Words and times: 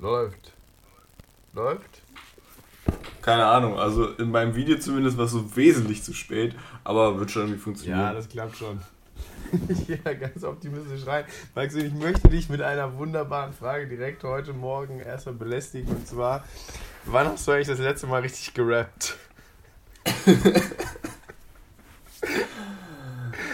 Läuft. 0.00 0.52
Läuft? 1.52 2.02
Keine 3.20 3.44
Ahnung, 3.44 3.78
also 3.78 4.06
in 4.12 4.30
meinem 4.30 4.54
Video 4.54 4.78
zumindest 4.78 5.18
war 5.18 5.26
es 5.26 5.32
so 5.32 5.56
wesentlich 5.56 6.02
zu 6.02 6.14
spät, 6.14 6.54
aber 6.84 7.20
wird 7.20 7.30
schon 7.30 7.42
irgendwie 7.42 7.60
funktionieren. 7.60 8.00
Ja, 8.00 8.14
das 8.14 8.28
klappt 8.28 8.56
schon. 8.56 8.80
Ich 9.68 9.86
gehe 9.86 9.98
da 9.98 10.14
ganz 10.14 10.42
optimistisch 10.44 11.06
rein. 11.06 11.24
Max, 11.54 11.74
ich 11.74 11.92
möchte 11.92 12.28
dich 12.28 12.48
mit 12.48 12.62
einer 12.62 12.96
wunderbaren 12.96 13.52
Frage 13.52 13.88
direkt 13.88 14.22
heute 14.22 14.52
Morgen 14.52 15.00
erstmal 15.00 15.34
belästigen. 15.34 15.88
Und 15.94 16.06
zwar, 16.06 16.44
wann 17.04 17.26
hast 17.26 17.46
du 17.46 17.52
eigentlich 17.52 17.66
das 17.66 17.80
letzte 17.80 18.06
Mal 18.06 18.22
richtig 18.22 18.54
gerappt? 18.54 19.16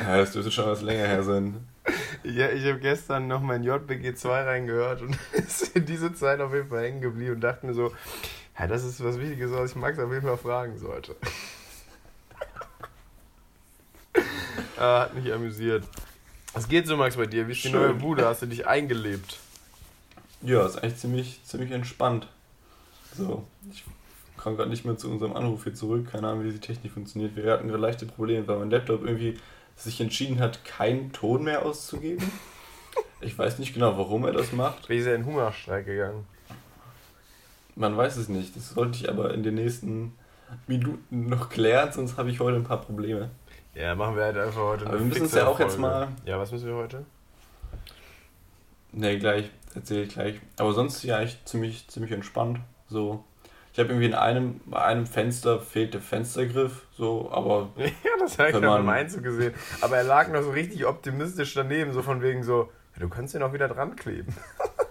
ja, 0.01 0.19
das 0.19 0.33
dürfte 0.33 0.53
schon 0.53 0.67
was 0.67 0.83
länger 0.83 1.07
her 1.07 1.23
sein. 1.23 1.67
Ja, 2.27 2.51
ich 2.51 2.65
habe 2.65 2.81
gestern 2.81 3.29
noch 3.29 3.41
mein 3.41 3.63
JBG 3.63 4.15
2 4.15 4.43
reingehört 4.43 5.01
und 5.01 5.17
ist 5.33 5.77
in 5.77 5.87
diese 5.87 6.13
Zeit 6.13 6.41
auf 6.41 6.53
jeden 6.53 6.69
Fall 6.69 6.83
hängen 6.83 7.01
geblieben 7.01 7.35
und 7.35 7.41
dachte 7.41 7.65
mir 7.65 7.73
so, 7.73 7.93
ja, 8.59 8.67
das 8.67 8.83
ist 8.83 9.05
was 9.05 9.21
Wichtiges, 9.21 9.53
was 9.53 9.71
ich 9.71 9.77
Max 9.77 9.97
auf 10.01 10.11
jeden 10.11 10.27
Fall 10.27 10.37
fragen 10.37 10.77
sollte. 10.77 11.15
ah, 14.77 15.03
hat 15.03 15.15
mich 15.15 15.33
amüsiert. 15.33 15.85
Was 16.53 16.69
geht 16.69 16.89
so, 16.89 16.97
Max, 16.97 17.17
bei 17.17 17.27
dir? 17.27 17.47
Wie 17.47 17.53
ist 17.53 17.63
die 17.63 17.69
Schön. 17.69 17.81
neue 17.81 17.95
Bude? 17.95 18.25
Hast 18.25 18.43
du 18.43 18.47
dich 18.47 18.67
eingelebt? 18.67 19.39
Ja, 20.43 20.67
ist 20.67 20.83
eigentlich 20.83 20.97
ziemlich, 20.97 21.41
ziemlich 21.45 21.71
entspannt. 21.71 22.27
So, 23.15 23.47
ich 23.71 23.85
komme 24.37 24.57
gerade 24.57 24.71
nicht 24.71 24.85
mehr 24.85 24.97
zu 24.97 25.09
unserem 25.11 25.37
Anruf 25.37 25.63
hier 25.63 25.75
zurück. 25.75 26.11
Keine 26.11 26.27
Ahnung, 26.27 26.43
wie 26.43 26.49
diese 26.49 26.61
Technik 26.61 26.91
funktioniert. 26.91 27.37
Wir 27.37 27.53
hatten 27.53 27.69
gerade 27.69 27.81
leichte 27.81 28.07
Probleme, 28.07 28.49
weil 28.49 28.59
mein 28.59 28.71
Laptop 28.71 29.05
irgendwie 29.05 29.39
sich 29.77 30.01
entschieden 30.01 30.41
hat, 30.41 30.65
keinen 30.65 31.13
Ton 31.13 31.45
mehr 31.45 31.65
auszugeben. 31.65 32.31
Ich 33.21 33.39
weiß 33.39 33.59
nicht 33.59 33.75
genau, 33.75 33.97
warum 33.99 34.25
er 34.25 34.33
das 34.33 34.53
macht. 34.53 34.89
Wie 34.89 34.99
ist 34.99 35.07
er 35.07 35.15
in 35.15 35.25
Hungerstreik 35.27 35.87
gegangen? 35.87 36.27
Man 37.75 37.97
weiß 37.97 38.17
es 38.17 38.29
nicht. 38.29 38.57
Das 38.57 38.71
sollte 38.71 38.99
ich 38.99 39.09
aber 39.09 39.35
in 39.35 39.43
den 39.43 39.55
nächsten 39.55 40.15
Minuten 40.67 41.29
noch 41.29 41.49
klären, 41.51 41.93
sonst 41.93 42.17
habe 42.17 42.31
ich 42.31 42.41
heute 42.41 42.57
ein 42.57 42.65
paar 42.65 42.81
Probleme. 42.81 43.31
Ja, 43.75 43.95
machen 43.95 44.17
wir 44.17 44.25
halt 44.25 44.39
einfach 44.39 44.61
heute 44.63 44.87
Aber 44.87 44.99
wir 44.99 45.05
müssen 45.07 45.23
uns 45.23 45.35
ja 45.35 45.47
auch 45.47 45.61
jetzt 45.61 45.79
mal- 45.79 46.09
Ja, 46.25 46.39
was 46.39 46.51
müssen 46.53 46.67
wir 46.69 46.75
heute? 46.77 47.05
Ne, 48.93 49.19
gleich, 49.19 49.51
erzähle 49.75 50.03
ich 50.05 50.09
gleich. 50.11 50.37
Aber 50.57 50.73
sonst 50.73 51.03
ja 51.03 51.21
echt 51.21 51.47
ziemlich, 51.47 51.87
ziemlich 51.89 52.13
entspannt. 52.13 52.61
So. 52.89 53.25
Ich 53.77 53.81
habe 53.81 53.91
irgendwie 53.91 54.07
in 54.07 54.15
einem, 54.15 54.59
einem 54.73 55.05
Fenster 55.05 55.61
fehlt 55.61 55.93
der 55.93 56.01
Fenstergriff, 56.01 56.87
so, 56.97 57.31
aber 57.31 57.69
Ja, 57.77 57.85
das 58.19 58.39
habe 58.39 58.49
ich 58.49 58.55
man- 58.55 58.63
beim 58.63 58.89
Einzug 58.89 59.23
gesehen. 59.23 59.53
Aber 59.83 59.99
er 59.99 60.03
lag 60.05 60.29
noch 60.33 60.41
so 60.41 60.49
richtig 60.49 60.87
optimistisch 60.87 61.53
daneben, 61.53 61.93
so 61.93 62.01
von 62.01 62.23
wegen 62.23 62.43
so, 62.43 62.73
ja, 62.95 63.01
du 63.01 63.11
kannst 63.11 63.35
den 63.35 63.43
auch 63.43 63.53
wieder 63.53 63.69
dran 63.69 63.95
kleben. 63.95 64.35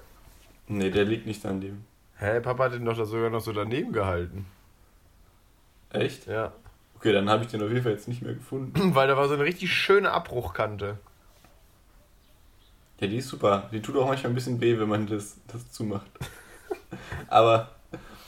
nee, 0.68 0.92
der 0.92 1.06
liegt 1.06 1.26
nicht 1.26 1.44
daneben. 1.44 1.84
Hä, 2.18 2.40
Papa 2.42 2.66
hat 2.66 2.74
den 2.74 2.86
doch 2.86 2.96
sogar 3.06 3.32
noch 3.32 3.40
so 3.42 3.54
daneben 3.54 3.92
gehalten. 3.92 4.46
Echt? 5.90 6.28
Ja. 6.28 6.54
Okay, 6.98 7.12
dann 7.12 7.28
habe 7.28 7.44
ich 7.44 7.50
den 7.50 7.64
auf 7.64 7.70
jeden 7.70 7.82
Fall 7.82 7.94
jetzt 7.94 8.08
nicht 8.08 8.22
mehr 8.22 8.36
gefunden. 8.36 8.72
Weil 8.94 9.08
da 9.08 9.18
war 9.18 9.28
so 9.28 9.34
eine 9.34 9.46
richtig 9.46 9.74
schöne 9.74 10.12
Abbruchkante. 10.12 11.00
Ja, 13.00 13.08
die 13.08 13.18
ist 13.18 13.30
super. 13.30 13.68
Die 13.72 13.82
tut 13.82 13.98
auch 13.98 14.06
manchmal 14.08 14.32
ein 14.32 14.36
bisschen 14.36 14.62
weh, 14.62 14.78
wenn 14.78 14.90
man 14.90 15.08
das, 15.08 15.38
das 15.48 15.72
zumacht. 15.72 16.06
aber 17.30 17.72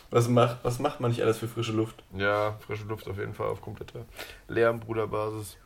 was 0.10 0.28
macht, 0.28 0.58
was 0.64 0.80
macht 0.80 1.00
man 1.00 1.12
nicht 1.12 1.22
alles 1.22 1.38
für 1.38 1.48
frische 1.48 1.74
Luft? 1.74 2.04
Ja, 2.16 2.58
frische 2.66 2.86
Luft 2.86 3.08
auf 3.08 3.18
jeden 3.18 3.34
Fall 3.34 3.48
auf 3.48 3.62
kompletter 3.62 4.06
Lehrbruderbasis. 4.48 5.58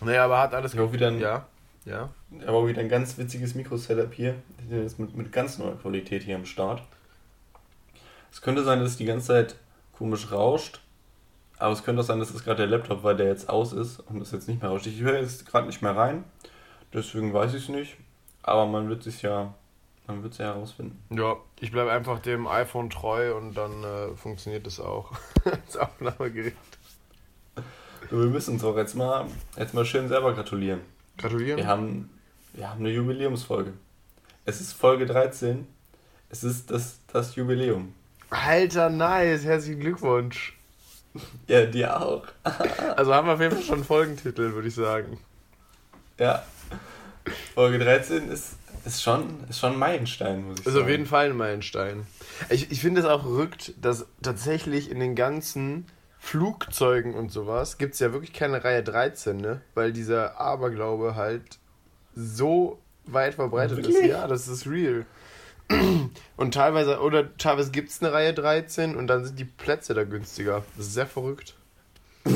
Naja, 0.00 0.24
aber 0.24 0.40
hat 0.40 0.54
alles 0.54 0.76
auch 0.78 0.92
wieder 0.92 1.08
ein, 1.08 1.20
Ja, 1.20 1.46
ja. 1.84 2.10
auch 2.46 2.66
wieder 2.66 2.80
ein 2.80 2.88
ganz 2.88 3.18
witziges 3.18 3.54
Mikro-Setup 3.54 4.12
hier. 4.12 4.36
Ist 4.70 4.98
mit, 4.98 5.14
mit 5.16 5.32
ganz 5.32 5.58
neuer 5.58 5.76
Qualität 5.76 6.22
hier 6.22 6.36
am 6.36 6.46
Start. 6.46 6.82
Es 8.32 8.40
könnte 8.40 8.62
sein, 8.64 8.80
dass 8.80 8.90
es 8.90 8.96
die 8.96 9.04
ganze 9.04 9.28
Zeit 9.28 9.56
komisch 9.92 10.30
rauscht. 10.32 10.80
Aber 11.58 11.72
es 11.72 11.84
könnte 11.84 12.00
auch 12.00 12.06
sein, 12.06 12.18
dass 12.18 12.30
es 12.30 12.42
gerade 12.42 12.66
der 12.66 12.78
Laptop 12.78 13.02
war, 13.02 13.14
der 13.14 13.26
jetzt 13.26 13.50
aus 13.50 13.74
ist 13.74 14.00
und 14.00 14.22
es 14.22 14.30
jetzt 14.32 14.48
nicht 14.48 14.62
mehr 14.62 14.70
rauscht. 14.70 14.86
Ich 14.86 15.00
höre 15.00 15.20
jetzt 15.20 15.44
gerade 15.44 15.66
nicht 15.66 15.82
mehr 15.82 15.94
rein. 15.94 16.24
Deswegen 16.94 17.34
weiß 17.34 17.52
ich 17.54 17.64
es 17.64 17.68
nicht. 17.68 17.96
Aber 18.42 18.64
man 18.66 18.88
wird 18.88 19.06
es 19.06 19.20
ja, 19.20 19.52
man 20.06 20.22
wird 20.22 20.32
es 20.32 20.38
ja 20.38 20.46
herausfinden. 20.46 20.98
Ja, 21.10 21.36
ich 21.60 21.70
bleibe 21.70 21.92
einfach 21.92 22.20
dem 22.20 22.46
iPhone 22.46 22.90
treu 22.90 23.36
und 23.36 23.54
dann 23.54 23.84
äh, 23.84 24.16
funktioniert 24.16 24.66
das 24.66 24.80
auch 24.80 25.12
als 25.44 25.76
Aufnahmegerät. 25.76 26.54
Wir 28.10 28.18
müssen 28.26 28.54
uns 28.54 28.64
auch 28.64 28.76
jetzt 28.76 28.94
mal, 28.94 29.26
jetzt 29.56 29.74
mal 29.74 29.84
schön 29.84 30.08
selber 30.08 30.34
gratulieren. 30.34 30.80
Gratulieren. 31.16 31.58
Wir 31.58 31.66
haben, 31.66 32.10
wir 32.54 32.68
haben 32.68 32.80
eine 32.80 32.90
Jubiläumsfolge. 32.90 33.72
Es 34.44 34.60
ist 34.60 34.72
Folge 34.72 35.06
13. 35.06 35.66
Es 36.28 36.42
ist 36.42 36.70
das, 36.70 36.98
das 37.12 37.36
Jubiläum. 37.36 37.94
Alter, 38.30 38.88
nice. 38.88 39.44
Herzlichen 39.44 39.80
Glückwunsch. 39.80 40.56
Ja, 41.46 41.66
dir 41.66 42.00
auch. 42.00 42.24
Also 42.96 43.14
haben 43.14 43.28
wir 43.28 43.34
auf 43.34 43.40
jeden 43.40 43.54
Fall 43.54 43.62
schon 43.62 43.74
einen 43.76 43.84
Folgentitel, 43.84 44.52
würde 44.52 44.68
ich 44.68 44.74
sagen. 44.74 45.18
Ja. 46.18 46.44
Folge 47.54 47.78
13 47.78 48.28
ist, 48.28 48.56
ist, 48.84 49.02
schon, 49.02 49.44
ist 49.48 49.58
schon 49.58 49.72
ein 49.72 49.78
Meilenstein, 49.78 50.44
muss 50.44 50.60
ich 50.60 50.66
Ist 50.66 50.72
sagen. 50.72 50.84
auf 50.84 50.90
jeden 50.90 51.06
Fall 51.06 51.30
ein 51.30 51.36
Meilenstein. 51.36 52.06
Ich, 52.48 52.70
ich 52.70 52.80
finde 52.80 53.00
es 53.00 53.06
auch 53.06 53.22
verrückt, 53.22 53.74
dass 53.80 54.06
tatsächlich 54.22 54.90
in 54.90 55.00
den 55.00 55.14
ganzen 55.14 55.86
Flugzeugen 56.18 57.14
und 57.14 57.32
sowas 57.32 57.78
gibt 57.78 57.94
es 57.94 58.00
ja 58.00 58.12
wirklich 58.12 58.32
keine 58.32 58.62
Reihe 58.62 58.82
13, 58.82 59.36
ne? 59.36 59.62
Weil 59.74 59.92
dieser 59.92 60.38
Aberglaube 60.40 61.14
halt 61.14 61.58
so 62.14 62.78
weit 63.06 63.34
verbreitet 63.34 63.78
ist. 63.78 63.88
Wirklich? 63.88 64.10
Ja, 64.10 64.26
das 64.26 64.46
ist 64.48 64.66
real. 64.66 65.06
Und 66.36 66.54
teilweise, 66.54 67.00
oder 67.00 67.36
teilweise 67.36 67.70
gibt 67.70 67.90
es 67.90 68.02
eine 68.02 68.12
Reihe 68.12 68.34
13 68.34 68.96
und 68.96 69.06
dann 69.06 69.24
sind 69.24 69.38
die 69.38 69.44
Plätze 69.44 69.94
da 69.94 70.04
günstiger. 70.04 70.64
Das 70.76 70.86
ist 70.86 70.94
sehr 70.94 71.06
verrückt. 71.06 71.54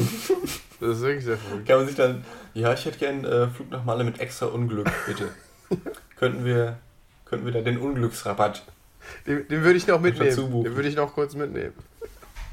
Das 0.81 0.97
ist 0.99 1.03
wirklich 1.03 1.25
sehr 1.25 1.39
verrückt. 1.39 1.67
Kann 1.67 1.79
man 1.79 1.87
sich 1.87 1.97
dann, 1.97 2.25
ja, 2.53 2.75
ich 2.75 2.85
hätte 2.85 2.99
gern 2.99 3.25
äh, 3.25 3.49
Flug 3.49 3.71
nach 3.71 3.85
Malle 3.85 4.05
mit 4.05 4.21
extra 4.21 4.47
Unglück, 4.47 4.91
bitte. 5.07 5.31
könnten, 6.17 6.45
wir, 6.45 6.79
könnten 7.25 7.45
wir 7.47 7.53
da 7.53 7.61
den 7.61 7.79
Unglücksrabatt, 7.79 8.63
Den, 9.27 9.47
den 9.49 9.63
würde 9.63 9.77
ich 9.77 9.87
noch 9.87 10.01
mitnehmen. 10.01 10.35
Den 10.65 10.77
würde 10.77 10.89
ich 10.89 10.97
noch 10.97 11.13
kurz 11.15 11.35
mitnehmen. 11.35 11.75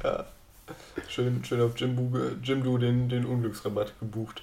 ja, 0.04 0.26
schön, 1.08 1.44
schön 1.44 1.60
auf 1.62 1.78
Jimdo, 1.78 2.18
Jimdo 2.42 2.78
den, 2.78 3.08
den 3.08 3.24
Unglücksrabatt 3.24 3.98
gebucht. 4.00 4.42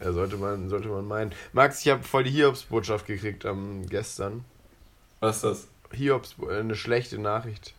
Ja, 0.00 0.12
sollte 0.12 0.36
man, 0.36 0.68
sollte 0.68 0.88
man 0.88 1.06
meinen. 1.06 1.32
Max, 1.52 1.80
ich 1.84 1.88
habe 1.90 2.02
voll 2.02 2.24
die 2.24 2.30
Hiobsbotschaft 2.30 3.06
gekriegt 3.06 3.46
am 3.46 3.86
gestern. 3.86 4.44
Was 5.20 5.36
ist 5.36 5.44
das? 5.44 5.68
Hiobs, 5.92 6.34
äh, 6.48 6.58
eine 6.58 6.74
schlechte 6.74 7.18
Nachricht. 7.18 7.74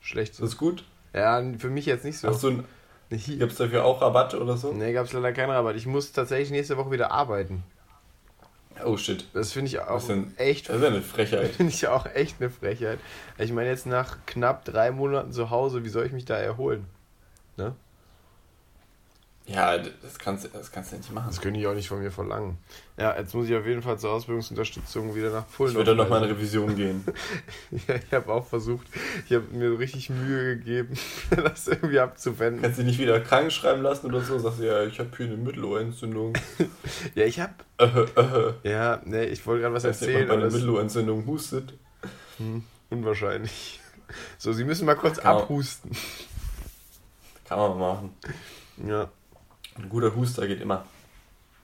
Schlecht. 0.00 0.34
Ist 0.34 0.42
das 0.42 0.56
gut? 0.56 0.84
Ja, 1.12 1.42
für 1.58 1.70
mich 1.70 1.86
jetzt 1.86 2.04
nicht 2.04 2.18
so. 2.18 2.28
Hast 2.28 2.42
du, 2.44 2.48
Eine 3.10 3.20
Hi- 3.20 3.38
gibt 3.38 3.52
es 3.52 3.58
dafür 3.58 3.84
auch 3.84 4.02
Rabatt 4.02 4.34
oder 4.34 4.56
so? 4.56 4.72
Nee, 4.72 4.92
gab 4.92 5.06
es 5.06 5.12
leider 5.12 5.32
keinen 5.32 5.50
Rabatt. 5.50 5.76
Ich 5.76 5.86
muss 5.86 6.12
tatsächlich 6.12 6.50
nächste 6.50 6.76
Woche 6.76 6.90
wieder 6.92 7.10
arbeiten. 7.10 7.64
Oh 8.84 8.96
shit. 8.96 9.26
Das 9.32 9.52
finde 9.52 9.68
ich 9.68 9.80
auch 9.80 10.06
denn? 10.06 10.32
echt. 10.36 10.68
Das 10.68 10.76
ist 10.76 10.84
eine 10.84 11.02
Frechheit. 11.02 11.48
Finde 11.56 11.72
ich 11.72 11.88
auch 11.88 12.06
echt 12.06 12.36
eine 12.40 12.50
Frechheit. 12.50 12.98
Ich 13.38 13.52
meine, 13.52 13.68
jetzt 13.68 13.86
nach 13.86 14.18
knapp 14.26 14.64
drei 14.64 14.90
Monaten 14.90 15.32
zu 15.32 15.50
Hause, 15.50 15.84
wie 15.84 15.88
soll 15.88 16.06
ich 16.06 16.12
mich 16.12 16.24
da 16.24 16.36
erholen? 16.36 16.84
Ne? 17.56 17.74
Ja, 19.48 19.78
das 19.78 20.18
kannst, 20.18 20.48
das 20.52 20.72
kannst 20.72 20.90
du 20.90 20.96
nicht 20.96 21.12
machen. 21.12 21.26
Das 21.28 21.40
könnte 21.40 21.60
ich 21.60 21.66
auch 21.68 21.74
nicht 21.74 21.86
von 21.86 22.00
mir 22.00 22.10
verlangen. 22.10 22.58
Ja, 22.96 23.16
jetzt 23.16 23.32
muss 23.32 23.48
ich 23.48 23.54
auf 23.54 23.64
jeden 23.64 23.80
Fall 23.80 23.96
zur 23.96 24.10
Ausbildungsunterstützung 24.10 25.14
wieder 25.14 25.30
nach 25.30 25.44
Polen. 25.48 25.70
Ich 25.70 25.76
würde 25.76 25.90
dann 25.90 25.98
nochmal 25.98 26.24
in 26.24 26.30
Revision 26.34 26.74
gehen. 26.74 27.04
Ja, 27.86 27.94
ich 27.94 28.12
habe 28.12 28.32
auch 28.32 28.44
versucht, 28.46 28.86
ich 29.28 29.32
habe 29.36 29.44
mir 29.52 29.78
richtig 29.78 30.10
Mühe 30.10 30.56
gegeben, 30.56 30.94
das 31.30 31.68
irgendwie 31.68 32.00
abzuwenden. 32.00 32.62
Kannst 32.62 32.78
du 32.78 32.82
dich 32.82 32.92
nicht 32.92 33.00
wieder 33.00 33.20
krank 33.20 33.52
schreiben 33.52 33.82
lassen 33.82 34.06
oder 34.06 34.20
so? 34.20 34.36
Sagst 34.38 34.58
du, 34.58 34.66
ja, 34.66 34.82
ich 34.84 34.98
habe 34.98 35.10
hier 35.16 35.26
eine 35.26 35.36
Mittelohrentzündung. 35.36 36.32
Ja, 37.14 37.24
ich 37.24 37.38
habe, 37.38 37.54
Äh, 37.78 37.84
äh. 37.86 38.52
ja, 38.70 39.00
ne, 39.04 39.26
ich 39.26 39.46
wollte 39.46 39.62
gerade 39.62 39.74
was 39.74 39.82
du, 39.82 39.88
erzählen, 39.88 40.22
ob 40.22 40.28
man 40.28 40.28
aber 40.28 40.28
bei 40.28 40.34
einer 40.36 40.44
das 40.46 40.54
Mittelohrentzündung 40.54 41.26
hustet? 41.26 41.74
hm, 42.38 42.64
unwahrscheinlich. 42.90 43.80
So, 44.38 44.52
Sie 44.52 44.64
müssen 44.64 44.86
mal 44.86 44.96
kurz 44.96 45.18
Kann 45.18 45.34
man- 45.34 45.42
abhusten. 45.44 45.90
Kann 47.44 47.58
man 47.58 47.78
machen. 47.78 48.10
Ja. 48.86 49.08
Ein 49.78 49.88
guter 49.88 50.14
Huster 50.14 50.46
geht 50.46 50.60
immer. 50.60 50.84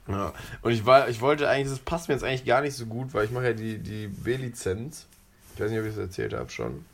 ja. 0.09 0.33
Und 0.63 0.73
ich 0.73 0.85
war, 0.87 1.09
ich 1.09 1.21
wollte 1.21 1.49
eigentlich, 1.49 1.71
das 1.71 1.79
passt 1.85 2.09
mir 2.09 2.15
jetzt 2.15 2.25
eigentlich 2.25 2.45
gar 2.45 2.61
nicht 2.61 2.75
so 2.75 2.87
gut, 2.87 3.15
weil 3.15 3.25
ich 3.25 3.31
mache 3.31 3.47
ja 3.47 3.53
die, 3.53 3.79
die 3.79 4.09
B-Lizenz. 4.09 5.07
Ich 5.55 5.61
weiß 5.61 5.71
nicht, 5.71 5.81
ob 5.81 5.87
ich 5.87 5.95
das 5.95 6.01
erzählt 6.05 6.33
habe 6.35 6.51
schon. 6.51 6.85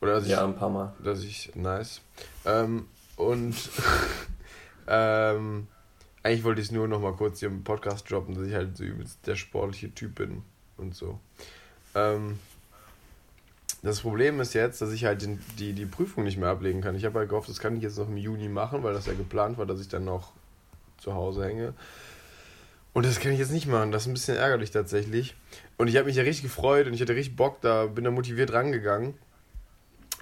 Oder 0.00 0.14
dass 0.14 0.24
ich, 0.24 0.30
Ja, 0.30 0.44
ein 0.44 0.56
paar 0.56 0.70
Mal. 0.70 0.92
dass 1.02 1.22
ich, 1.22 1.50
nice. 1.54 2.00
Ähm, 2.44 2.86
und 3.16 3.54
ähm, 4.88 5.66
eigentlich 6.22 6.44
wollte 6.44 6.60
ich 6.60 6.68
es 6.68 6.72
nur 6.72 6.88
noch 6.88 7.00
mal 7.00 7.12
kurz 7.14 7.40
hier 7.40 7.48
im 7.48 7.64
Podcast 7.64 8.10
droppen, 8.10 8.34
dass 8.34 8.46
ich 8.46 8.54
halt 8.54 8.76
so 8.76 8.84
übelst 8.84 9.26
der 9.26 9.36
sportliche 9.36 9.92
Typ 9.94 10.14
bin 10.16 10.42
und 10.76 10.94
so. 10.94 11.18
Ähm, 11.94 12.38
das 13.84 14.00
Problem 14.00 14.40
ist 14.40 14.54
jetzt, 14.54 14.80
dass 14.80 14.92
ich 14.92 15.04
halt 15.04 15.20
den, 15.20 15.38
die, 15.58 15.74
die 15.74 15.84
Prüfung 15.84 16.24
nicht 16.24 16.38
mehr 16.38 16.48
ablegen 16.48 16.80
kann. 16.80 16.96
Ich 16.96 17.04
habe 17.04 17.18
halt 17.18 17.28
gehofft, 17.28 17.50
das 17.50 17.58
kann 17.58 17.76
ich 17.76 17.82
jetzt 17.82 17.98
noch 17.98 18.08
im 18.08 18.16
Juni 18.16 18.48
machen, 18.48 18.82
weil 18.82 18.94
das 18.94 19.04
ja 19.04 19.12
geplant 19.12 19.58
war, 19.58 19.66
dass 19.66 19.78
ich 19.78 19.88
dann 19.88 20.06
noch 20.06 20.32
zu 20.96 21.14
Hause 21.14 21.44
hänge. 21.44 21.74
Und 22.94 23.04
das 23.04 23.20
kann 23.20 23.32
ich 23.32 23.38
jetzt 23.38 23.52
nicht 23.52 23.66
machen. 23.66 23.92
Das 23.92 24.02
ist 24.02 24.08
ein 24.08 24.14
bisschen 24.14 24.38
ärgerlich 24.38 24.70
tatsächlich. 24.70 25.34
Und 25.76 25.88
ich 25.88 25.96
habe 25.96 26.06
mich 26.06 26.16
ja 26.16 26.22
richtig 26.22 26.44
gefreut 26.44 26.86
und 26.86 26.94
ich 26.94 27.02
hatte 27.02 27.14
richtig 27.14 27.36
Bock 27.36 27.60
da, 27.60 27.84
bin 27.84 28.04
da 28.04 28.10
motiviert 28.10 28.54
rangegangen. 28.54 29.14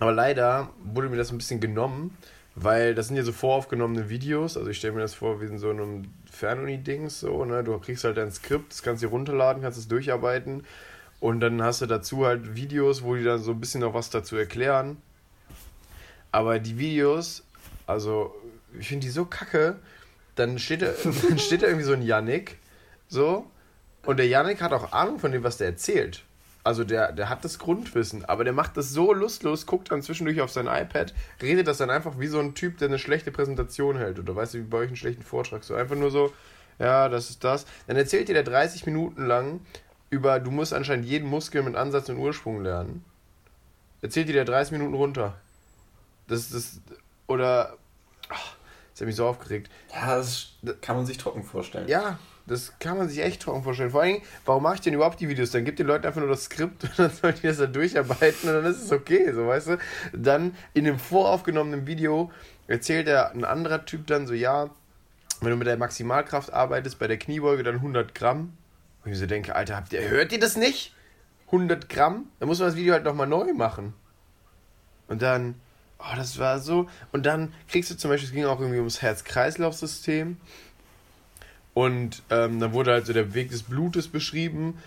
Aber 0.01 0.11
leider 0.11 0.71
wurde 0.83 1.09
mir 1.09 1.17
das 1.17 1.31
ein 1.31 1.39
bisschen 1.39 1.61
genommen, 1.61 2.17
weil 2.57 2.97
das 2.97 3.07
sind 3.07 3.17
ja 3.17 3.23
so 3.23 3.31
voraufgenommene 3.31 4.09
Videos. 4.09 4.57
Also 4.57 4.71
ich 4.71 4.79
stelle 4.79 4.95
mir 4.95 5.01
das 5.03 5.15
vor 5.15 5.41
wie 5.41 5.47
in 5.47 5.59
so 5.59 5.71
einem 5.71 6.07
Fernuni-Dings 6.33 7.21
so, 7.21 7.45
ne? 7.45 7.63
Du 7.63 7.79
kriegst 7.79 8.03
halt 8.03 8.17
dein 8.17 8.33
Skript, 8.33 8.73
das 8.73 8.83
kannst 8.83 9.05
du 9.05 9.07
runterladen, 9.07 9.63
kannst 9.63 9.79
es 9.79 9.87
durcharbeiten. 9.87 10.65
Und 11.23 11.39
dann 11.39 11.63
hast 11.63 11.81
du 11.81 11.87
dazu 11.87 12.27
halt 12.27 12.57
Videos, 12.57 13.05
wo 13.05 13.15
die 13.15 13.23
dann 13.23 13.41
so 13.41 13.53
ein 13.53 13.61
bisschen 13.61 13.83
noch 13.83 13.95
was 13.95 14.11
dazu 14.11 14.35
erklären. 14.35 14.97
Aber 16.33 16.59
die 16.59 16.81
Videos, 16.81 17.45
also 17.87 18.35
ich 18.77 18.89
finde 18.89 19.07
die 19.07 19.13
so 19.13 19.25
kacke. 19.25 19.79
Dann 20.35 20.59
steht 20.59 20.83
da, 20.83 20.89
dann 21.29 21.39
steht 21.39 21.63
da 21.63 21.69
irgendwie 21.69 21.85
so 21.85 21.93
ein 21.93 22.03
Yannick, 22.03 22.59
so. 23.07 23.49
Und 24.05 24.17
der 24.17 24.27
Yannick 24.27 24.61
hat 24.61 24.73
auch 24.73 24.91
Ahnung 24.93 25.21
von 25.21 25.31
dem, 25.31 25.45
was 25.45 25.59
der 25.59 25.69
erzählt. 25.69 26.25
Also 26.65 26.83
der, 26.83 27.13
der 27.13 27.29
hat 27.29 27.45
das 27.45 27.61
Grundwissen, 27.61 28.25
aber 28.25 28.43
der 28.43 28.53
macht 28.53 28.77
das 28.77 28.91
so 28.91 29.13
lustlos, 29.13 29.67
guckt 29.67 29.93
dann 29.93 30.03
zwischendurch 30.03 30.41
auf 30.41 30.51
sein 30.51 30.67
iPad, 30.67 31.15
redet 31.41 31.69
das 31.69 31.79
dann 31.79 31.91
einfach 31.91 32.19
wie 32.19 32.27
so 32.27 32.41
ein 32.41 32.57
Typ, 32.57 32.79
der 32.79 32.89
eine 32.89 32.99
schlechte 32.99 33.31
Präsentation 33.31 33.97
hält. 33.97 34.19
Oder 34.19 34.35
weißt 34.35 34.55
du, 34.55 34.59
wie 34.59 34.63
bei 34.63 34.79
euch 34.79 34.89
einen 34.89 34.97
schlechten 34.97 35.23
Vortrag. 35.23 35.63
So 35.63 35.77
einfach 35.77 35.95
nur 35.95 36.11
so, 36.11 36.33
ja, 36.81 37.09
das 37.09 37.31
ist 37.31 37.45
das. 37.45 37.65
Dann 37.87 37.97
erzählt 37.97 38.27
dir 38.27 38.35
der 38.35 38.43
30 38.43 38.87
Minuten 38.87 39.25
lang 39.25 39.61
über, 40.13 40.39
du 40.41 40.51
musst 40.51 40.75
anscheinend 40.75 41.07
jeden 41.07 41.29
Muskel 41.29 41.63
mit 41.63 41.75
Ansatz 41.75 42.09
und 42.11 42.19
Ursprung 42.19 42.63
lernen. 42.63 43.05
Erzählt 44.03 44.29
dir 44.29 44.35
der 44.35 44.45
30 44.45 44.73
Minuten 44.73 44.95
runter. 44.95 45.35
Das 46.29 46.53
ist, 46.53 46.83
oder, 47.27 47.77
ach, 48.29 48.57
das 48.93 49.01
hat 49.01 49.07
mich 49.07 49.17
so 49.17 49.27
aufgeregt. 49.27 49.71
Ja, 49.91 50.17
das 50.17 50.49
kann 50.83 50.97
man 50.97 51.07
sich 51.07 51.17
trocken 51.17 51.43
vorstellen. 51.43 51.89
Ja, 51.89 52.19
das 52.47 52.79
kann 52.79 52.99
man 52.99 53.09
sich 53.09 53.21
echt 53.21 53.41
trocken 53.41 53.63
vorstellen. 53.63 53.91
Vor 53.91 54.03
allem, 54.03 54.21
warum 54.45 54.65
mache 54.65 54.75
ich 54.75 54.81
denn 54.83 54.93
überhaupt 54.93 55.19
die 55.21 55.31
Videos? 55.31 55.51
Dann 55.51 55.65
gibt 55.65 55.79
den 55.79 55.87
Leuten 55.87 56.07
einfach 56.07 56.21
nur 56.21 56.29
das 56.29 56.45
Skript 56.45 56.85
und 56.85 56.99
dann 56.99 57.11
sollen 57.11 57.35
die 57.43 57.47
das 57.47 57.57
dann 57.57 57.73
durcharbeiten 57.73 58.51
und 58.51 58.55
dann 58.55 58.67
ist 58.67 58.83
es 58.83 58.93
okay, 58.93 59.33
so 59.33 59.47
weißt 59.47 59.69
du. 59.69 59.79
Dann 60.13 60.55
in 60.75 60.85
dem 60.85 60.99
voraufgenommenen 60.99 61.87
Video 61.87 62.31
erzählt 62.67 63.07
der 63.07 63.31
ein 63.31 63.45
anderer 63.45 63.87
Typ 63.87 64.07
dann 64.09 64.27
so, 64.27 64.35
ja, 64.35 64.69
wenn 65.41 65.51
du 65.51 65.57
mit 65.57 65.67
der 65.67 65.79
Maximalkraft 65.79 66.53
arbeitest, 66.53 66.99
bei 66.99 67.09
der 67.09 67.19
Kniebeuge 67.19 67.63
dann 67.63 67.77
100 67.77 68.15
Gramm. 68.15 68.53
Und 69.05 69.13
ich 69.13 69.19
so 69.19 69.27
denke, 69.27 69.55
Alter, 69.55 69.77
habt 69.77 69.93
ihr, 69.93 70.09
hört 70.09 70.33
ihr 70.33 70.41
das 70.41 70.57
nicht? 70.57 70.95
100 71.47 71.89
Gramm? 71.89 72.31
Dann 72.39 72.49
muss 72.49 72.59
man 72.59 72.69
das 72.69 72.77
Video 72.77 72.95
halt 72.95 73.05
nochmal 73.05 73.27
neu 73.27 73.53
machen. 73.53 73.95
Und 75.09 75.23
dann, 75.23 75.57
oh, 75.99 76.17
das 76.17 76.39
war 76.39 76.61
so. 76.61 76.89
Und 77.11 77.27
dann 77.27 77.53
kriegst 77.69 77.91
du 77.91 77.97
zum 77.97 78.11
Beispiel, 78.11 78.29
es 78.29 78.35
ging 78.35 78.45
auch 78.45 78.61
irgendwie 78.61 78.79
ums 78.79 79.03
Herz-Kreislauf-System. 79.03 80.37
Und 81.75 82.23
ähm, 82.31 82.61
dann 82.61 82.73
wurde 82.73 82.93
halt 82.93 83.07
so 83.07 83.13
der 83.13 83.35
Weg 83.35 83.51
des 83.51 83.63
Blutes 83.63 84.09
beschrieben, 84.09 84.79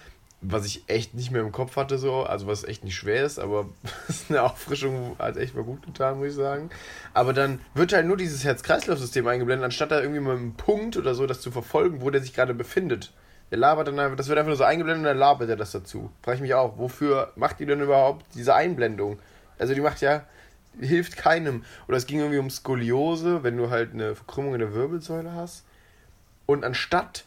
was 0.41 0.65
ich 0.65 0.83
echt 0.87 1.13
nicht 1.15 1.31
mehr 1.31 1.41
im 1.41 1.51
Kopf 1.51 1.75
hatte, 1.75 1.97
so, 1.97 2.23
also 2.23 2.45
was 2.47 2.63
echt 2.63 2.83
nicht 2.83 2.95
schwer 2.95 3.25
ist, 3.25 3.39
aber 3.39 3.69
eine 4.29 4.43
Auffrischung 4.43 5.15
hat 5.17 5.37
echt 5.37 5.55
mal 5.55 5.63
gut 5.63 5.83
getan, 5.85 6.17
muss 6.17 6.29
ich 6.29 6.35
sagen. 6.35 6.69
Aber 7.13 7.33
dann 7.33 7.59
wird 7.73 7.93
halt 7.93 8.05
nur 8.05 8.17
dieses 8.17 8.43
Herz-Kreislauf-System 8.43 9.27
eingeblendet, 9.27 9.65
anstatt 9.65 9.91
da 9.91 9.99
irgendwie 9.99 10.19
mal 10.19 10.35
einen 10.35 10.53
Punkt 10.53 10.97
oder 10.97 11.15
so 11.15 11.25
das 11.25 11.41
zu 11.41 11.51
verfolgen, 11.51 12.01
wo 12.01 12.09
der 12.09 12.21
sich 12.21 12.33
gerade 12.33 12.53
befindet. 12.53 13.11
Der 13.51 13.57
labert 13.59 13.87
dann 13.87 13.99
einfach, 13.99 14.17
das 14.17 14.27
wird 14.27 14.37
einfach 14.37 14.49
nur 14.49 14.57
so 14.57 14.63
eingeblendet 14.63 15.03
und 15.03 15.07
dann 15.07 15.17
labert 15.17 15.49
er 15.49 15.55
das 15.55 15.71
dazu. 15.71 16.11
Frage 16.23 16.35
ich 16.35 16.41
mich 16.41 16.53
auch, 16.53 16.77
wofür 16.77 17.31
macht 17.35 17.59
die 17.59 17.65
denn 17.65 17.81
überhaupt 17.81 18.25
diese 18.33 18.55
Einblendung? 18.55 19.19
Also 19.59 19.73
die 19.73 19.81
macht 19.81 20.01
ja, 20.01 20.23
hilft 20.79 21.17
keinem. 21.17 21.63
Oder 21.87 21.97
es 21.97 22.07
ging 22.07 22.19
irgendwie 22.19 22.39
um 22.39 22.49
Skoliose, 22.49 23.43
wenn 23.43 23.57
du 23.57 23.69
halt 23.69 23.93
eine 23.93 24.15
Verkrümmung 24.15 24.53
in 24.53 24.59
der 24.59 24.73
Wirbelsäule 24.73 25.33
hast. 25.33 25.63
Und 26.45 26.63
anstatt 26.63 27.25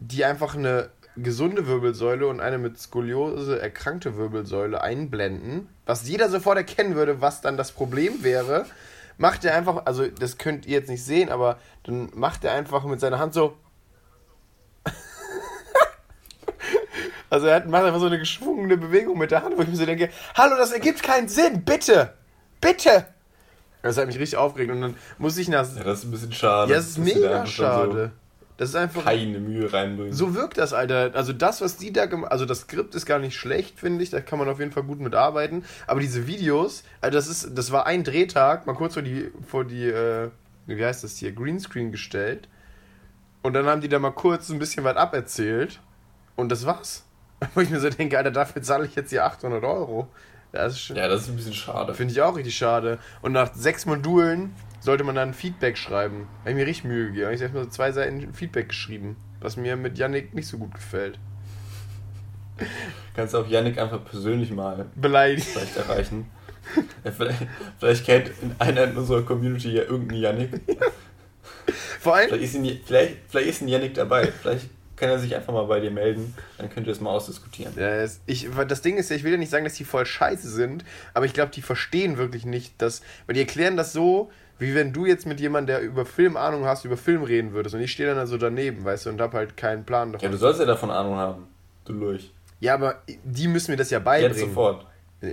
die 0.00 0.24
einfach 0.24 0.54
eine 0.54 0.90
gesunde 1.16 1.66
Wirbelsäule 1.66 2.26
und 2.26 2.40
eine 2.40 2.58
mit 2.58 2.78
Skoliose 2.78 3.60
erkrankte 3.60 4.16
Wirbelsäule 4.16 4.80
einblenden, 4.80 5.68
was 5.86 6.08
jeder 6.08 6.28
sofort 6.28 6.58
erkennen 6.58 6.96
würde, 6.96 7.20
was 7.20 7.40
dann 7.40 7.56
das 7.56 7.72
Problem 7.72 8.22
wäre, 8.22 8.66
macht 9.16 9.44
er 9.44 9.54
einfach, 9.54 9.86
also 9.86 10.06
das 10.06 10.38
könnt 10.38 10.66
ihr 10.66 10.78
jetzt 10.78 10.88
nicht 10.88 11.04
sehen, 11.04 11.28
aber 11.28 11.58
dann 11.84 12.10
macht 12.14 12.44
er 12.44 12.52
einfach 12.52 12.84
mit 12.84 13.00
seiner 13.00 13.18
Hand 13.18 13.34
so. 13.34 13.56
Also 17.30 17.46
er 17.46 17.64
macht 17.66 17.84
einfach 17.84 18.00
so 18.00 18.06
eine 18.06 18.18
geschwungene 18.18 18.76
Bewegung 18.76 19.18
mit 19.18 19.30
der 19.30 19.42
Hand, 19.42 19.56
wo 19.56 19.62
ich 19.62 19.68
mir 19.68 19.76
so 19.76 19.86
denke, 19.86 20.10
hallo, 20.34 20.56
das 20.56 20.72
ergibt 20.72 21.02
keinen 21.02 21.28
Sinn, 21.28 21.64
bitte, 21.64 22.12
bitte. 22.60 23.06
Das 23.82 23.98
hat 23.98 24.06
mich 24.06 24.18
richtig 24.18 24.38
aufgeregt 24.38 24.72
und 24.72 24.80
dann 24.80 24.96
muss 25.18 25.36
ich 25.36 25.48
nach. 25.48 25.66
Ja, 25.76 25.84
das 25.84 25.98
ist 25.98 26.04
ein 26.04 26.10
bisschen 26.10 26.32
schade. 26.32 26.70
Ja, 26.70 26.78
das 26.78 26.88
ist 26.88 26.98
mega 26.98 27.44
schade. 27.44 28.12
So 28.14 28.24
das 28.56 28.70
ist 28.70 28.76
einfach. 28.76 29.04
Keine 29.04 29.40
Mühe 29.40 29.72
reinbringen. 29.72 30.12
So 30.12 30.34
wirkt 30.34 30.58
das, 30.58 30.72
Alter. 30.72 31.10
Also 31.14 31.32
das, 31.32 31.60
was 31.60 31.76
die 31.76 31.92
da 31.92 32.06
gemacht 32.06 32.30
Also 32.30 32.46
das 32.46 32.60
Skript 32.60 32.94
ist 32.94 33.04
gar 33.04 33.18
nicht 33.18 33.36
schlecht, 33.36 33.78
finde 33.78 34.02
ich. 34.02 34.10
Da 34.10 34.20
kann 34.20 34.38
man 34.38 34.48
auf 34.48 34.60
jeden 34.60 34.70
Fall 34.70 34.84
gut 34.84 35.00
mitarbeiten. 35.00 35.64
Aber 35.86 36.00
diese 36.00 36.26
Videos, 36.26 36.84
also 37.00 37.16
das 37.16 37.26
ist, 37.26 37.58
das 37.58 37.72
war 37.72 37.86
ein 37.86 38.04
Drehtag, 38.04 38.66
mal 38.66 38.74
kurz 38.74 38.94
vor 38.94 39.02
die, 39.02 39.30
vor 39.46 39.64
die, 39.64 39.88
äh, 39.88 40.30
wie 40.66 40.84
heißt 40.84 41.02
das 41.02 41.16
hier, 41.16 41.32
Greenscreen 41.32 41.90
gestellt. 41.90 42.48
Und 43.42 43.54
dann 43.54 43.66
haben 43.66 43.80
die 43.80 43.88
da 43.88 43.98
mal 43.98 44.12
kurz 44.12 44.48
ein 44.50 44.58
bisschen 44.58 44.84
was 44.84 44.96
aberzählt. 44.96 45.80
Und 46.36 46.50
das 46.50 46.64
war's. 46.64 47.03
Wo 47.54 47.60
ich 47.60 47.70
mir 47.70 47.80
so 47.80 47.90
denke, 47.90 48.16
Alter, 48.16 48.30
dafür 48.30 48.62
zahle 48.62 48.86
ich 48.86 48.94
jetzt 48.94 49.10
hier 49.10 49.24
800 49.24 49.62
Euro. 49.64 50.08
Das 50.52 50.74
ist 50.74 50.88
ja, 50.90 51.08
das 51.08 51.22
ist 51.22 51.30
ein 51.30 51.36
bisschen 51.36 51.52
schade. 51.52 51.94
Finde 51.94 52.12
ich 52.12 52.22
auch 52.22 52.36
richtig 52.36 52.56
schade. 52.56 52.98
Und 53.22 53.32
nach 53.32 53.52
sechs 53.54 53.86
Modulen 53.86 54.54
sollte 54.80 55.02
man 55.02 55.16
dann 55.16 55.34
Feedback 55.34 55.76
schreiben. 55.76 56.28
Habe 56.40 56.50
ich 56.50 56.56
mir 56.56 56.66
richtig 56.66 56.84
Mühe 56.84 57.06
gegeben. 57.06 57.32
Ich 57.32 57.36
habe 57.36 57.44
erstmal 57.44 57.64
so 57.64 57.70
zwei 57.70 57.90
Seiten 57.90 58.32
Feedback 58.32 58.68
geschrieben, 58.68 59.16
was 59.40 59.56
mir 59.56 59.76
mit 59.76 59.98
Yannick 59.98 60.32
nicht 60.32 60.46
so 60.46 60.58
gut 60.58 60.72
gefällt. 60.74 61.18
Kannst 63.16 63.34
du 63.34 63.38
auch 63.38 63.48
Yannick 63.48 63.78
einfach 63.78 64.04
persönlich 64.04 64.52
mal 64.52 64.86
beleidigen. 64.94 65.42
Vielleicht 65.42 65.76
erreichen. 65.76 66.30
Ja, 67.04 67.10
vielleicht, 67.10 67.46
vielleicht, 67.78 68.06
kennt 68.06 68.30
einer 68.58 68.84
in 68.84 68.96
unserer 68.96 69.22
Community 69.22 69.70
ja 69.72 69.82
irgendeinen 69.82 70.20
Yannick. 70.20 70.50
Vor 72.00 72.14
allem. 72.14 72.28
Vielleicht 72.28 72.44
ist, 72.44 72.54
ein, 72.54 72.80
vielleicht, 72.84 73.16
vielleicht 73.28 73.48
ist 73.48 73.62
ein 73.62 73.68
Yannick 73.68 73.94
dabei. 73.94 74.28
Vielleicht 74.28 74.70
kann 74.96 75.08
er 75.08 75.18
sich 75.18 75.34
einfach 75.34 75.52
mal 75.52 75.64
bei 75.66 75.80
dir 75.80 75.90
melden, 75.90 76.34
dann 76.58 76.70
könnt 76.70 76.86
ihr 76.86 76.92
es 76.92 77.00
mal 77.00 77.10
ausdiskutieren. 77.10 77.72
Ja, 77.76 78.04
ich, 78.26 78.48
das 78.68 78.82
Ding 78.82 78.96
ist 78.96 79.10
ja, 79.10 79.16
ich 79.16 79.24
will 79.24 79.32
ja 79.32 79.38
nicht 79.38 79.50
sagen, 79.50 79.64
dass 79.64 79.74
die 79.74 79.84
voll 79.84 80.06
scheiße 80.06 80.48
sind, 80.48 80.84
aber 81.14 81.26
ich 81.26 81.32
glaube, 81.32 81.50
die 81.52 81.62
verstehen 81.62 82.16
wirklich 82.16 82.46
nicht, 82.46 82.80
dass, 82.80 83.02
weil 83.26 83.34
die 83.34 83.40
erklären 83.40 83.76
das 83.76 83.92
so, 83.92 84.30
wie 84.58 84.74
wenn 84.74 84.92
du 84.92 85.04
jetzt 85.04 85.26
mit 85.26 85.40
jemandem, 85.40 85.78
der 85.78 85.84
über 85.84 86.06
Film 86.06 86.36
Ahnung 86.36 86.64
hast, 86.64 86.84
über 86.84 86.96
Film 86.96 87.22
reden 87.22 87.52
würdest 87.52 87.74
und 87.74 87.80
ich 87.80 87.92
stehe 87.92 88.14
dann 88.14 88.26
so 88.26 88.38
daneben, 88.38 88.84
weißt 88.84 89.06
du, 89.06 89.10
und 89.10 89.20
hab 89.20 89.34
halt 89.34 89.56
keinen 89.56 89.84
Plan 89.84 90.12
davon. 90.12 90.26
Ja, 90.26 90.30
du 90.30 90.38
sollst 90.38 90.60
ja 90.60 90.66
davon 90.66 90.90
Ahnung 90.90 91.16
haben, 91.16 91.48
du 91.84 91.92
Lurch. 91.92 92.32
Ja, 92.60 92.74
aber 92.74 93.02
die 93.24 93.48
müssen 93.48 93.72
mir 93.72 93.76
das 93.76 93.90
ja 93.90 93.98
beibringen. 93.98 94.36
Jetzt 94.36 94.48
sofort. 94.48 94.86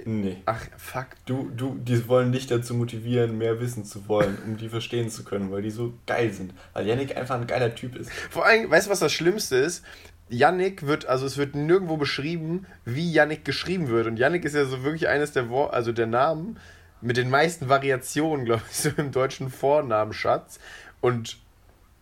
Nee. 0.05 0.37
Ach, 0.45 0.61
fuck. 0.77 1.07
Du, 1.25 1.51
du, 1.55 1.75
die 1.79 2.07
wollen 2.07 2.31
dich 2.31 2.47
dazu 2.47 2.73
motivieren, 2.73 3.37
mehr 3.37 3.59
wissen 3.59 3.85
zu 3.85 4.07
wollen, 4.07 4.37
um 4.45 4.57
die 4.57 4.69
verstehen 4.69 5.09
zu 5.09 5.23
können, 5.23 5.51
weil 5.51 5.61
die 5.61 5.71
so 5.71 5.93
geil 6.07 6.31
sind. 6.31 6.53
Weil 6.73 6.87
Yannick 6.87 7.17
einfach 7.17 7.35
ein 7.35 7.47
geiler 7.47 7.73
Typ 7.75 7.95
ist. 7.95 8.11
Vor 8.29 8.45
allem, 8.45 8.69
weißt 8.69 8.87
du, 8.87 8.91
was 8.91 8.99
das 8.99 9.11
Schlimmste 9.11 9.57
ist? 9.57 9.83
Yannick 10.29 10.87
wird, 10.87 11.05
also 11.07 11.25
es 11.25 11.37
wird 11.37 11.55
nirgendwo 11.55 11.97
beschrieben, 11.97 12.65
wie 12.85 13.11
Yannick 13.11 13.43
geschrieben 13.43 13.89
wird. 13.89 14.07
Und 14.07 14.17
Yannick 14.17 14.45
ist 14.45 14.55
ja 14.55 14.65
so 14.65 14.83
wirklich 14.83 15.07
eines 15.07 15.33
der 15.33 15.49
Wort, 15.49 15.73
also 15.73 15.91
der 15.91 16.07
Namen 16.07 16.57
mit 17.01 17.17
den 17.17 17.29
meisten 17.29 17.67
Variationen, 17.67 18.45
glaube 18.45 18.63
ich, 18.69 18.77
so 18.77 18.89
im 18.95 19.11
deutschen 19.11 19.49
Vornamenschatz. 19.49 20.59
Und 21.01 21.37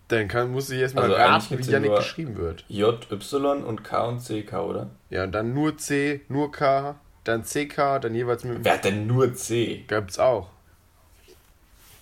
dann 0.09 0.27
kann, 0.27 0.51
muss 0.51 0.69
ich 0.69 0.79
erstmal 0.79 1.05
also 1.05 1.15
raten, 1.15 1.59
wie 1.59 1.71
Yannick 1.71 1.95
geschrieben 1.95 2.37
wird. 2.37 2.65
J, 2.67 3.11
Y 3.11 3.63
und 3.63 3.83
K 3.83 4.03
und 4.05 4.19
C, 4.19 4.43
K, 4.43 4.63
oder? 4.63 4.89
Ja, 5.09 5.23
und 5.23 5.31
dann 5.31 5.53
nur 5.53 5.77
C, 5.77 6.21
nur 6.29 6.51
K, 6.51 6.99
dann 7.23 7.43
CK, 7.43 7.99
dann 8.01 8.15
jeweils 8.15 8.43
mit. 8.43 8.63
Wer 8.63 8.73
hat 8.73 8.85
denn 8.85 9.07
nur 9.07 9.33
C? 9.33 9.83
Gibt's 9.87 10.19
auch. 10.19 10.49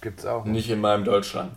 Gibt's 0.01 0.25
auch. 0.25 0.45
Nicht 0.45 0.69
in 0.69 0.79
meinem 0.79 1.03
Deutschland. 1.03 1.51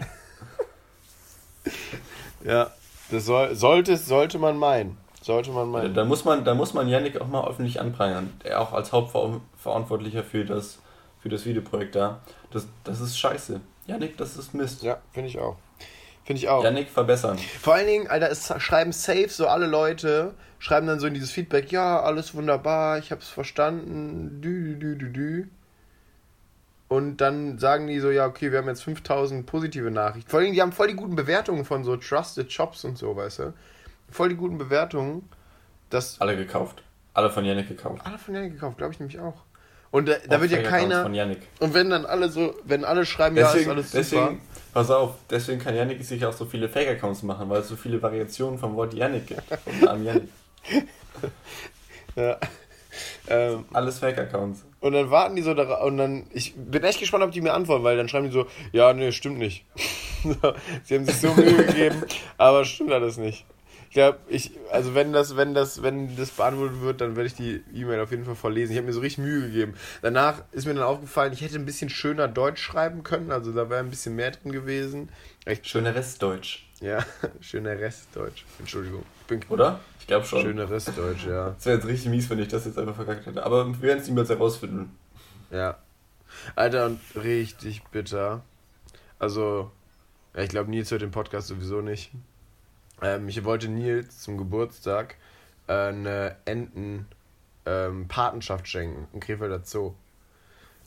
ja, 2.45 2.71
das 3.11 3.26
soll, 3.26 3.55
sollte, 3.55 3.97
sollte 3.97 4.38
man 4.38 4.57
meinen. 4.57 4.97
Sollte 5.23 5.50
man 5.50 5.71
meinen. 5.71 5.95
Da 5.95 6.05
muss 6.05 6.25
man, 6.25 6.45
da 6.45 6.55
muss 6.55 6.73
man 6.73 6.88
Yannick 6.88 7.21
auch 7.21 7.26
mal 7.26 7.47
öffentlich 7.47 7.81
anprangern. 7.81 8.33
Er 8.43 8.61
auch 8.61 8.73
als 8.73 8.93
Hauptverantwortlicher 8.93 10.25
für 10.25 10.45
das, 10.45 10.79
für 11.21 11.29
das 11.29 11.45
Videoprojekt 11.45 11.95
da. 11.95 12.21
Das, 12.50 12.67
das 12.85 13.00
ist 13.00 13.19
scheiße. 13.19 13.61
Yannick, 13.87 14.17
das 14.17 14.37
ist 14.37 14.55
Mist. 14.55 14.83
Ja, 14.83 14.99
finde 15.12 15.29
ich 15.29 15.38
auch. 15.38 15.57
Finde 16.25 16.39
ich 16.41 16.49
auch. 16.49 16.62
Yannick 16.62 16.89
verbessern. 16.89 17.39
Vor 17.39 17.75
allen 17.75 17.87
Dingen, 17.87 18.07
Alter, 18.09 18.31
es 18.31 18.53
schreiben 18.59 18.93
safe 18.93 19.29
so 19.29 19.49
alle 19.49 19.67
Leute, 19.67 20.35
schreiben 20.59 20.87
dann 20.87 21.00
so 21.00 21.07
in 21.07 21.15
dieses 21.15 21.31
Feedback, 21.31 21.73
ja, 21.73 22.00
alles 22.00 22.35
wunderbar, 22.35 22.99
ich 22.99 23.11
hab's 23.11 23.29
verstanden, 23.29 24.41
dü, 24.41 24.77
dü, 24.77 24.97
dü, 24.97 25.11
dü. 25.11 25.47
Und 26.89 27.19
dann 27.19 27.59
sagen 27.59 27.87
die 27.87 28.00
so, 28.00 28.11
ja, 28.11 28.27
okay, 28.27 28.50
wir 28.50 28.59
haben 28.59 28.67
jetzt 28.67 28.83
5000 28.83 29.47
positive 29.47 29.93
Nachrichten. 29.93 30.29
Vor 30.29 30.41
allem, 30.41 30.53
die 30.53 30.61
haben 30.61 30.73
voll 30.73 30.89
die 30.89 30.95
guten 30.95 31.15
Bewertungen 31.15 31.65
von 31.65 31.85
so 31.85 31.97
Trusted 31.97 32.50
Shops 32.50 32.85
und 32.85 32.99
so, 32.99 33.15
weißt 33.15 33.39
du? 33.39 33.55
Voll 34.11 34.31
die 34.31 34.35
guten 34.35 34.59
Bewertungen. 34.59 35.29
Dass 35.89 36.21
alle 36.21 36.37
gekauft. 36.37 36.83
Alle 37.15 37.31
von 37.31 37.45
Yannick 37.45 37.69
gekauft. 37.69 38.03
Alle 38.05 38.19
von 38.19 38.35
Yannick 38.35 38.55
gekauft, 38.55 38.79
glaube 38.79 38.93
ich 38.93 38.99
nämlich 38.99 39.21
auch. 39.21 39.45
Und 39.92 40.09
da, 40.09 40.14
da 40.28 40.40
wird 40.40 40.52
ja 40.52 40.62
keiner. 40.62 41.04
Und 41.04 41.75
wenn 41.75 41.90
dann 41.90 42.06
alle 42.06 42.28
so, 42.28 42.54
wenn 42.64 42.85
alle 42.85 43.04
schreiben, 43.04 43.37
ja, 43.37 43.47
ist 43.47 43.54
Deswegen, 43.54 43.70
alles 43.70 43.87
super. 43.87 43.99
deswegen, 43.99 44.40
pass 44.73 44.90
auf, 44.90 45.14
deswegen 45.28 45.61
kann 45.61 45.75
Yannick 45.75 46.04
sich 46.04 46.25
auch 46.25 46.32
so 46.32 46.44
viele 46.44 46.68
Fake-Accounts 46.68 47.25
machen, 47.25 47.49
weil 47.50 47.61
es 47.61 47.68
so 47.68 47.75
viele 47.76 48.00
Variationen 48.00 48.59
vom 48.59 48.76
Wort 48.76 48.94
Yannick 48.94 49.26
gibt. 49.26 49.42
Vom 49.49 49.80
Namen 49.80 50.04
Yannick. 50.06 50.28
Ja. 52.16 52.38
Ähm, 53.28 53.64
Alles 53.73 54.00
Fake-Accounts. 54.00 54.64
und 54.80 54.92
dann 54.92 55.11
warten 55.11 55.37
die 55.37 55.42
so 55.42 55.54
da 55.54 55.76
und 55.82 55.97
dann, 55.97 56.26
ich 56.32 56.54
bin 56.56 56.82
echt 56.82 56.99
gespannt, 56.99 57.23
ob 57.23 57.30
die 57.30 57.40
mir 57.40 57.52
antworten, 57.54 57.85
weil 57.85 57.97
dann 57.97 58.09
schreiben 58.09 58.26
die 58.26 58.32
so, 58.32 58.47
ja, 58.73 58.92
nee, 58.92 59.12
stimmt 59.12 59.38
nicht. 59.38 59.64
Sie 60.85 60.94
haben 60.97 61.04
sich 61.06 61.16
so 61.16 61.32
Mühe 61.35 61.64
gegeben, 61.66 62.02
aber 62.37 62.64
stimmt 62.64 62.92
alles 62.92 63.16
nicht. 63.16 63.44
Ich 63.90 63.94
glaube, 63.94 64.20
ich, 64.28 64.52
also 64.70 64.94
wenn 64.94 65.12
das, 65.12 65.37
wenn 65.37 65.52
das, 65.52 65.82
wenn 65.82 66.16
das 66.16 66.30
beantwortet 66.30 66.80
wird, 66.80 67.00
dann 67.00 67.16
werde 67.16 67.26
ich 67.26 67.35
die 67.35 67.61
E-Mail 67.75 67.99
auf 67.99 68.12
jeden 68.12 68.25
Fall 68.25 68.37
vorlesen. 68.37 68.70
Ich 68.70 68.78
habe 68.78 68.87
mir 68.87 68.92
so 68.92 69.00
richtig 69.00 69.25
Mühe 69.25 69.42
gegeben. 69.42 69.75
Danach 70.00 70.44
ist 70.52 70.64
mir 70.64 70.75
dann 70.75 70.85
aufgefallen, 70.85 71.32
ich 71.32 71.40
hätte 71.40 71.56
ein 71.56 71.66
bisschen 71.66 71.90
schöner 71.90 72.28
Deutsch 72.28 72.62
schreiben 72.62 73.02
können, 73.02 73.32
also 73.32 73.50
da 73.50 73.68
wäre 73.68 73.80
ein 73.80 73.90
bisschen 73.90 74.14
mehr 74.14 74.30
drin 74.30 74.52
gewesen. 74.52 75.09
Echt 75.44 75.66
Schöner 75.66 75.92
Restdeutsch. 75.92 76.66
Ja, 76.80 77.04
schöner 77.40 77.80
Restdeutsch. 77.80 78.44
Entschuldigung. 78.61 79.02
Ich 79.23 79.26
bin 79.26 79.40
Oder? 79.49 79.80
Ich 79.99 80.06
glaube 80.06 80.25
schon. 80.25 80.42
Schöner 80.42 80.70
Restdeutsch, 80.70 81.26
ja. 81.26 81.56
Es 81.59 81.66
wäre 81.66 81.78
jetzt 81.78 81.88
richtig 81.88 82.11
mies, 82.11 82.30
wenn 82.30 82.38
ich 82.38 82.47
das 82.47 82.66
jetzt 82.66 82.78
einfach 82.78 82.94
verkackt 82.94 83.26
hätte. 83.26 83.44
Aber 83.44 83.66
wir 83.66 83.82
werden 83.82 83.99
es 83.99 84.06
niemals 84.06 84.28
herausfinden. 84.28 84.97
Ja. 85.50 85.78
Alter, 86.54 86.87
und 86.87 87.00
richtig 87.16 87.82
bitter. 87.90 88.42
Also, 89.18 89.73
ja, 90.37 90.44
ich 90.44 90.49
glaube, 90.49 90.70
Nils 90.70 90.92
hört 90.92 91.02
den 91.02 91.11
Podcast 91.11 91.49
sowieso 91.49 91.80
nicht. 91.80 92.12
Ähm, 93.02 93.28
ich 93.28 93.45
wollte 93.45 93.69
Nils 93.69 94.21
zum 94.21 94.38
Geburtstag 94.38 95.16
äh, 95.66 95.73
eine 95.73 96.37
Enten-Patenschaft 96.45 98.69
schenken. 98.69 99.09
Ein 99.14 99.21
Krefelder 99.21 99.61
Zoo. 99.64 99.95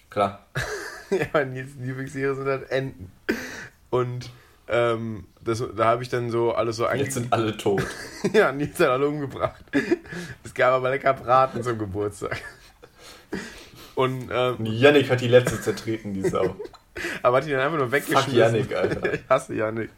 Klar. 0.09 0.45
ja, 1.33 1.45
Nils 1.45 1.71
Lieblingstiere 1.79 2.35
sind 2.35 2.47
halt 2.47 2.69
Enten. 2.71 3.11
Und 3.89 4.29
ähm, 4.67 5.25
das, 5.43 5.63
da 5.75 5.85
habe 5.85 6.03
ich 6.03 6.09
dann 6.09 6.29
so 6.29 6.53
alles 6.53 6.75
so 6.77 6.87
Jetzt 6.89 7.15
sind 7.15 7.33
alle 7.33 7.57
tot. 7.57 7.83
ja, 8.33 8.51
Nils 8.51 8.79
hat 8.79 8.89
alle 8.89 9.07
umgebracht. 9.07 9.63
Es 10.43 10.53
gab 10.53 10.73
aber 10.73 10.91
lecker 10.91 11.13
Braten 11.13 11.63
zum 11.63 11.77
Geburtstag. 11.77 12.41
Und, 13.95 14.29
ähm, 14.31 14.65
Yannick 14.65 15.09
hat 15.09 15.21
die 15.21 15.27
letzte 15.27 15.61
zertreten, 15.61 16.13
die 16.13 16.27
Sau. 16.27 16.55
aber 17.23 17.37
hat 17.37 17.45
die 17.45 17.51
dann 17.51 17.61
einfach 17.61 17.77
nur 17.77 17.91
weggeschmissen. 17.91 18.25
Fuck 18.25 18.33
Yannick, 18.33 18.75
Alter. 18.75 19.13
ich 19.13 19.21
hasse 19.29 19.53
Yannick. 19.53 19.91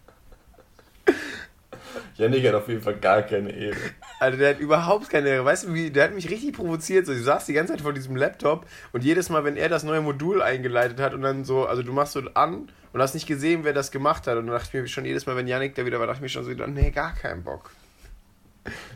Yannick 2.18 2.48
hat 2.48 2.54
auf 2.54 2.68
jeden 2.70 2.82
Fall 2.82 2.96
gar 2.96 3.24
keine 3.24 3.52
Ehre. 3.52 3.76
Also 4.20 4.38
der 4.38 4.52
hat 4.52 4.60
überhaupt 4.60 5.10
keine 5.10 5.30
Ehre. 5.30 5.46
Weißt 5.46 5.66
du, 5.66 5.74
wie, 5.74 5.92
der 5.92 6.06
hat 6.06 6.14
mich 6.14 6.30
richtig 6.30 6.56
provoziert. 6.56 7.06
So, 7.06 7.14
ich 7.14 7.24
saß 7.24 7.46
die 7.46 7.54
ganze 7.54 7.74
Zeit 7.74 7.82
vor 7.82 7.92
diesem 7.92 8.16
Laptop 8.16 8.66
und 8.94 9.04
jedes 9.04 9.30
Mal, 9.30 9.44
wenn 9.44 9.58
er 9.58 9.68
das 9.68 9.84
neue 9.84 10.02
Modul 10.02 10.42
eingeleitet 10.42 11.00
hat 11.02 11.14
und 11.14 11.22
dann 11.22 11.44
so, 11.44 11.66
also 11.66 11.84
du 11.84 11.92
machst 11.92 12.14
so 12.14 12.22
an 12.34 12.70
und 12.94 13.02
hast 13.02 13.14
nicht 13.14 13.28
gesehen, 13.28 13.66
wer 13.66 13.74
das 13.74 13.92
gemacht 13.92 14.28
hat. 14.28 14.38
Und 14.38 14.48
dann 14.48 14.56
dachte 14.56 14.70
ich 14.70 14.82
mir 14.82 14.88
schon 14.88 15.04
jedes 15.04 15.26
Mal, 15.26 15.36
wenn 15.36 15.48
Yannick 15.48 15.76
da 15.76 15.86
wieder 15.86 16.00
war, 16.00 16.08
dachte 16.08 16.20
ich 16.20 16.22
mir 16.22 16.30
schon 16.30 16.46
so, 16.46 16.52
nee, 16.52 16.92
gar 16.92 17.14
keinen 17.14 17.44
Bock. 17.44 17.72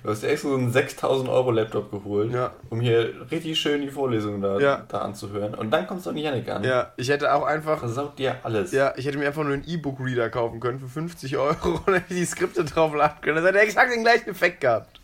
Du 0.04 0.10
hast 0.10 0.24
dir 0.24 0.30
extra 0.30 0.50
so 0.50 0.56
einen 0.56 0.72
6000 0.72 1.30
Euro 1.30 1.52
Laptop 1.52 1.92
geholt, 1.92 2.34
Ja. 2.34 2.52
um 2.70 2.80
hier 2.82 3.14
richtig 3.30 3.60
schön 3.60 3.82
die 3.82 3.90
Vorlesung 3.90 4.42
da, 4.42 4.60
Ja. 4.60 4.86
da 4.88 5.00
anzuhören. 5.00 5.54
Und 5.54 5.70
dann 5.72 5.86
kommst 5.86 6.06
du 6.06 6.10
an 6.10 6.18
Yannick 6.18 6.50
an. 6.50 6.64
Ja, 6.64 6.92
ich 6.98 7.10
hätte 7.10 7.32
auch 7.34 7.44
einfach, 7.44 7.80
Versaut 7.80 8.18
dir 8.18 8.38
alles. 8.44 8.72
ja, 8.72 8.94
ich 8.98 9.06
hätte 9.06 9.18
mir 9.20 9.28
einfach 9.28 9.44
nur 9.44 9.54
einen 9.54 9.68
E-Book-Reader 9.68 10.30
kaufen 10.30 10.60
können 10.60 10.80
für 10.80 10.88
50 10.88 11.38
Euro 11.38 11.82
und 11.86 11.94
hätte 11.94 12.14
die 12.14 12.26
Skripte 12.26 12.64
drauf 12.66 12.94
laden 12.96 13.22
können. 13.22 13.36
Das 13.38 13.46
hätte 13.46 13.60
exakt 13.60 13.92
den 13.94 14.02
gleichen 14.04 14.30
Effekt 14.30 14.62
gehabt. 14.62 15.00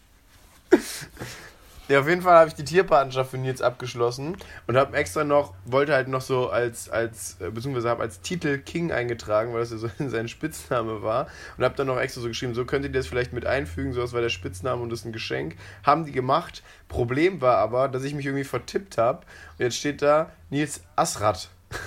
Ja, 1.87 1.99
auf 1.99 2.07
jeden 2.07 2.23
Fall 2.23 2.33
habe 2.33 2.47
ich 2.47 2.55
die 2.55 2.63
Tierpatenschaft 2.63 3.29
für 3.29 3.37
Nils 3.37 3.61
abgeschlossen 3.61 4.37
und 4.65 4.75
habe 4.75 4.97
extra 4.97 5.23
noch, 5.23 5.53
wollte 5.65 5.93
halt 5.93 6.07
noch 6.07 6.21
so 6.21 6.49
als, 6.49 6.89
als 6.89 7.37
äh, 7.39 7.51
beziehungsweise 7.51 7.89
habe 7.89 8.01
als 8.01 8.21
Titel 8.21 8.57
King 8.57 8.91
eingetragen, 8.91 9.53
weil 9.53 9.59
das 9.59 9.69
ja 9.69 9.77
so 9.77 9.91
sein 10.09 10.27
Spitzname 10.27 11.03
war 11.03 11.27
und 11.57 11.63
habe 11.63 11.75
dann 11.75 11.85
noch 11.85 11.99
extra 11.99 12.21
so 12.21 12.27
geschrieben, 12.27 12.55
so 12.55 12.65
könnt 12.65 12.85
ihr 12.85 12.91
das 12.91 13.05
vielleicht 13.05 13.33
mit 13.33 13.45
einfügen, 13.45 13.93
so 13.93 14.01
das 14.01 14.13
war 14.13 14.21
der 14.21 14.29
Spitzname 14.29 14.81
und 14.81 14.89
das 14.89 15.01
ist 15.01 15.05
ein 15.05 15.11
Geschenk. 15.11 15.57
Haben 15.83 16.05
die 16.05 16.11
gemacht. 16.11 16.63
Problem 16.87 17.39
war 17.39 17.57
aber, 17.57 17.87
dass 17.87 18.03
ich 18.03 18.15
mich 18.15 18.25
irgendwie 18.25 18.45
vertippt 18.45 18.97
habe 18.97 19.19
und 19.59 19.63
jetzt 19.63 19.77
steht 19.77 20.01
da 20.01 20.31
Nils 20.49 20.81
Asrat. 20.95 21.49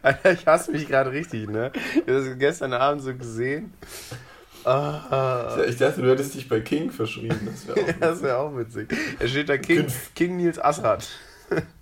Alter, 0.00 0.32
ich 0.32 0.46
hasse 0.46 0.72
mich 0.72 0.88
gerade 0.88 1.10
richtig, 1.10 1.50
ne? 1.50 1.70
Ich 1.74 2.00
habe 2.00 2.24
das 2.24 2.38
gestern 2.38 2.72
Abend 2.72 3.02
so 3.02 3.14
gesehen. 3.14 3.74
Ah. 4.68 5.62
Ich 5.66 5.76
dachte, 5.76 6.02
du 6.02 6.10
hättest 6.10 6.34
dich 6.34 6.48
bei 6.48 6.60
King 6.60 6.90
verschrieben. 6.90 7.40
Das 7.46 7.66
wäre 7.66 7.80
Ja, 7.86 7.92
das 8.00 8.22
wäre 8.22 8.36
auch 8.36 8.54
witzig. 8.56 8.94
Da 9.18 9.26
steht 9.26 9.48
da 9.48 9.56
King. 9.56 9.86
King 10.14 10.36
Nils 10.36 10.58
Assad. 10.58 11.08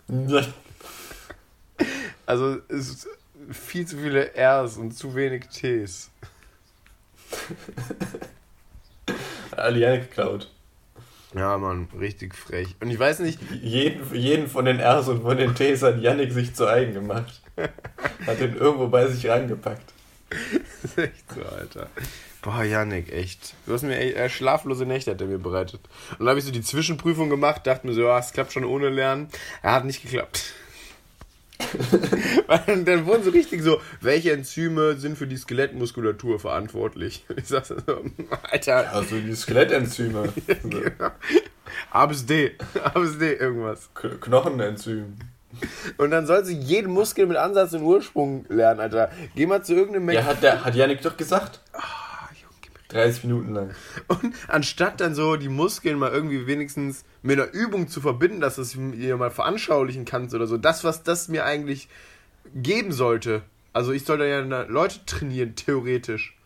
auch. 0.08 0.44
Also 2.26 2.58
es 2.68 2.90
ist 2.90 3.08
viel 3.50 3.86
zu 3.86 3.96
viele 3.96 4.32
R's 4.36 4.76
und 4.76 4.92
zu 4.92 5.14
wenig 5.14 5.46
T's. 5.48 6.10
Alle 9.56 9.78
Yannick 9.78 10.08
geklaut. 10.10 10.50
Ja, 11.34 11.58
Mann, 11.58 11.88
richtig 11.98 12.34
frech. 12.34 12.76
Und 12.80 12.90
ich 12.90 12.98
weiß 12.98 13.18
nicht, 13.20 13.40
Jeden, 13.50 14.14
jeden 14.14 14.48
von 14.48 14.64
den 14.64 14.80
R's 14.80 15.08
und 15.08 15.22
von 15.22 15.36
den 15.36 15.54
T's 15.54 15.82
hat 15.82 16.00
Yannick 16.00 16.32
sich 16.32 16.54
zu 16.54 16.68
eigen 16.68 16.94
gemacht. 16.94 17.42
Hat 18.26 18.40
den 18.40 18.56
irgendwo 18.56 18.88
bei 18.88 19.06
sich 19.08 19.28
reingepackt. 19.28 19.92
das 20.30 20.84
ist 20.84 20.98
echt 20.98 21.32
so, 21.34 21.42
Alter. 21.42 21.88
Boah, 22.46 22.62
Janik, 22.62 23.12
echt. 23.12 23.54
Du 23.66 23.72
hast 23.72 23.82
mir 23.82 23.98
echt, 23.98 24.16
äh, 24.16 24.30
schlaflose 24.30 24.86
Nächte 24.86 25.10
hat 25.10 25.20
er 25.20 25.26
mir 25.26 25.38
bereitet. 25.38 25.80
Und 26.12 26.20
dann 26.20 26.28
habe 26.28 26.38
ich 26.38 26.44
so 26.44 26.52
die 26.52 26.62
Zwischenprüfung 26.62 27.28
gemacht, 27.28 27.66
dachte 27.66 27.84
mir 27.84 27.92
so, 27.92 28.02
ja, 28.02 28.18
es 28.20 28.32
klappt 28.32 28.52
schon 28.52 28.64
ohne 28.64 28.88
Lernen. 28.88 29.28
Er 29.62 29.72
hat 29.72 29.84
nicht 29.84 30.00
geklappt. 30.00 30.52
Weil 32.46 32.84
dann 32.84 33.04
wurden 33.06 33.24
so 33.24 33.30
richtig 33.30 33.62
so, 33.62 33.80
welche 34.00 34.30
Enzyme 34.30 34.96
sind 34.96 35.18
für 35.18 35.26
die 35.26 35.36
Skelettmuskulatur 35.36 36.38
verantwortlich? 36.38 37.24
Ich 37.36 37.48
sag 37.48 37.66
so, 37.66 37.74
Alter, 38.42 38.92
Also 38.92 39.18
die 39.18 39.34
Skelettenzyme. 39.34 40.32
A 41.90 42.06
bis 42.06 42.26
D, 42.26 42.52
A 42.84 42.98
bis 42.98 43.18
D, 43.18 43.32
irgendwas. 43.32 43.90
Knochenenzym. 44.20 45.16
Und 45.96 46.10
dann 46.12 46.26
sollst 46.26 46.50
du 46.50 46.54
jeden 46.54 46.92
Muskel 46.92 47.26
mit 47.26 47.38
Ansatz 47.38 47.72
und 47.72 47.82
Ursprung 47.82 48.44
lernen, 48.48 48.78
Alter. 48.78 49.10
Geh 49.34 49.46
mal 49.46 49.64
zu 49.64 49.74
irgendeinem 49.74 50.10
Ja, 50.10 50.24
hat, 50.24 50.42
der, 50.44 50.64
hat 50.64 50.76
Yannick 50.76 51.00
doch 51.02 51.16
gesagt. 51.16 51.60
Ah, 51.72 52.28
Junge, 52.40 52.54
gib 52.60 52.74
mir 52.74 52.75
30 52.88 53.24
Minuten 53.24 53.52
lang. 53.54 53.74
Und 54.08 54.34
anstatt 54.48 55.00
dann 55.00 55.14
so 55.14 55.36
die 55.36 55.48
Muskeln 55.48 55.98
mal 55.98 56.12
irgendwie 56.12 56.46
wenigstens 56.46 57.04
mit 57.22 57.40
einer 57.40 57.52
Übung 57.52 57.88
zu 57.88 58.00
verbinden, 58.00 58.40
dass 58.40 58.56
du 58.56 58.62
es 58.62 58.72
dir 58.72 59.16
mal 59.16 59.30
veranschaulichen 59.30 60.04
kannst 60.04 60.34
oder 60.34 60.46
so, 60.46 60.56
das, 60.56 60.84
was 60.84 61.02
das 61.02 61.28
mir 61.28 61.44
eigentlich 61.44 61.88
geben 62.54 62.92
sollte. 62.92 63.42
Also 63.72 63.92
ich 63.92 64.04
sollte 64.04 64.26
ja 64.26 64.40
Leute 64.40 65.04
trainieren, 65.04 65.56
theoretisch. 65.56 66.36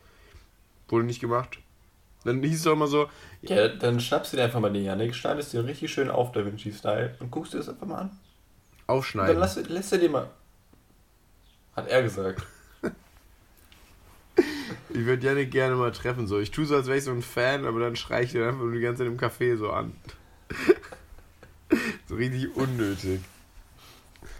Wurde 0.88 1.04
nicht 1.04 1.20
gemacht. 1.20 1.58
Dann 2.24 2.42
hieß 2.42 2.58
es 2.58 2.62
doch 2.64 2.72
immer 2.72 2.86
so, 2.86 3.08
Ja, 3.42 3.68
dann 3.68 4.00
schnappst 4.00 4.32
du 4.32 4.36
dir 4.36 4.44
einfach 4.44 4.60
mal 4.60 4.72
den 4.72 4.84
Yannick, 4.84 5.14
schneidest 5.14 5.52
dir 5.52 5.64
richtig 5.64 5.92
schön 5.92 6.10
auf, 6.10 6.32
Da 6.32 6.44
Vinci-Style, 6.44 7.16
und 7.20 7.30
guckst 7.30 7.54
dir 7.54 7.58
das 7.58 7.68
einfach 7.68 7.86
mal 7.86 7.98
an. 7.98 8.06
Und 8.08 8.16
dann 8.88 8.96
aufschneiden. 8.96 9.38
lass, 9.38 9.56
lässt 9.68 9.92
er 9.92 9.98
dir 9.98 10.10
mal. 10.10 10.30
Hat 11.76 11.88
er 11.88 12.02
gesagt. 12.02 12.42
Ich 14.92 15.04
würde 15.04 15.26
Janik 15.26 15.50
gerne 15.50 15.76
mal 15.76 15.92
treffen. 15.92 16.26
So. 16.26 16.38
Ich 16.38 16.50
tue 16.50 16.66
so, 16.66 16.76
als 16.76 16.86
wäre 16.86 16.98
ich 16.98 17.04
so 17.04 17.12
ein 17.12 17.22
Fan, 17.22 17.64
aber 17.64 17.80
dann 17.80 17.96
schreie 17.96 18.24
ich 18.24 18.32
den 18.32 18.42
einfach 18.42 18.60
nur 18.60 18.72
die 18.72 18.80
ganze 18.80 19.04
Zeit 19.04 19.12
im 19.12 19.18
Café 19.18 19.56
so 19.56 19.70
an. 19.70 19.92
so 22.08 22.16
richtig 22.16 22.54
unnötig. 22.56 23.20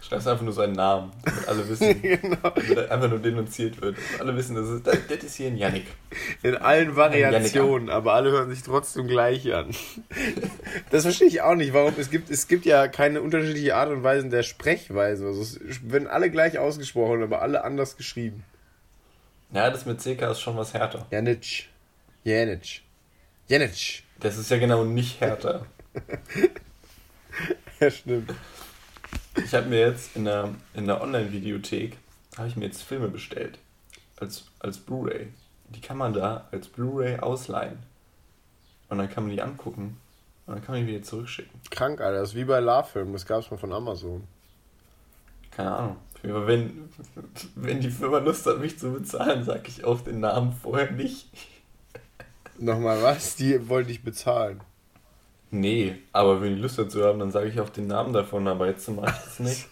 Schreibst 0.01 0.27
einfach 0.27 0.43
nur 0.43 0.53
seinen 0.53 0.73
Namen, 0.73 1.11
damit 1.23 1.47
alle 1.47 1.69
wissen, 1.69 2.01
genau. 2.21 2.35
damit 2.43 2.77
er 2.77 2.91
einfach 2.91 3.09
nur 3.09 3.19
denunziert 3.19 3.81
wird. 3.81 3.95
Damit 3.95 4.21
alle 4.21 4.35
wissen, 4.35 4.55
das 4.55 4.67
ist, 4.67 4.85
das, 4.85 4.97
das 5.07 5.23
ist 5.23 5.35
hier 5.35 5.47
ein 5.47 5.55
Yannick. 5.55 5.85
In 6.43 6.57
allen 6.57 6.97
Variationen, 6.97 7.89
aber 7.89 8.13
alle 8.13 8.31
hören 8.31 8.49
sich 8.49 8.61
trotzdem 8.61 9.07
gleich 9.07 9.53
an. 9.53 9.69
Das 10.89 11.03
verstehe 11.03 11.27
ich 11.27 11.41
auch 11.41 11.55
nicht, 11.55 11.73
warum. 11.73 11.93
Es 11.97 12.09
gibt, 12.09 12.29
es 12.29 12.49
gibt 12.49 12.65
ja 12.65 12.89
keine 12.89 13.21
unterschiedliche 13.21 13.75
Art 13.75 13.89
und 13.89 14.03
Weise 14.03 14.27
der 14.27 14.43
Sprechweise. 14.43 15.27
Also 15.27 15.41
es 15.43 15.59
werden 15.89 16.09
alle 16.09 16.29
gleich 16.29 16.59
ausgesprochen, 16.59 17.23
aber 17.23 17.41
alle 17.41 17.63
anders 17.63 17.95
geschrieben. 17.95 18.43
Ja, 19.53 19.69
das 19.69 19.85
mit 19.85 19.99
CK 19.99 20.31
ist 20.31 20.41
schon 20.41 20.55
was 20.55 20.73
härter. 20.73 21.05
Janic. 21.11 21.67
Janic. 22.23 22.81
Janic. 23.47 24.03
Das 24.19 24.37
ist 24.37 24.49
ja 24.49 24.57
genau 24.57 24.83
nicht 24.83 25.19
härter. 25.19 25.65
Ja, 27.79 27.89
stimmt. 27.89 28.31
Ich 29.43 29.55
habe 29.55 29.67
mir 29.67 29.79
jetzt 29.79 30.15
in 30.15 30.25
der, 30.25 30.53
in 30.75 30.85
der 30.85 31.01
Online-Videothek, 31.01 31.97
habe 32.37 32.47
ich 32.47 32.55
mir 32.55 32.65
jetzt 32.65 32.83
Filme 32.83 33.07
bestellt. 33.07 33.57
Als, 34.17 34.45
als 34.59 34.77
Blu-ray. 34.77 35.29
Die 35.69 35.81
kann 35.81 35.97
man 35.97 36.13
da 36.13 36.47
als 36.51 36.67
Blu-ray 36.67 37.17
ausleihen. 37.17 37.79
Und 38.89 38.99
dann 38.99 39.09
kann 39.09 39.23
man 39.23 39.33
die 39.33 39.41
angucken. 39.41 39.99
Und 40.45 40.53
dann 40.53 40.63
kann 40.63 40.75
man 40.75 40.85
die 40.85 40.93
wieder 40.93 41.01
zurückschicken. 41.01 41.59
Krank, 41.71 42.01
Alter. 42.01 42.19
Das 42.19 42.29
ist 42.29 42.35
wie 42.35 42.43
bei 42.43 42.59
Love-Film. 42.59 43.13
Das 43.13 43.25
gab 43.25 43.39
es 43.39 43.49
mal 43.49 43.57
von 43.57 43.73
Amazon. 43.73 44.27
Keine 45.51 45.75
Ahnung. 45.75 45.97
Wenn, 46.23 46.89
wenn 47.55 47.81
die 47.81 47.89
Firma 47.89 48.19
Lust 48.19 48.45
hat, 48.45 48.59
mich 48.59 48.77
zu 48.77 48.91
bezahlen, 48.91 49.43
sage 49.43 49.63
ich 49.67 49.83
auch 49.83 50.01
den 50.01 50.19
Namen 50.19 50.53
vorher 50.53 50.91
nicht. 50.91 51.27
Nochmal 52.59 53.01
was? 53.01 53.35
Die 53.35 53.67
wollte 53.69 53.91
ich 53.91 54.03
bezahlen. 54.03 54.61
Nee, 55.49 55.95
aber 56.13 56.41
wenn 56.41 56.55
die 56.55 56.61
Lust 56.61 56.77
dazu 56.77 57.03
haben, 57.03 57.19
dann 57.19 57.31
sage 57.31 57.49
ich 57.49 57.59
auch 57.59 57.69
den 57.69 57.87
Namen 57.87 58.13
davon, 58.13 58.47
aber 58.47 58.67
jetzt 58.67 58.87
mache 58.89 59.11
ich 59.11 59.23
das 59.25 59.39
nicht. 59.39 59.67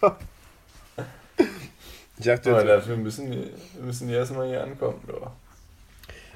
ich 2.18 2.24
dachte, 2.24 2.50
aber 2.50 2.64
dafür 2.64 2.96
müssen 2.96 3.30
die, 3.30 3.50
müssen 3.80 4.08
die 4.08 4.14
erstmal 4.14 4.48
hier 4.48 4.62
ankommen? 4.62 5.00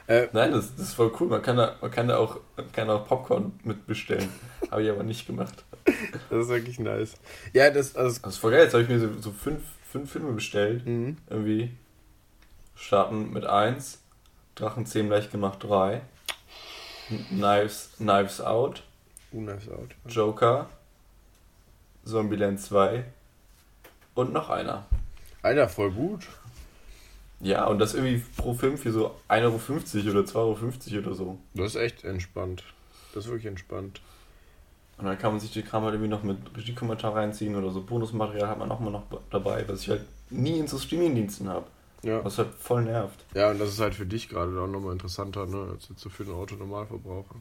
Äh, 0.06 0.28
Nein, 0.32 0.52
das, 0.52 0.74
das 0.76 0.88
ist 0.88 0.94
voll 0.94 1.12
cool. 1.20 1.28
Man 1.28 1.42
kann 1.42 1.56
da, 1.56 1.76
man 1.80 1.90
kann 1.90 2.08
da 2.08 2.18
auch, 2.18 2.38
kann 2.72 2.88
auch 2.88 3.06
Popcorn 3.06 3.52
mitbestellen. 3.64 4.28
habe 4.70 4.82
ich 4.82 4.90
aber 4.90 5.02
nicht 5.02 5.26
gemacht. 5.26 5.64
Das 6.30 6.44
ist 6.44 6.48
wirklich 6.48 6.78
nice. 6.78 7.14
Ja, 7.52 7.70
das, 7.70 7.96
also 7.96 8.18
das 8.22 8.34
ist 8.34 8.38
voll 8.38 8.52
geil. 8.52 8.64
Jetzt 8.64 8.74
habe 8.74 8.82
ich 8.82 8.88
mir 8.88 8.98
so, 8.98 9.08
so 9.20 9.30
fünf, 9.30 9.62
fünf 9.90 10.10
Filme 10.10 10.32
bestellt. 10.32 10.86
Mhm. 10.86 11.18
Irgendwie. 11.28 11.70
Starten 12.74 13.32
mit 13.32 13.44
1. 13.44 14.00
Drachenzähmen 14.56 15.10
leicht 15.10 15.30
gemacht 15.30 15.62
3. 15.62 16.00
Knives, 17.28 17.90
Knives 17.98 18.40
Out. 18.40 18.82
Uh, 19.32 19.42
Knives 19.42 19.68
Out. 19.68 19.94
Joker. 20.06 20.68
Zombieland 22.04 22.60
2. 22.60 23.04
Und 24.14 24.32
noch 24.32 24.50
einer. 24.50 24.86
Alter, 25.42 25.68
voll 25.68 25.90
gut. 25.90 26.26
Ja, 27.40 27.66
und 27.66 27.78
das 27.78 27.94
irgendwie 27.94 28.24
pro 28.36 28.54
Film 28.54 28.78
für 28.78 28.92
so 28.92 29.14
1,50 29.28 30.06
Euro 30.06 30.18
oder 30.18 30.28
2,50 30.28 30.94
Euro 30.94 31.06
oder 31.06 31.14
so. 31.14 31.38
Das 31.52 31.74
ist 31.74 31.76
echt 31.76 32.04
entspannt. 32.04 32.64
Das 33.12 33.24
ist 33.24 33.30
wirklich 33.30 33.46
entspannt. 33.46 34.00
Und 34.96 35.06
dann 35.06 35.18
kann 35.18 35.32
man 35.32 35.40
sich 35.40 35.50
die 35.50 35.62
Kram 35.62 35.82
halt 35.82 35.94
irgendwie 35.94 36.10
noch 36.10 36.22
mit 36.22 36.38
Regiekommentar 36.56 37.16
reinziehen 37.16 37.56
oder 37.56 37.70
so 37.70 37.82
Bonusmaterial 37.82 38.48
hat 38.48 38.58
man 38.58 38.70
auch 38.70 38.80
mal 38.80 38.90
noch 38.90 39.04
dabei, 39.30 39.64
was 39.68 39.82
ich 39.82 39.90
halt 39.90 40.02
nie 40.30 40.58
in 40.58 40.68
so 40.68 40.78
Streamingdiensten 40.78 41.48
habe. 41.48 41.66
Ja. 42.02 42.24
Was 42.24 42.38
halt 42.38 42.54
voll 42.54 42.82
nervt. 42.82 43.24
Ja, 43.34 43.50
und 43.50 43.58
das 43.58 43.70
ist 43.70 43.80
halt 43.80 43.94
für 43.94 44.06
dich 44.06 44.28
gerade 44.28 44.58
auch 44.60 44.66
nochmal 44.66 44.92
interessanter, 44.92 45.46
ne, 45.46 45.70
als 45.72 45.88
jetzt 45.88 46.00
so 46.00 46.10
für 46.10 46.24
den 46.24 46.34
Autonormalverbraucher. 46.34 47.36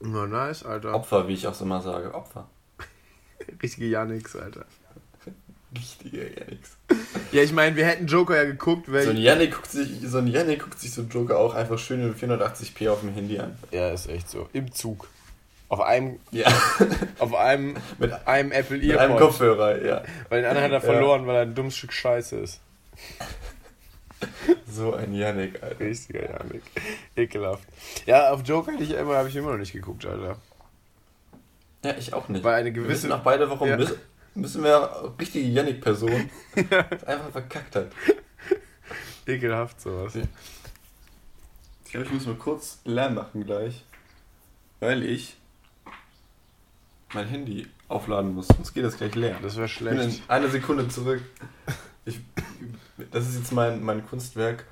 Na, 0.00 0.26
nice, 0.26 0.64
Alter. 0.64 0.94
Opfer, 0.94 1.28
wie 1.28 1.34
ich 1.34 1.46
auch 1.46 1.60
immer 1.60 1.80
sage, 1.80 2.14
Opfer. 2.14 2.48
Richtige 3.62 3.86
Janix, 3.86 4.34
Alter. 4.34 4.64
Richtige 5.76 6.34
Janix. 6.38 6.76
Ja, 7.32 7.42
ich 7.42 7.52
meine, 7.52 7.76
wir 7.76 7.84
hätten 7.84 8.06
Joker 8.06 8.36
ja 8.36 8.44
geguckt, 8.44 8.90
weil. 8.90 9.04
So 9.04 9.10
ein 9.10 9.16
Yannick 9.18 9.54
guckt 9.54 9.70
sich, 9.70 10.00
so 10.02 10.18
ein 10.18 10.26
Yannick 10.26 10.62
guckt 10.62 10.78
sich 10.78 10.92
so 10.92 11.02
Joker 11.02 11.38
auch 11.38 11.54
einfach 11.54 11.78
schön 11.78 12.00
in 12.00 12.14
480p 12.14 12.90
auf 12.90 13.00
dem 13.00 13.12
Handy 13.12 13.38
an. 13.38 13.58
Ja, 13.72 13.90
ist 13.90 14.08
echt 14.08 14.28
so. 14.28 14.48
Im 14.52 14.72
Zug. 14.72 15.08
Auf 15.68 15.80
einem, 15.80 16.20
ja. 16.30 16.46
auf 17.18 17.34
einem, 17.34 17.76
mit 17.98 18.12
einem 18.26 18.52
Apple 18.52 18.76
Earpod. 18.76 18.88
Mit 18.88 18.98
einem 18.98 19.16
Kopfhörer, 19.16 19.84
ja. 19.84 20.02
Weil 20.28 20.42
den 20.42 20.48
anderen 20.48 20.64
hat 20.66 20.72
er 20.72 20.80
verloren, 20.80 21.22
ja. 21.22 21.26
weil 21.26 21.36
er 21.36 21.42
ein 21.42 21.54
dummes 21.54 21.76
Stück 21.76 21.92
Scheiße 21.92 22.36
ist. 22.36 22.60
So 24.70 24.94
ein 24.94 25.14
Yannick, 25.14 25.62
Alter. 25.62 25.80
Richtiger 25.80 26.22
Yannick. 26.22 26.62
Ekelhaft. 27.14 27.64
Ja, 28.06 28.30
auf 28.30 28.42
Joker 28.46 28.72
habe 28.72 28.82
ich, 28.82 28.90
immer, 28.92 29.16
hab 29.16 29.26
ich 29.26 29.36
immer 29.36 29.50
noch 29.50 29.58
nicht 29.58 29.72
geguckt, 29.72 30.06
Alter. 30.06 30.36
Ja, 31.84 31.94
ich 31.98 32.14
auch 32.14 32.28
nicht. 32.28 32.42
Weil 32.42 32.54
eine 32.54 32.72
gewisse. 32.72 33.08
nach 33.08 33.20
beide 33.20 33.48
Wochen 33.50 33.66
ja. 33.66 33.76
müssen, 33.76 33.96
müssen 34.34 34.62
wir 34.62 35.14
richtige 35.18 35.46
Yannick-Person 35.46 36.30
ja. 36.70 36.78
einfach 37.06 37.30
verkackt 37.30 37.76
hat. 37.76 37.88
Ekelhaft 39.26 39.80
sowas. 39.80 40.14
Ich 41.84 41.90
glaube, 41.90 42.06
ich 42.06 42.12
muss 42.12 42.26
mal 42.26 42.36
kurz 42.36 42.78
Lärm 42.84 43.14
machen 43.14 43.44
gleich. 43.44 43.84
Weil 44.80 45.02
ich 45.02 45.36
mein 47.14 47.26
Handy 47.26 47.66
aufladen 47.88 48.34
muss, 48.34 48.48
sonst 48.48 48.74
geht 48.74 48.84
das 48.84 48.96
gleich 48.96 49.14
leer. 49.14 49.38
Das 49.42 49.56
wäre 49.56 49.68
schlecht. 49.68 49.96
Ich 50.00 50.16
bin 50.16 50.24
in 50.24 50.30
eine 50.30 50.48
Sekunde 50.48 50.88
zurück. 50.88 51.22
Ich, 52.04 52.20
das 53.10 53.28
ist 53.28 53.38
jetzt 53.38 53.52
mein, 53.52 53.82
mein 53.82 54.06
Kunstwerk. 54.06 54.64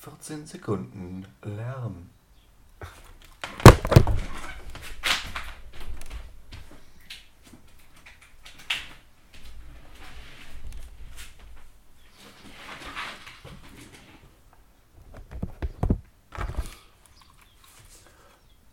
14 0.00 0.46
Sekunden 0.46 1.26
Lärm. 1.42 2.10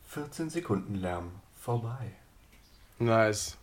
14 0.09 0.49
Sekunden 0.49 0.95
Lärm 0.95 1.31
vorbei. 1.65 2.11
Nice. 2.99 3.57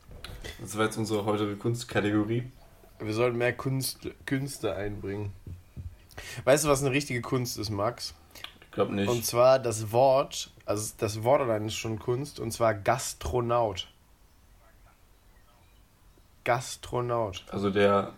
Das 0.61 0.77
war 0.77 0.87
jetzt 0.87 0.96
unsere 0.96 1.24
heutige 1.24 1.57
Kunstkategorie. 1.57 2.50
Wir 2.98 3.14
sollten 3.14 3.38
mehr 3.38 3.53
Kunst, 3.53 4.09
Künste 4.27 4.74
einbringen. 4.74 5.33
Weißt 6.44 6.64
du, 6.64 6.68
was 6.68 6.83
eine 6.83 6.90
richtige 6.90 7.22
Kunst 7.22 7.59
ist, 7.59 7.70
Max? 7.70 8.14
Ich 8.62 8.72
glaube 8.72 8.94
nicht. 8.94 9.09
Und 9.09 9.24
zwar 9.24 9.61
das 9.61 9.92
Wort, 9.92 10.50
also 10.66 10.92
das 10.98 11.22
Wort 11.22 11.42
allein 11.42 11.66
ist 11.66 11.77
schon 11.77 12.00
Kunst, 12.00 12.40
und 12.40 12.50
zwar 12.50 12.74
Gastronaut. 12.74 13.88
Gastronaut. 16.42 17.44
Also 17.50 17.70
der 17.70 18.14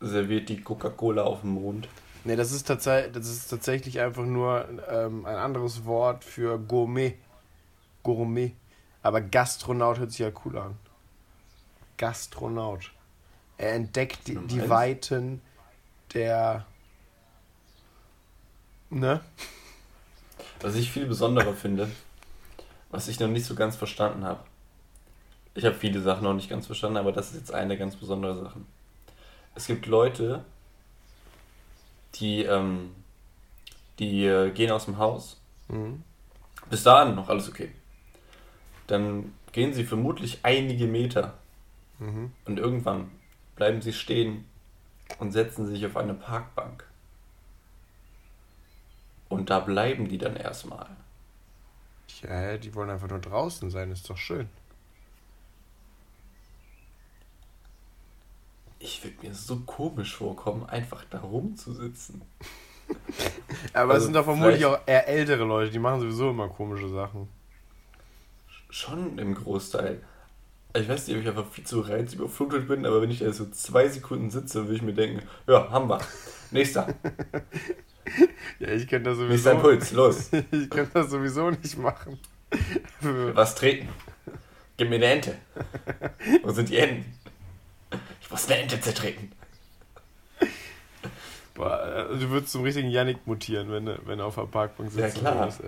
serviert 0.00 0.48
die 0.48 0.62
Coca-Cola 0.62 1.24
auf 1.24 1.42
dem 1.42 1.50
Mond. 1.50 1.88
Nee, 2.24 2.36
das 2.36 2.52
ist, 2.52 2.66
tats 2.68 2.84
das 2.84 3.28
ist 3.28 3.48
tatsächlich 3.48 4.00
einfach 4.00 4.24
nur 4.24 4.66
ähm, 4.88 5.26
ein 5.26 5.36
anderes 5.36 5.84
Wort 5.84 6.24
für 6.24 6.58
Gourmet. 6.58 7.16
Gourmet. 8.02 8.52
Aber 9.04 9.20
Gastronaut 9.20 9.98
hört 9.98 10.10
sich 10.12 10.20
ja 10.20 10.32
cool 10.44 10.56
an. 10.56 10.78
Gastronaut. 11.98 12.90
Er 13.58 13.74
entdeckt 13.74 14.26
die, 14.26 14.36
die 14.46 14.68
Weiten 14.68 15.42
der. 16.14 16.64
Ne? 18.88 19.20
Was 20.60 20.74
ich 20.74 20.90
viel 20.90 21.04
besonderer 21.04 21.52
finde, 21.52 21.90
was 22.90 23.08
ich 23.08 23.20
noch 23.20 23.28
nicht 23.28 23.44
so 23.44 23.54
ganz 23.54 23.76
verstanden 23.76 24.24
habe. 24.24 24.40
Ich 25.52 25.66
habe 25.66 25.74
viele 25.74 26.00
Sachen 26.00 26.24
noch 26.24 26.34
nicht 26.34 26.48
ganz 26.48 26.64
verstanden, 26.64 26.96
aber 26.96 27.12
das 27.12 27.28
ist 27.28 27.36
jetzt 27.36 27.52
eine 27.52 27.76
ganz 27.76 27.96
besondere 27.96 28.42
Sache. 28.42 28.60
Es 29.54 29.66
gibt 29.66 29.84
Leute, 29.84 30.46
die, 32.14 32.44
ähm, 32.44 32.94
die 33.98 34.24
äh, 34.24 34.50
gehen 34.50 34.72
aus 34.72 34.86
dem 34.86 34.96
Haus. 34.96 35.38
Mhm. 35.68 36.02
Bis 36.70 36.82
dahin 36.82 37.14
noch 37.14 37.28
alles 37.28 37.50
okay 37.50 37.70
dann 38.86 39.32
gehen 39.52 39.72
sie 39.72 39.84
vermutlich 39.84 40.40
einige 40.42 40.86
Meter. 40.86 41.34
Mhm. 41.98 42.32
Und 42.44 42.58
irgendwann 42.58 43.10
bleiben 43.56 43.82
sie 43.82 43.92
stehen 43.92 44.44
und 45.18 45.32
setzen 45.32 45.66
sich 45.66 45.84
auf 45.86 45.96
eine 45.96 46.14
Parkbank. 46.14 46.84
Und 49.28 49.50
da 49.50 49.60
bleiben 49.60 50.08
die 50.08 50.18
dann 50.18 50.36
erstmal. 50.36 50.86
Ja, 52.22 52.56
die 52.56 52.74
wollen 52.74 52.90
einfach 52.90 53.08
nur 53.08 53.20
draußen 53.20 53.70
sein, 53.70 53.90
ist 53.90 54.08
doch 54.08 54.16
schön. 54.16 54.48
Ich 58.78 59.02
würde 59.02 59.16
mir 59.26 59.34
so 59.34 59.60
komisch 59.60 60.14
vorkommen, 60.14 60.68
einfach 60.68 61.04
da 61.10 61.20
rumzusitzen. 61.20 62.20
Aber 63.72 63.94
also 63.94 63.96
es 63.96 64.04
sind 64.04 64.12
doch 64.14 64.24
vermutlich 64.24 64.64
auch 64.66 64.78
eher 64.84 65.08
ältere 65.08 65.44
Leute, 65.44 65.70
die 65.70 65.78
machen 65.78 66.00
sowieso 66.00 66.30
immer 66.30 66.48
komische 66.48 66.88
Sachen. 66.90 67.28
Schon 68.74 69.20
im 69.20 69.36
Großteil. 69.36 70.00
Ich 70.76 70.88
weiß 70.88 71.06
nicht, 71.06 71.16
ob 71.16 71.22
ich 71.22 71.28
einfach 71.28 71.46
viel 71.46 71.62
zu 71.62 71.78
reizüberflutet 71.78 72.66
bin, 72.66 72.84
aber 72.84 73.00
wenn 73.00 73.10
ich 73.12 73.20
da 73.20 73.32
so 73.32 73.48
zwei 73.48 73.86
Sekunden 73.86 74.32
sitze, 74.32 74.64
würde 74.64 74.74
ich 74.74 74.82
mir 74.82 74.94
denken, 74.94 75.22
ja, 75.46 75.70
haben 75.70 75.88
wir. 75.88 76.00
Nächster. 76.50 76.92
ja, 78.58 78.68
ich 78.70 78.88
könnte 78.88 79.10
das 79.10 79.18
sowieso. 79.18 79.32
Nächster 79.32 79.52
Impuls, 79.52 79.92
los. 79.92 80.30
ich 80.50 80.68
könnte 80.70 80.90
das 80.92 81.08
sowieso 81.08 81.50
nicht 81.50 81.78
machen. 81.78 82.18
Was 83.34 83.54
treten? 83.54 83.90
Gib 84.76 84.90
mir 84.90 84.96
eine 84.96 85.06
Ente. 85.06 85.36
Wo 86.42 86.50
sind 86.50 86.68
die 86.68 86.78
Enten? 86.78 87.14
Ich 88.22 88.28
muss 88.28 88.50
eine 88.50 88.62
Ente 88.62 88.80
zertreten. 88.80 89.30
Boah, 91.54 92.08
äh, 92.10 92.18
du 92.18 92.28
würdest 92.30 92.50
zum 92.50 92.64
richtigen 92.64 92.90
Yannick 92.90 93.24
mutieren, 93.24 93.70
wenn, 93.70 93.86
wenn 94.04 94.18
er 94.18 94.26
auf 94.26 94.34
der 94.34 94.46
Parkbank 94.46 94.90
sitzt. 94.90 95.18
Ja, 95.18 95.20
klar. 95.20 95.38
Würdest, 95.42 95.62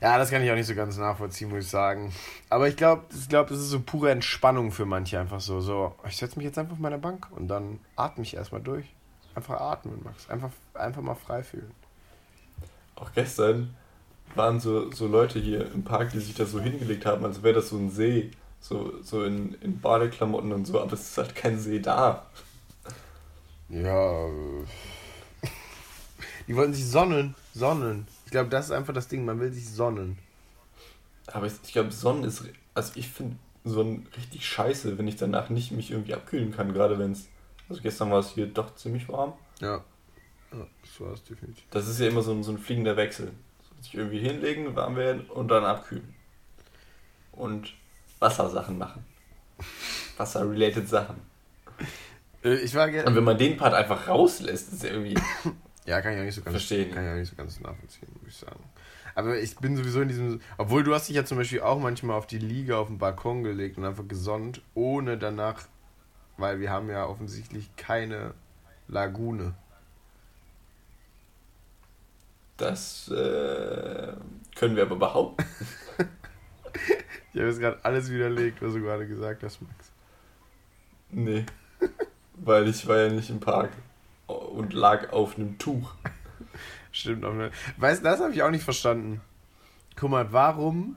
ja, 0.00 0.16
das 0.16 0.30
kann 0.30 0.42
ich 0.42 0.50
auch 0.50 0.54
nicht 0.54 0.66
so 0.66 0.74
ganz 0.74 0.96
nachvollziehen, 0.96 1.50
muss 1.50 1.64
ich 1.64 1.70
sagen. 1.70 2.12
Aber 2.48 2.68
ich 2.68 2.76
glaube, 2.76 3.04
ich 3.14 3.28
glaub, 3.28 3.48
das 3.48 3.58
ist 3.58 3.68
so 3.68 3.80
pure 3.80 4.10
Entspannung 4.10 4.72
für 4.72 4.86
manche 4.86 5.20
einfach 5.20 5.40
so. 5.40 5.60
So, 5.60 5.94
ich 6.06 6.16
setze 6.16 6.38
mich 6.38 6.46
jetzt 6.46 6.58
einfach 6.58 6.72
auf 6.72 6.78
meine 6.78 6.98
Bank 6.98 7.28
und 7.32 7.48
dann 7.48 7.80
atme 7.96 8.24
ich 8.24 8.34
erstmal 8.34 8.62
durch. 8.62 8.86
Einfach 9.34 9.60
atmen, 9.60 10.00
Max. 10.02 10.28
Einfach, 10.30 10.50
einfach 10.74 11.02
mal 11.02 11.14
frei 11.14 11.42
fühlen. 11.42 11.70
Auch 12.96 13.12
gestern 13.12 13.74
waren 14.34 14.60
so, 14.60 14.90
so 14.92 15.06
Leute 15.06 15.38
hier 15.38 15.70
im 15.72 15.84
Park, 15.84 16.12
die 16.12 16.20
sich 16.20 16.34
da 16.34 16.46
so 16.46 16.60
hingelegt 16.60 17.04
haben, 17.04 17.24
als 17.24 17.42
wäre 17.42 17.54
das 17.54 17.68
so 17.68 17.76
ein 17.76 17.90
See. 17.90 18.30
So, 18.60 19.02
so 19.02 19.24
in, 19.24 19.54
in 19.62 19.80
Badeklamotten 19.80 20.52
und 20.52 20.66
so, 20.66 20.80
aber 20.80 20.92
es 20.92 21.10
ist 21.10 21.18
halt 21.18 21.34
kein 21.34 21.58
See 21.58 21.78
da. 21.78 22.26
Ja. 23.68 24.26
Die 26.46 26.56
wollten 26.56 26.74
sich 26.74 26.86
sonnen. 26.86 27.34
Sonnen. 27.54 28.06
Ich 28.30 28.32
glaube, 28.32 28.48
das 28.48 28.66
ist 28.66 28.70
einfach 28.70 28.94
das 28.94 29.08
Ding, 29.08 29.24
man 29.24 29.40
will 29.40 29.52
sich 29.52 29.68
sonnen. 29.68 30.16
Aber 31.26 31.48
ich, 31.48 31.54
ich 31.64 31.72
glaube, 31.72 31.90
Sonnen 31.90 32.22
ist, 32.22 32.44
also 32.74 32.92
ich 32.94 33.08
finde 33.08 33.34
Sonnen 33.64 34.06
richtig 34.16 34.46
scheiße, 34.46 34.98
wenn 34.98 35.08
ich 35.08 35.16
danach 35.16 35.50
nicht 35.50 35.72
mich 35.72 35.90
irgendwie 35.90 36.14
abkühlen 36.14 36.52
kann, 36.52 36.72
gerade 36.72 36.96
wenn 37.00 37.10
es, 37.10 37.26
also 37.68 37.82
gestern 37.82 38.12
war 38.12 38.20
es 38.20 38.28
hier 38.30 38.46
doch 38.46 38.76
ziemlich 38.76 39.08
warm. 39.08 39.32
Ja, 39.60 39.82
ja 40.52 40.66
das 40.80 41.00
war 41.00 41.12
es 41.12 41.24
definitiv. 41.24 41.64
Das 41.72 41.88
ist 41.88 41.98
ja 41.98 42.06
immer 42.06 42.22
so 42.22 42.30
ein, 42.30 42.44
so 42.44 42.52
ein 42.52 42.58
fliegender 42.58 42.96
Wechsel. 42.96 43.32
sich 43.80 43.96
irgendwie 43.96 44.20
hinlegen, 44.20 44.76
warm 44.76 44.94
werden 44.94 45.22
und 45.22 45.48
dann 45.48 45.64
abkühlen. 45.64 46.14
Und 47.32 47.74
Wassersachen 48.20 48.78
machen. 48.78 49.04
Wasser-related 50.18 50.88
Sachen. 50.88 51.16
Äh, 52.44 52.58
Ich 52.58 52.76
war 52.76 52.86
Und 52.86 53.16
wenn 53.16 53.24
man 53.24 53.38
den 53.38 53.56
Part 53.56 53.74
einfach 53.74 54.06
rauslässt, 54.06 54.72
ist 54.72 54.84
ja 54.84 54.90
irgendwie. 54.90 55.18
Ja, 55.86 56.00
kann 56.00 56.12
ich 56.12 56.20
auch 56.20 56.24
nicht 56.24 56.34
so 56.34 56.42
ganz, 56.42 56.54
Verstehen. 56.54 56.92
kann 56.92 57.04
ich 57.04 57.10
auch 57.10 57.14
nicht 57.16 57.30
so 57.30 57.36
ganz 57.36 57.60
nachvollziehen, 57.60 58.08
muss 58.20 58.28
ich 58.28 58.36
sagen. 58.36 58.62
Aber 59.14 59.38
ich 59.38 59.56
bin 59.56 59.76
sowieso 59.76 60.02
in 60.02 60.08
diesem. 60.08 60.40
Obwohl 60.56 60.84
du 60.84 60.94
hast 60.94 61.08
dich 61.08 61.16
ja 61.16 61.24
zum 61.24 61.38
Beispiel 61.38 61.60
auch 61.60 61.80
manchmal 61.80 62.16
auf 62.16 62.26
die 62.26 62.38
Liege 62.38 62.76
auf 62.76 62.88
den 62.88 62.98
Balkon 62.98 63.42
gelegt 63.42 63.78
und 63.78 63.84
einfach 63.84 64.06
gesonnt, 64.06 64.62
ohne 64.74 65.18
danach, 65.18 65.66
weil 66.36 66.60
wir 66.60 66.70
haben 66.70 66.88
ja 66.90 67.06
offensichtlich 67.06 67.74
keine 67.76 68.34
Lagune. 68.88 69.54
Das 72.56 73.08
äh, 73.08 74.12
können 74.54 74.76
wir 74.76 74.82
aber 74.82 74.96
behaupten. 74.96 75.44
Ich 77.32 77.38
habe 77.38 77.48
jetzt 77.48 77.60
gerade 77.60 77.78
alles 77.84 78.10
widerlegt, 78.10 78.60
was 78.60 78.72
du 78.72 78.80
gerade 78.80 79.06
gesagt 79.06 79.44
hast, 79.44 79.62
Max. 79.62 79.92
Nee. 81.10 81.46
Weil 82.34 82.66
ich 82.68 82.86
war 82.88 82.98
ja 82.98 83.08
nicht 83.08 83.30
im 83.30 83.38
Park 83.38 83.70
und 84.30 84.72
lag 84.72 85.12
auf 85.12 85.36
einem 85.36 85.58
Tuch. 85.58 85.94
Stimmt 86.92 87.24
auch 87.24 87.34
nicht. 87.34 87.52
Weißt 87.76 88.04
das 88.04 88.20
habe 88.20 88.32
ich 88.32 88.42
auch 88.42 88.50
nicht 88.50 88.64
verstanden. 88.64 89.20
Guck 89.96 90.10
mal, 90.10 90.32
warum? 90.32 90.96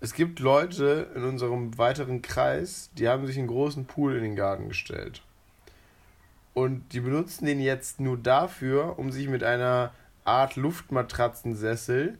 Es 0.00 0.14
gibt 0.14 0.40
Leute 0.40 1.12
in 1.14 1.22
unserem 1.22 1.78
weiteren 1.78 2.22
Kreis, 2.22 2.90
die 2.98 3.08
haben 3.08 3.26
sich 3.26 3.38
einen 3.38 3.46
großen 3.46 3.86
Pool 3.86 4.16
in 4.16 4.22
den 4.24 4.36
Garten 4.36 4.68
gestellt. 4.68 5.22
Und 6.54 6.92
die 6.92 7.00
benutzen 7.00 7.46
den 7.46 7.60
jetzt 7.60 8.00
nur 8.00 8.18
dafür, 8.18 8.98
um 8.98 9.12
sich 9.12 9.28
mit 9.28 9.44
einer 9.44 9.94
Art 10.24 10.56
Luftmatratzensessel 10.56 12.18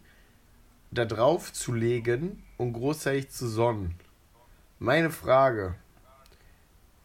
da 0.93 1.05
drauf 1.05 1.53
zu 1.53 1.73
legen 1.73 2.43
und 2.57 2.73
großzeitig 2.73 3.31
zu 3.31 3.49
sonnen. 3.49 3.97
Meine 4.79 5.11
Frage: 5.11 5.75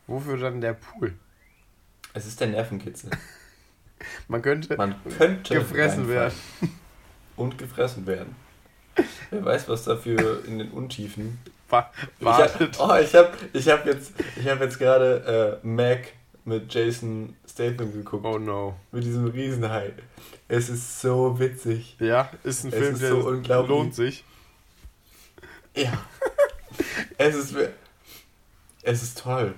Wofür 0.05 0.37
dann 0.37 0.61
der 0.61 0.73
Pool? 0.73 1.13
Es 2.17 2.25
ist 2.25 2.39
der 2.39 2.47
Nervenkitzel. 2.47 3.11
Man 4.27 4.41
könnte 4.41 4.75
Man 4.75 4.95
könnte 5.19 5.53
gefressen 5.53 6.07
werden. 6.09 6.33
Und 7.35 7.59
gefressen 7.59 8.07
werden. 8.07 8.35
Wer 9.29 9.45
weiß, 9.45 9.69
was 9.69 9.83
dafür 9.83 10.43
in 10.47 10.57
den 10.57 10.71
Untiefen. 10.71 11.37
Wa- 11.69 11.91
Ich 12.19 12.25
hab, 12.25 12.39
Wartet. 12.39 12.79
oh, 12.79 12.95
ich 12.95 13.13
habe 13.13 13.31
ich 13.53 13.69
hab 13.69 13.85
jetzt, 13.85 14.13
ich 14.35 14.47
hab 14.47 14.59
jetzt 14.61 14.79
gerade 14.79 15.59
äh, 15.63 15.67
Mac 15.67 16.07
mit 16.43 16.73
Jason 16.73 17.35
Statham 17.47 17.93
geguckt. 17.93 18.25
Oh 18.25 18.39
no. 18.39 18.75
Mit 18.91 19.03
diesem 19.03 19.27
Riesenhai. 19.27 19.93
Es 20.47 20.69
ist 20.69 20.99
so 21.01 21.37
witzig. 21.39 21.97
Ja, 21.99 22.31
ist 22.43 22.63
ein 22.63 22.69
Es 22.73 22.79
Film, 22.79 22.93
ist 22.95 23.01
der 23.03 23.09
so 23.11 23.27
unglaublich. 23.27 23.69
lohnt 23.69 23.93
sich. 23.93 24.23
Ja. 25.75 25.93
es 27.19 27.35
ist. 27.35 27.55
Es 28.81 29.03
ist 29.03 29.19
toll. 29.19 29.53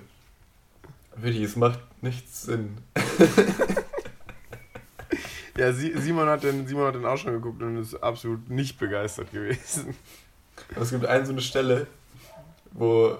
Wirklich, 1.16 1.44
es 1.44 1.56
macht 1.56 1.78
nichts 2.02 2.42
Sinn. 2.42 2.78
Ja, 5.56 5.72
Simon 5.72 6.28
hat, 6.28 6.42
den, 6.42 6.66
Simon 6.66 6.86
hat 6.86 6.94
den 6.94 7.04
auch 7.04 7.18
schon 7.18 7.32
geguckt 7.32 7.60
und 7.62 7.76
ist 7.76 7.94
absolut 8.02 8.48
nicht 8.48 8.78
begeistert 8.78 9.30
gewesen. 9.32 9.94
Aber 10.72 10.82
es 10.82 10.90
gibt 10.90 11.04
eine 11.04 11.26
so 11.26 11.32
eine 11.32 11.40
Stelle, 11.42 11.86
wo 12.72 13.18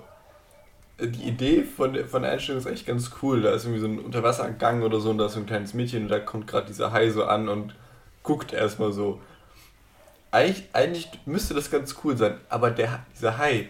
die 0.99 1.25
Idee 1.29 1.65
von, 1.65 1.93
der- 1.93 2.07
von 2.07 2.23
der 2.23 2.33
Einstellung 2.33 2.61
ist 2.61 2.67
echt 2.67 2.87
ganz 2.87 3.11
cool. 3.21 3.43
Da 3.43 3.51
ist 3.53 3.65
irgendwie 3.65 3.81
so 3.81 3.89
ein 3.89 3.99
Unterwassergang 3.99 4.83
oder 4.83 5.01
so 5.01 5.11
und 5.11 5.19
da 5.19 5.27
ist 5.27 5.33
so 5.35 5.41
ein 5.41 5.47
kleines 5.47 5.75
Mädchen 5.75 6.05
und 6.05 6.09
da 6.09 6.19
kommt 6.19 6.47
gerade 6.47 6.67
dieser 6.69 6.93
Hai 6.93 7.11
so 7.11 7.25
an 7.25 7.49
und 7.49 7.75
guckt 8.23 8.53
erstmal 8.53 8.93
so. 8.93 9.21
Eigentlich, 10.31 10.69
eigentlich 10.73 11.11
müsste 11.27 11.55
das 11.55 11.71
ganz 11.71 11.97
cool 12.05 12.17
sein, 12.17 12.39
aber 12.49 12.71
der, 12.71 13.05
dieser 13.15 13.37
Hai 13.37 13.69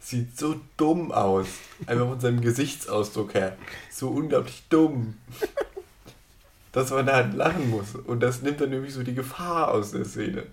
sieht 0.00 0.38
so 0.38 0.56
dumm 0.76 1.12
aus. 1.12 1.46
Einfach 1.86 2.08
von 2.08 2.20
seinem 2.20 2.40
Gesichtsausdruck 2.40 3.34
her. 3.34 3.56
So 3.90 4.08
unglaublich 4.08 4.64
dumm. 4.68 5.18
Dass 6.72 6.90
man 6.90 7.06
da 7.06 7.14
halt 7.14 7.34
lachen 7.34 7.70
muss. 7.70 7.94
Und 7.94 8.20
das 8.20 8.42
nimmt 8.42 8.60
dann 8.60 8.72
irgendwie 8.72 8.92
so 8.92 9.02
die 9.02 9.14
Gefahr 9.14 9.72
aus 9.72 9.92
der 9.92 10.04
Szene. 10.04 10.46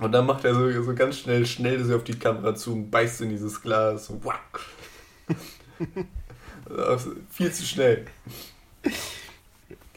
Und 0.00 0.12
dann 0.12 0.26
macht 0.26 0.44
er 0.44 0.54
so, 0.54 0.82
so 0.82 0.94
ganz 0.94 1.18
schnell, 1.18 1.44
schnell 1.46 1.82
so 1.84 1.96
auf 1.96 2.04
die 2.04 2.18
Kamera 2.18 2.54
zu 2.54 2.72
und 2.72 2.90
beißt 2.90 3.20
in 3.22 3.30
dieses 3.30 3.60
Glas. 3.60 4.10
Wack. 4.24 4.60
Also, 6.68 7.12
viel 7.30 7.52
zu 7.52 7.64
schnell. 7.64 8.06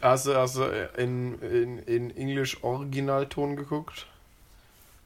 Hast 0.01 0.25
du, 0.27 0.35
hast 0.35 0.57
du 0.57 0.63
in, 0.97 1.39
in, 1.39 1.79
in 1.79 2.17
Englisch 2.17 2.63
Originalton 2.63 3.55
geguckt? 3.55 4.07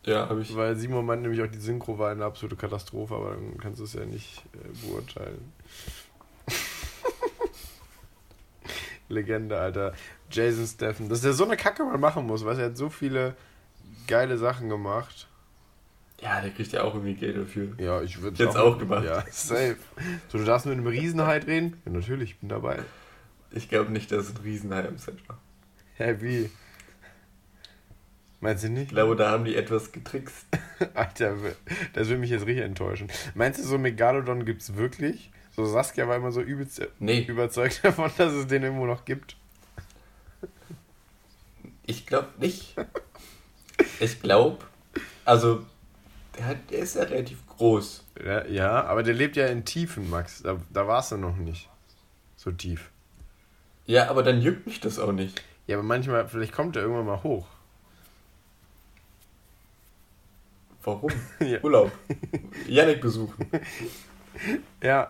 Ja, 0.07 0.29
habe 0.29 0.41
ich. 0.41 0.55
Weil 0.55 0.77
Simon 0.77 1.05
meint 1.05 1.21
nämlich 1.21 1.41
auch, 1.41 1.47
die 1.47 1.59
Synchro 1.59 1.99
war 1.99 2.11
eine 2.11 2.23
absolute 2.23 2.55
Katastrophe, 2.55 3.13
aber 3.13 3.31
dann 3.31 3.57
kannst 3.57 3.81
du 3.81 3.83
es 3.83 3.93
ja 3.93 4.05
nicht 4.05 4.41
äh, 4.53 4.87
beurteilen. 4.87 5.51
Legende, 9.09 9.59
Alter. 9.59 9.93
Jason 10.31 10.65
Statham. 10.65 11.09
Dass 11.09 11.21
der 11.21 11.33
so 11.33 11.43
eine 11.43 11.57
Kacke 11.57 11.83
mal 11.83 11.97
machen 11.97 12.25
muss, 12.25 12.45
weil 12.45 12.57
er 12.57 12.67
hat 12.67 12.77
so 12.77 12.89
viele 12.89 13.35
geile 14.07 14.37
Sachen 14.37 14.69
gemacht. 14.69 15.27
Ja, 16.21 16.39
der 16.39 16.51
kriegt 16.51 16.71
ja 16.71 16.83
auch 16.83 16.93
irgendwie 16.93 17.15
Geld 17.15 17.37
dafür. 17.37 17.73
Ja, 17.77 18.01
ich 18.01 18.21
würde 18.21 18.41
Jetzt 18.41 18.55
auch 18.55 18.79
gemacht. 18.79 19.03
Ja, 19.03 19.25
safe. 19.29 19.75
So, 20.29 20.37
du 20.37 20.45
darfst 20.45 20.65
mit 20.65 20.77
einem 20.77 20.87
Riesenhai 20.87 21.39
reden? 21.39 21.81
Ja, 21.85 21.91
natürlich, 21.91 22.31
ich 22.31 22.39
bin 22.39 22.47
dabei. 22.47 22.79
Ich 23.51 23.67
glaube 23.67 23.91
nicht, 23.91 24.09
dass 24.11 24.29
es 24.29 24.35
ein 24.35 24.41
Riesenhai 24.41 24.83
im 24.83 24.97
Set 24.97 25.27
war. 25.27 25.37
Hä, 25.97 26.15
wie? 26.19 26.49
Meinst 28.39 28.63
du 28.63 28.67
Ich 28.67 28.73
nicht? 28.73 28.89
glaube, 28.89 29.15
da 29.15 29.31
haben 29.31 29.45
die 29.45 29.55
etwas 29.55 29.91
getrickst. 29.91 30.45
Alter, 30.93 31.35
das 31.93 32.07
würde 32.07 32.19
mich 32.19 32.29
jetzt 32.29 32.45
richtig 32.45 32.63
enttäuschen. 32.63 33.09
Meinst 33.33 33.59
du, 33.59 33.63
so 33.63 33.77
Megalodon 33.77 34.45
gibt's 34.45 34.75
wirklich? 34.75 35.31
So 35.55 35.65
Saskia 35.65 36.07
war 36.07 36.15
immer 36.17 36.31
so 36.31 36.41
übelst 36.41 36.81
Nee, 36.99 37.21
überzeugt 37.21 37.79
davon, 37.83 38.11
dass 38.17 38.33
es 38.33 38.45
den 38.47 38.61
irgendwo 38.63 38.85
noch 38.85 39.05
gibt. 39.05 39.35
ich 41.85 42.05
glaube 42.05 42.29
nicht. 42.37 42.75
Ich 43.99 44.21
glaube, 44.21 44.59
also, 45.25 45.65
der, 46.37 46.55
der 46.69 46.79
ist 46.79 46.95
ja 46.95 47.03
relativ 47.03 47.45
groß. 47.47 48.03
Ja, 48.23 48.45
ja, 48.45 48.83
aber 48.85 49.01
der 49.03 49.13
lebt 49.15 49.35
ja 49.35 49.47
in 49.47 49.65
Tiefen, 49.65 50.09
Max. 50.09 50.43
Da, 50.43 50.59
da 50.71 50.87
warst 50.87 51.11
du 51.11 51.17
noch 51.17 51.37
nicht. 51.37 51.69
So 52.35 52.51
tief. 52.51 52.91
Ja, 53.85 54.09
aber 54.09 54.21
dann 54.21 54.41
juckt 54.41 54.67
mich 54.67 54.79
das 54.79 54.99
auch 54.99 55.11
nicht. 55.11 55.41
Ja, 55.65 55.77
aber 55.77 55.83
manchmal, 55.83 56.27
vielleicht 56.27 56.53
kommt 56.53 56.75
er 56.75 56.83
irgendwann 56.83 57.05
mal 57.05 57.23
hoch. 57.23 57.47
Warum? 60.87 61.11
Ja. 61.41 61.59
Urlaub. 61.61 61.91
Yannick 62.67 63.01
besuchen. 63.01 63.45
Ja, 64.83 65.09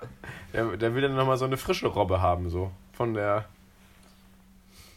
der, 0.54 0.78
der 0.78 0.96
will 0.96 1.02
dann 1.02 1.18
nochmal 1.18 1.36
so 1.36 1.44
eine 1.44 1.58
frische 1.58 1.88
Robbe 1.88 2.22
haben, 2.22 2.50
so. 2.50 2.72
Von 2.94 3.14
der 3.14 3.44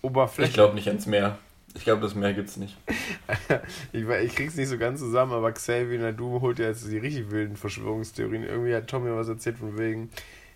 Oberfläche. 0.03 0.51
Ich 0.51 0.55
glaube 0.55 0.77
nicht 0.77 0.87
ans 0.87 1.07
Meer. 1.07 1.37
Ich 1.75 1.83
glaube, 1.83 2.01
das 2.03 2.15
Meer 2.15 2.33
gibt's 2.33 2.57
nicht. 2.57 2.77
Ich, 3.93 4.09
ich 4.09 4.35
krieg's 4.37 4.55
nicht 4.55 4.69
so 4.69 4.79
ganz 4.79 5.01
zusammen, 5.01 5.33
aber 5.33 5.51
Xavier 5.51 5.99
Nadu 5.99 6.41
holt 6.41 6.61
ja 6.61 6.67
jetzt 6.67 6.89
die 6.89 6.99
richtig 6.99 7.33
wilden 7.33 7.57
Verschwörungstheorien. 7.57 8.45
Irgendwie 8.45 8.73
hat 8.73 8.87
Tom 8.87 9.03
mir 9.03 9.17
was 9.17 9.29
erzählt 9.29 9.59
von 9.59 9.77
wegen, 9.77 10.11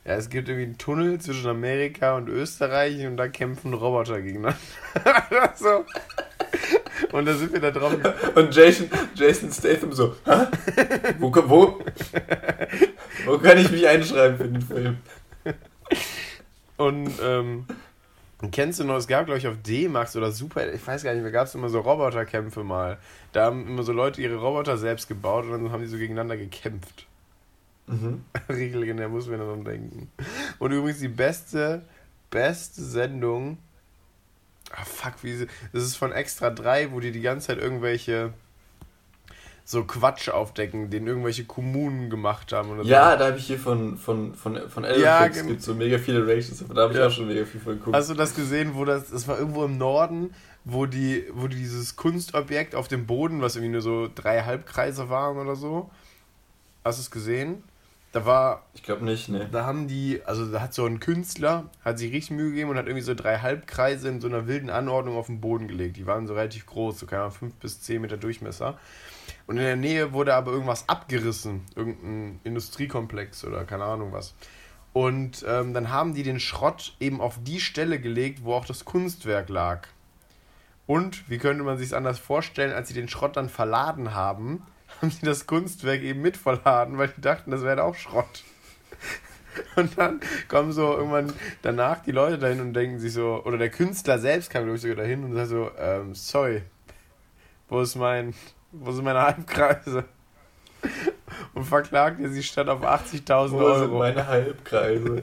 ja, 0.04 0.14
es 0.14 0.30
gibt 0.30 0.48
irgendwie 0.48 0.66
einen 0.66 0.78
Tunnel 0.78 1.20
zwischen 1.20 1.50
Amerika 1.50 2.16
und 2.16 2.28
Österreich 2.28 3.04
und 3.04 3.16
da 3.16 3.26
kämpfen 3.26 3.74
Roboter 3.74 4.22
gegeneinander. 4.22 4.56
so. 5.56 5.84
Und 7.14 7.26
da 7.26 7.34
sind 7.34 7.52
wir 7.52 7.60
da 7.60 7.70
drauf. 7.70 7.96
Und 8.34 8.52
Jason, 8.52 8.90
Jason 9.14 9.52
Statham 9.52 9.92
so, 9.92 10.16
Hä? 10.24 10.46
Wo, 11.20 11.32
wo, 11.32 11.78
wo 13.24 13.38
kann 13.38 13.56
ich 13.56 13.70
mich 13.70 13.86
einschreiben 13.86 14.36
für 14.36 14.48
den 14.48 14.60
Film? 14.60 14.96
Und 16.76 17.12
ähm, 17.22 17.66
kennst 18.50 18.80
du 18.80 18.84
noch, 18.84 18.96
es 18.96 19.06
gab 19.06 19.26
glaube 19.26 19.38
ich 19.38 19.46
auf 19.46 19.54
D-Max 19.64 20.16
oder 20.16 20.32
Super, 20.32 20.72
ich 20.72 20.84
weiß 20.84 21.04
gar 21.04 21.14
nicht 21.14 21.22
mehr, 21.22 21.30
gab 21.30 21.46
es 21.46 21.54
immer 21.54 21.68
so 21.68 21.78
Roboterkämpfe 21.78 22.64
mal. 22.64 22.98
Da 23.30 23.44
haben 23.44 23.68
immer 23.68 23.84
so 23.84 23.92
Leute 23.92 24.20
ihre 24.20 24.34
Roboter 24.34 24.76
selbst 24.76 25.06
gebaut 25.06 25.44
und 25.44 25.52
dann 25.52 25.70
haben 25.70 25.82
die 25.82 25.86
so 25.86 25.96
gegeneinander 25.96 26.36
gekämpft. 26.36 27.06
Mhm. 27.86 28.24
Legendär, 28.48 29.08
muss 29.08 29.28
man 29.28 29.38
daran 29.38 29.62
denken. 29.62 30.10
Und 30.58 30.72
übrigens 30.72 30.98
die 30.98 31.06
beste, 31.06 31.82
beste 32.30 32.82
Sendung. 32.82 33.58
Ah, 34.76 34.84
fuck, 34.84 35.14
wie 35.22 35.34
sie. 35.34 35.46
Das 35.72 35.82
ist 35.84 35.96
von 35.96 36.10
Extra 36.12 36.50
3, 36.50 36.90
wo 36.92 37.00
die 37.00 37.12
die 37.12 37.20
ganze 37.20 37.48
Zeit 37.48 37.58
irgendwelche 37.58 38.32
so 39.66 39.84
Quatsch 39.84 40.28
aufdecken, 40.28 40.90
den 40.90 41.06
irgendwelche 41.06 41.44
Kommunen 41.44 42.10
gemacht 42.10 42.52
haben 42.52 42.70
oder 42.70 42.82
Ja, 42.82 43.16
da 43.16 43.28
habe 43.28 43.38
ich 43.38 43.46
hier 43.46 43.58
von, 43.58 43.96
von, 43.96 44.34
von, 44.34 44.68
von 44.68 44.84
Ja, 44.84 45.20
Elfix 45.24 45.38
gen- 45.38 45.46
gibt 45.48 45.62
so 45.62 45.74
mega 45.74 45.96
viele 45.98 46.26
Races, 46.26 46.62
aber 46.62 46.74
da 46.74 46.82
habe 46.82 46.92
ich 46.92 46.98
Ja. 46.98 47.06
auch 47.06 47.10
schon 47.10 47.28
mega 47.28 47.44
viel 47.46 47.60
von 47.60 47.72
so. 47.74 47.78
geguckt. 47.78 47.96
Hast 47.96 48.10
du 48.10 48.14
das 48.14 48.34
gesehen, 48.34 48.74
wo 48.74 48.84
das, 48.84 49.08
das 49.10 49.26
war 49.26 49.38
irgendwo 49.38 49.64
im 49.64 49.78
Norden, 49.78 50.34
wo 50.64 50.84
die, 50.84 51.24
wo 51.32 51.46
die 51.48 51.56
dieses 51.56 51.96
Kunstobjekt 51.96 52.74
auf 52.74 52.88
dem 52.88 53.06
Boden, 53.06 53.40
was 53.40 53.56
irgendwie 53.56 53.72
nur 53.72 53.80
so 53.80 54.10
drei 54.14 54.42
Halbkreise 54.42 55.08
waren 55.08 55.38
oder 55.38 55.56
so. 55.56 55.90
Hast 56.84 56.98
du 56.98 57.02
es 57.02 57.10
gesehen? 57.10 57.62
Da 58.14 58.24
war. 58.24 58.62
Ich 58.74 58.84
glaube 58.84 59.04
nicht, 59.04 59.28
ne. 59.28 59.48
Da 59.50 59.66
haben 59.66 59.88
die, 59.88 60.22
also 60.24 60.46
da 60.46 60.60
hat 60.60 60.72
so 60.72 60.86
ein 60.86 61.00
Künstler, 61.00 61.64
hat 61.84 61.98
sich 61.98 62.12
richtig 62.12 62.30
Mühe 62.30 62.50
gegeben 62.50 62.70
und 62.70 62.78
hat 62.78 62.86
irgendwie 62.86 63.02
so 63.02 63.12
drei 63.12 63.38
Halbkreise 63.38 64.08
in 64.08 64.20
so 64.20 64.28
einer 64.28 64.46
wilden 64.46 64.70
Anordnung 64.70 65.16
auf 65.16 65.26
den 65.26 65.40
Boden 65.40 65.66
gelegt. 65.66 65.96
Die 65.96 66.06
waren 66.06 66.28
so 66.28 66.34
relativ 66.34 66.64
groß, 66.64 67.00
so 67.00 67.06
keine 67.06 67.22
Ahnung, 67.22 67.34
fünf 67.34 67.54
bis 67.56 67.80
zehn 67.80 68.00
Meter 68.00 68.16
Durchmesser. 68.16 68.78
Und 69.48 69.56
in 69.56 69.64
der 69.64 69.74
Nähe 69.74 70.12
wurde 70.12 70.32
aber 70.34 70.52
irgendwas 70.52 70.88
abgerissen. 70.88 71.62
Irgendein 71.74 72.38
Industriekomplex 72.44 73.44
oder 73.44 73.64
keine 73.64 73.82
Ahnung 73.82 74.12
was. 74.12 74.36
Und 74.92 75.44
ähm, 75.48 75.74
dann 75.74 75.90
haben 75.90 76.14
die 76.14 76.22
den 76.22 76.38
Schrott 76.38 76.94
eben 77.00 77.20
auf 77.20 77.40
die 77.42 77.58
Stelle 77.58 77.98
gelegt, 77.98 78.44
wo 78.44 78.54
auch 78.54 78.64
das 78.64 78.84
Kunstwerk 78.84 79.48
lag. 79.48 79.88
Und, 80.86 81.28
wie 81.28 81.38
könnte 81.38 81.64
man 81.64 81.78
sich 81.78 81.88
es 81.88 81.92
anders 81.92 82.20
vorstellen, 82.20 82.74
als 82.74 82.86
sie 82.86 82.94
den 82.94 83.08
Schrott 83.08 83.36
dann 83.36 83.48
verladen 83.48 84.14
haben, 84.14 84.62
haben 85.00 85.10
sie 85.10 85.26
das 85.26 85.46
Kunstwerk 85.46 86.02
eben 86.02 86.22
mit 86.22 86.36
verladen, 86.36 86.98
weil 86.98 87.08
die 87.08 87.20
dachten, 87.20 87.50
das 87.50 87.62
wäre 87.62 87.82
auch 87.82 87.94
Schrott. 87.94 88.44
Und 89.76 89.96
dann 89.98 90.20
kommen 90.48 90.72
so 90.72 90.96
irgendwann 90.96 91.32
danach 91.62 92.02
die 92.02 92.10
Leute 92.10 92.38
dahin 92.38 92.60
und 92.60 92.72
denken 92.72 92.98
sich 92.98 93.12
so, 93.12 93.40
oder 93.44 93.56
der 93.56 93.70
Künstler 93.70 94.18
selbst 94.18 94.50
kam, 94.50 94.64
glaube 94.64 94.74
ich, 94.76 94.82
sogar 94.82 94.96
dahin 94.96 95.22
und 95.22 95.34
sagt 95.34 95.48
so, 95.48 95.70
ähm, 95.78 96.12
sorry, 96.12 96.62
wo 97.68 97.80
ist 97.80 97.94
mein, 97.94 98.34
wo 98.72 98.90
sind 98.90 99.04
meine 99.04 99.22
Halbkreise? 99.22 100.04
Und 101.54 101.64
verklagt 101.64 102.20
er 102.20 102.30
sich 102.30 102.46
statt 102.46 102.68
auf 102.68 102.82
80.000 102.82 103.50
Wo 103.52 103.58
Euro. 103.58 103.78
sind 103.78 103.92
meine 103.92 104.26
Halbkreise? 104.26 105.22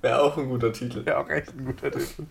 Wäre 0.00 0.20
auch 0.20 0.36
ein 0.38 0.48
guter 0.48 0.72
Titel. 0.72 1.04
Ja, 1.06 1.18
auch 1.18 1.28
echt 1.28 1.52
ein 1.52 1.64
guter 1.64 1.90
Titel. 1.90 2.26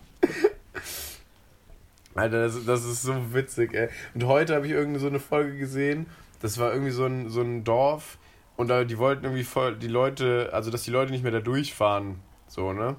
Alter, 2.14 2.44
das, 2.44 2.64
das 2.66 2.84
ist 2.84 3.02
so 3.02 3.32
witzig, 3.32 3.72
ey. 3.74 3.88
Und 4.14 4.24
heute 4.24 4.54
habe 4.54 4.66
ich 4.66 4.72
irgendeine 4.72 4.98
so 4.98 5.06
eine 5.06 5.20
Folge 5.20 5.56
gesehen, 5.56 6.06
das 6.42 6.58
war 6.58 6.72
irgendwie 6.72 6.90
so 6.90 7.06
ein, 7.06 7.30
so 7.30 7.40
ein 7.40 7.64
Dorf 7.64 8.18
und 8.56 8.68
da, 8.68 8.84
die 8.84 8.98
wollten 8.98 9.24
irgendwie 9.24 9.44
voll, 9.44 9.76
die 9.76 9.88
Leute, 9.88 10.50
also 10.52 10.70
dass 10.70 10.82
die 10.82 10.90
Leute 10.90 11.12
nicht 11.12 11.22
mehr 11.22 11.32
da 11.32 11.40
durchfahren, 11.40 12.16
so, 12.48 12.72
ne? 12.72 12.96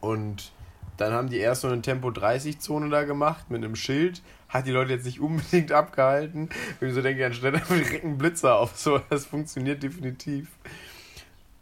Und 0.00 0.52
dann 0.96 1.12
haben 1.12 1.28
die 1.30 1.38
erst 1.38 1.62
so 1.62 1.68
eine 1.68 1.80
Tempo-30-Zone 1.80 2.90
da 2.90 3.04
gemacht 3.04 3.50
mit 3.50 3.64
einem 3.64 3.74
Schild, 3.74 4.22
hat 4.48 4.66
die 4.66 4.70
Leute 4.70 4.92
jetzt 4.92 5.06
nicht 5.06 5.20
unbedingt 5.20 5.72
abgehalten. 5.72 6.50
Wenn 6.78 6.88
ich 6.88 6.94
so 6.94 7.02
denke, 7.02 7.24
einfach 7.24 7.40
direkt 7.40 8.04
einen 8.04 8.18
Blitzer 8.18 8.58
auf, 8.58 8.76
so, 8.76 9.00
das 9.10 9.26
funktioniert 9.26 9.82
definitiv. 9.82 10.48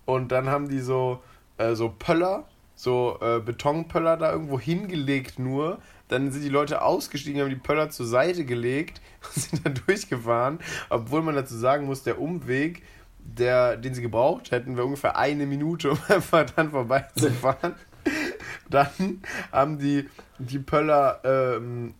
Und 0.04 0.32
dann 0.32 0.48
haben 0.48 0.68
die 0.68 0.80
so, 0.80 1.22
äh, 1.58 1.74
so 1.74 1.90
Pöller, 1.90 2.48
so 2.82 3.16
äh, 3.20 3.38
Betonpöller 3.38 4.16
da 4.16 4.32
irgendwo 4.32 4.58
hingelegt 4.58 5.38
nur. 5.38 5.78
Dann 6.08 6.32
sind 6.32 6.42
die 6.42 6.48
Leute 6.48 6.82
ausgestiegen, 6.82 7.40
haben 7.40 7.48
die 7.48 7.54
Pöller 7.54 7.90
zur 7.90 8.06
Seite 8.06 8.44
gelegt 8.44 9.00
und 9.22 9.40
sind 9.40 9.64
dann 9.64 9.74
durchgefahren. 9.86 10.58
Obwohl 10.90 11.22
man 11.22 11.36
dazu 11.36 11.56
sagen 11.56 11.86
muss, 11.86 12.02
der 12.02 12.20
Umweg, 12.20 12.82
der, 13.20 13.76
den 13.76 13.94
sie 13.94 14.02
gebraucht 14.02 14.50
hätten, 14.50 14.74
wäre 14.76 14.86
ungefähr 14.86 15.16
eine 15.16 15.46
Minute, 15.46 15.90
um 15.92 15.98
einfach 16.08 16.44
dann 16.50 16.72
vorbeizufahren. 16.72 17.76
dann 18.68 19.22
haben 19.52 19.78
die 19.78 20.08
die 20.38 20.58
Pöller 20.58 21.20
ähm, 21.22 21.94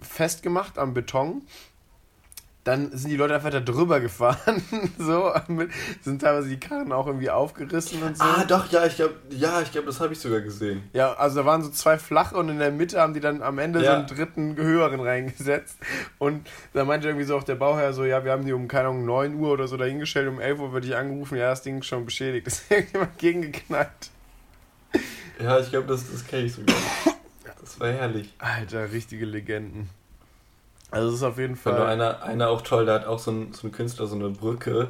festgemacht 0.00 0.78
am 0.78 0.94
Beton. 0.94 1.42
Dann 2.66 2.90
sind 2.90 3.10
die 3.10 3.16
Leute 3.16 3.32
einfach 3.32 3.50
da 3.50 3.60
drüber 3.60 4.00
gefahren. 4.00 4.60
so, 4.98 5.32
sind 6.02 6.20
teilweise 6.20 6.48
die 6.48 6.58
Karren 6.58 6.90
auch 6.90 7.06
irgendwie 7.06 7.30
aufgerissen 7.30 8.02
und 8.02 8.18
so. 8.18 8.24
Ah, 8.24 8.44
doch, 8.44 8.68
ja, 8.72 8.84
ich 8.84 8.96
glaube, 8.96 9.14
ja, 9.30 9.60
ich 9.60 9.70
glaube, 9.70 9.86
das 9.86 10.00
habe 10.00 10.14
ich 10.14 10.18
sogar 10.18 10.40
gesehen. 10.40 10.82
Ja, 10.92 11.12
also 11.12 11.40
da 11.42 11.46
waren 11.46 11.62
so 11.62 11.70
zwei 11.70 11.96
flache 11.96 12.36
und 12.36 12.48
in 12.48 12.58
der 12.58 12.72
Mitte 12.72 13.00
haben 13.00 13.14
die 13.14 13.20
dann 13.20 13.40
am 13.40 13.60
Ende 13.60 13.78
Ja. 13.84 13.84
so 13.84 13.96
einen 13.98 14.06
dritten 14.08 14.56
höheren 14.56 14.98
reingesetzt. 14.98 15.78
Und 16.18 16.44
da 16.72 16.84
meinte 16.84 17.06
irgendwie 17.06 17.24
so 17.24 17.36
auch 17.36 17.44
der 17.44 17.54
Bauherr 17.54 17.92
so, 17.92 18.04
ja, 18.04 18.24
wir 18.24 18.32
haben 18.32 18.44
die 18.44 18.52
um, 18.52 18.66
keine 18.66 18.88
Ahnung, 18.88 19.04
9 19.04 19.36
Uhr 19.36 19.52
oder 19.52 19.68
so 19.68 19.76
dahingestellt, 19.76 20.26
um 20.28 20.40
11 20.40 20.58
Uhr 20.58 20.72
wird 20.72 20.86
ich 20.86 20.96
angerufen, 20.96 21.38
ja, 21.38 21.50
das 21.50 21.62
Ding 21.62 21.78
ist 21.78 21.86
schon 21.86 22.04
beschädigt. 22.04 22.46
Ist 22.48 22.68
irgendjemand 22.68 23.16
gegengeknallt. 23.16 24.10
Ja, 25.38 25.60
ich 25.60 25.70
glaube, 25.70 25.86
das, 25.86 26.10
das 26.10 26.26
kenne 26.26 26.46
ich 26.46 26.52
sogar. 26.54 26.74
Das 27.60 27.80
war 27.80 27.88
herrlich. 27.90 28.32
Alter, 28.38 28.92
richtige 28.92 29.24
Legenden. 29.24 29.88
Also 30.96 31.08
es 31.10 31.14
ist 31.16 31.22
auf 31.22 31.38
jeden 31.38 31.56
Fall... 31.56 31.80
einer, 31.82 32.22
einer 32.22 32.48
auch 32.48 32.62
toll, 32.62 32.86
der 32.86 32.94
hat 32.94 33.06
auch 33.06 33.18
so 33.18 33.30
ein, 33.30 33.52
so 33.52 33.68
ein 33.68 33.72
Künstler 33.72 34.06
so 34.06 34.16
eine 34.16 34.30
Brücke 34.30 34.88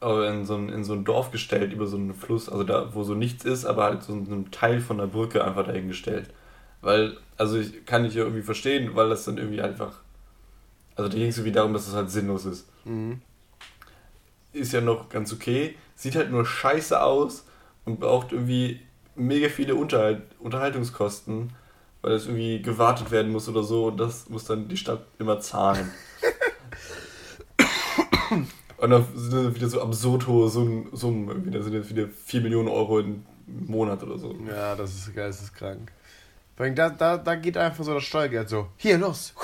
in 0.00 0.46
so, 0.46 0.54
ein, 0.54 0.68
in 0.68 0.84
so 0.84 0.92
ein 0.92 1.04
Dorf 1.04 1.32
gestellt 1.32 1.72
über 1.72 1.86
so 1.88 1.96
einen 1.96 2.14
Fluss, 2.14 2.48
also 2.48 2.62
da, 2.62 2.94
wo 2.94 3.02
so 3.02 3.14
nichts 3.14 3.44
ist, 3.44 3.64
aber 3.64 3.84
halt 3.84 4.04
so 4.04 4.12
ein 4.12 4.48
Teil 4.52 4.80
von 4.80 4.98
der 4.98 5.06
Brücke 5.06 5.44
einfach 5.44 5.66
dahingestellt. 5.66 6.30
Weil, 6.80 7.16
also 7.36 7.58
ich 7.58 7.84
kann 7.84 8.04
ich 8.04 8.14
ja 8.14 8.22
irgendwie 8.22 8.42
verstehen, 8.42 8.94
weil 8.94 9.08
das 9.08 9.24
dann 9.24 9.38
irgendwie 9.38 9.60
einfach. 9.60 9.94
Also 10.94 11.10
da 11.10 11.16
ging 11.16 11.26
es 11.26 11.38
irgendwie 11.38 11.52
darum, 11.52 11.72
dass 11.72 11.88
es 11.88 11.94
halt 11.94 12.10
sinnlos 12.10 12.44
ist. 12.44 12.68
Mhm. 12.84 13.20
Ist 14.52 14.72
ja 14.72 14.80
noch 14.80 15.08
ganz 15.08 15.32
okay, 15.32 15.74
sieht 15.96 16.14
halt 16.14 16.30
nur 16.30 16.46
scheiße 16.46 17.02
aus 17.02 17.44
und 17.84 17.98
braucht 17.98 18.30
irgendwie 18.30 18.80
mega 19.16 19.48
viele 19.48 19.74
Unterhalt, 19.74 20.22
Unterhaltungskosten, 20.38 21.52
weil 22.02 22.12
es 22.12 22.26
irgendwie 22.26 22.62
gewartet 22.62 23.10
werden 23.10 23.32
muss 23.32 23.48
oder 23.48 23.62
so 23.62 23.86
und 23.86 23.98
das 23.98 24.28
muss 24.28 24.44
dann 24.44 24.68
die 24.68 24.76
Stadt 24.76 25.06
immer 25.18 25.40
zahlen. 25.40 25.90
und 28.78 28.90
dann 28.90 29.06
sind 29.14 29.46
das 29.46 29.54
wieder 29.54 29.68
so 29.68 29.82
absurd 29.82 30.26
hohe 30.26 30.48
Summen, 30.48 30.88
Summen 30.92 31.28
irgendwie, 31.28 31.50
da 31.50 31.62
sind 31.62 31.74
jetzt 31.74 31.90
wieder 31.90 32.08
4 32.08 32.40
Millionen 32.42 32.68
Euro 32.68 33.00
im 33.00 33.24
Monat 33.46 34.02
oder 34.02 34.18
so. 34.18 34.36
Ja, 34.46 34.76
das 34.76 34.94
ist 34.94 35.14
geisteskrank. 35.14 35.90
Vor 36.56 36.66
allem 36.66 36.74
Da, 36.74 36.90
da, 36.90 37.16
da 37.16 37.34
geht 37.36 37.56
einfach 37.56 37.84
so 37.84 37.94
das 37.94 38.04
Steuergeld 38.04 38.48
so, 38.48 38.68
hier, 38.76 38.98
los. 38.98 39.34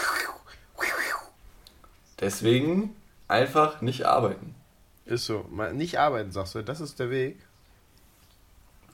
Deswegen 2.21 2.95
einfach 3.29 3.81
nicht 3.81 4.05
arbeiten. 4.07 4.55
Ist 5.05 5.27
so. 5.27 5.45
Nicht 5.73 5.99
arbeiten, 5.99 6.33
sagst 6.33 6.55
du, 6.55 6.63
das 6.63 6.81
ist 6.81 6.99
der 6.99 7.11
Weg. 7.11 7.39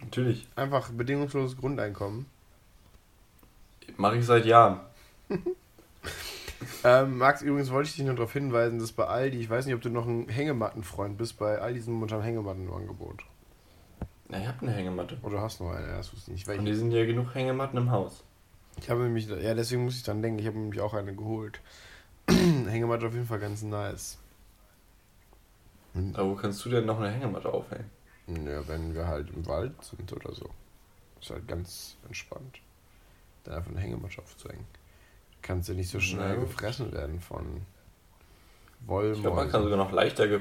Natürlich. 0.00 0.48
Einfach 0.56 0.90
bedingungsloses 0.90 1.56
Grundeinkommen. 1.56 2.26
Mache 3.96 4.16
ich 4.16 4.26
seit 4.26 4.44
Jahren. 4.46 4.80
Ähm, 6.84 7.18
Max, 7.18 7.42
übrigens 7.42 7.70
wollte 7.70 7.88
ich 7.88 7.96
dich 7.96 8.04
nur 8.04 8.14
darauf 8.14 8.32
hinweisen, 8.32 8.78
dass 8.78 8.92
bei 8.92 9.04
Aldi, 9.04 9.38
ich 9.38 9.50
weiß 9.50 9.66
nicht, 9.66 9.74
ob 9.74 9.80
du 9.80 9.90
noch 9.90 10.06
ein 10.06 10.28
Hängemattenfreund 10.28 11.16
bist, 11.18 11.38
bei 11.38 11.58
Aldi 11.58 11.80
sind 11.80 11.94
momentan 11.94 12.22
Hängematten 12.22 12.66
im 12.66 12.72
Angebot. 12.72 13.24
Na, 14.28 14.38
ich 14.38 14.46
habe 14.46 14.62
eine 14.62 14.72
Hängematte. 14.72 15.18
Oder 15.22 15.40
hast 15.40 15.60
du 15.60 15.64
noch 15.64 15.72
eine? 15.72 15.88
Ja, 15.88 15.96
das 15.96 16.12
wusste 16.12 16.30
ich 16.30 16.36
nicht. 16.36 16.48
Weil 16.48 16.58
Und 16.58 16.64
die 16.66 16.74
sind 16.74 16.92
ja 16.92 17.04
genug 17.04 17.34
Hängematten 17.34 17.76
im 17.78 17.90
Haus. 17.90 18.24
ich 18.78 18.88
habe 18.88 19.02
nämlich, 19.02 19.28
ja, 19.28 19.54
deswegen 19.54 19.84
muss 19.84 19.96
ich 19.96 20.02
dran 20.02 20.22
denken, 20.22 20.38
ich 20.38 20.46
habe 20.46 20.58
nämlich 20.58 20.80
auch 20.80 20.94
eine 20.94 21.14
geholt. 21.14 21.60
Hängematte 22.28 23.06
auf 23.06 23.14
jeden 23.14 23.26
Fall 23.26 23.40
ganz 23.40 23.62
nice. 23.62 24.18
Aber 26.14 26.30
wo 26.30 26.34
kannst 26.34 26.64
du 26.64 26.70
denn 26.70 26.86
noch 26.86 26.98
eine 26.98 27.10
Hängematte 27.10 27.52
aufhängen? 27.52 27.90
Ja, 28.28 28.66
wenn 28.68 28.94
wir 28.94 29.06
halt 29.06 29.30
im 29.30 29.46
Wald 29.46 29.72
sind 29.82 30.12
oder 30.12 30.34
so. 30.34 30.48
Ist 31.20 31.30
halt 31.30 31.48
ganz 31.48 31.96
entspannt. 32.06 32.60
Dann 33.44 33.54
einfach 33.54 33.70
eine 33.70 33.80
Hängematte 33.80 34.20
aufzuhängen. 34.20 34.66
Kannst 35.42 35.68
ja 35.68 35.74
nicht 35.74 35.88
so 35.90 36.00
schnell 36.00 36.36
gut. 36.36 36.48
gefressen 36.50 36.92
werden 36.92 37.20
von 37.20 37.62
Ich 38.82 38.86
glaube, 38.86 39.02
man 39.36 39.50
kann 39.50 39.62
Wollmäusen. 39.62 39.62
sogar 39.62 39.76
noch 39.78 39.92
leichter 39.92 40.28
ge 40.28 40.40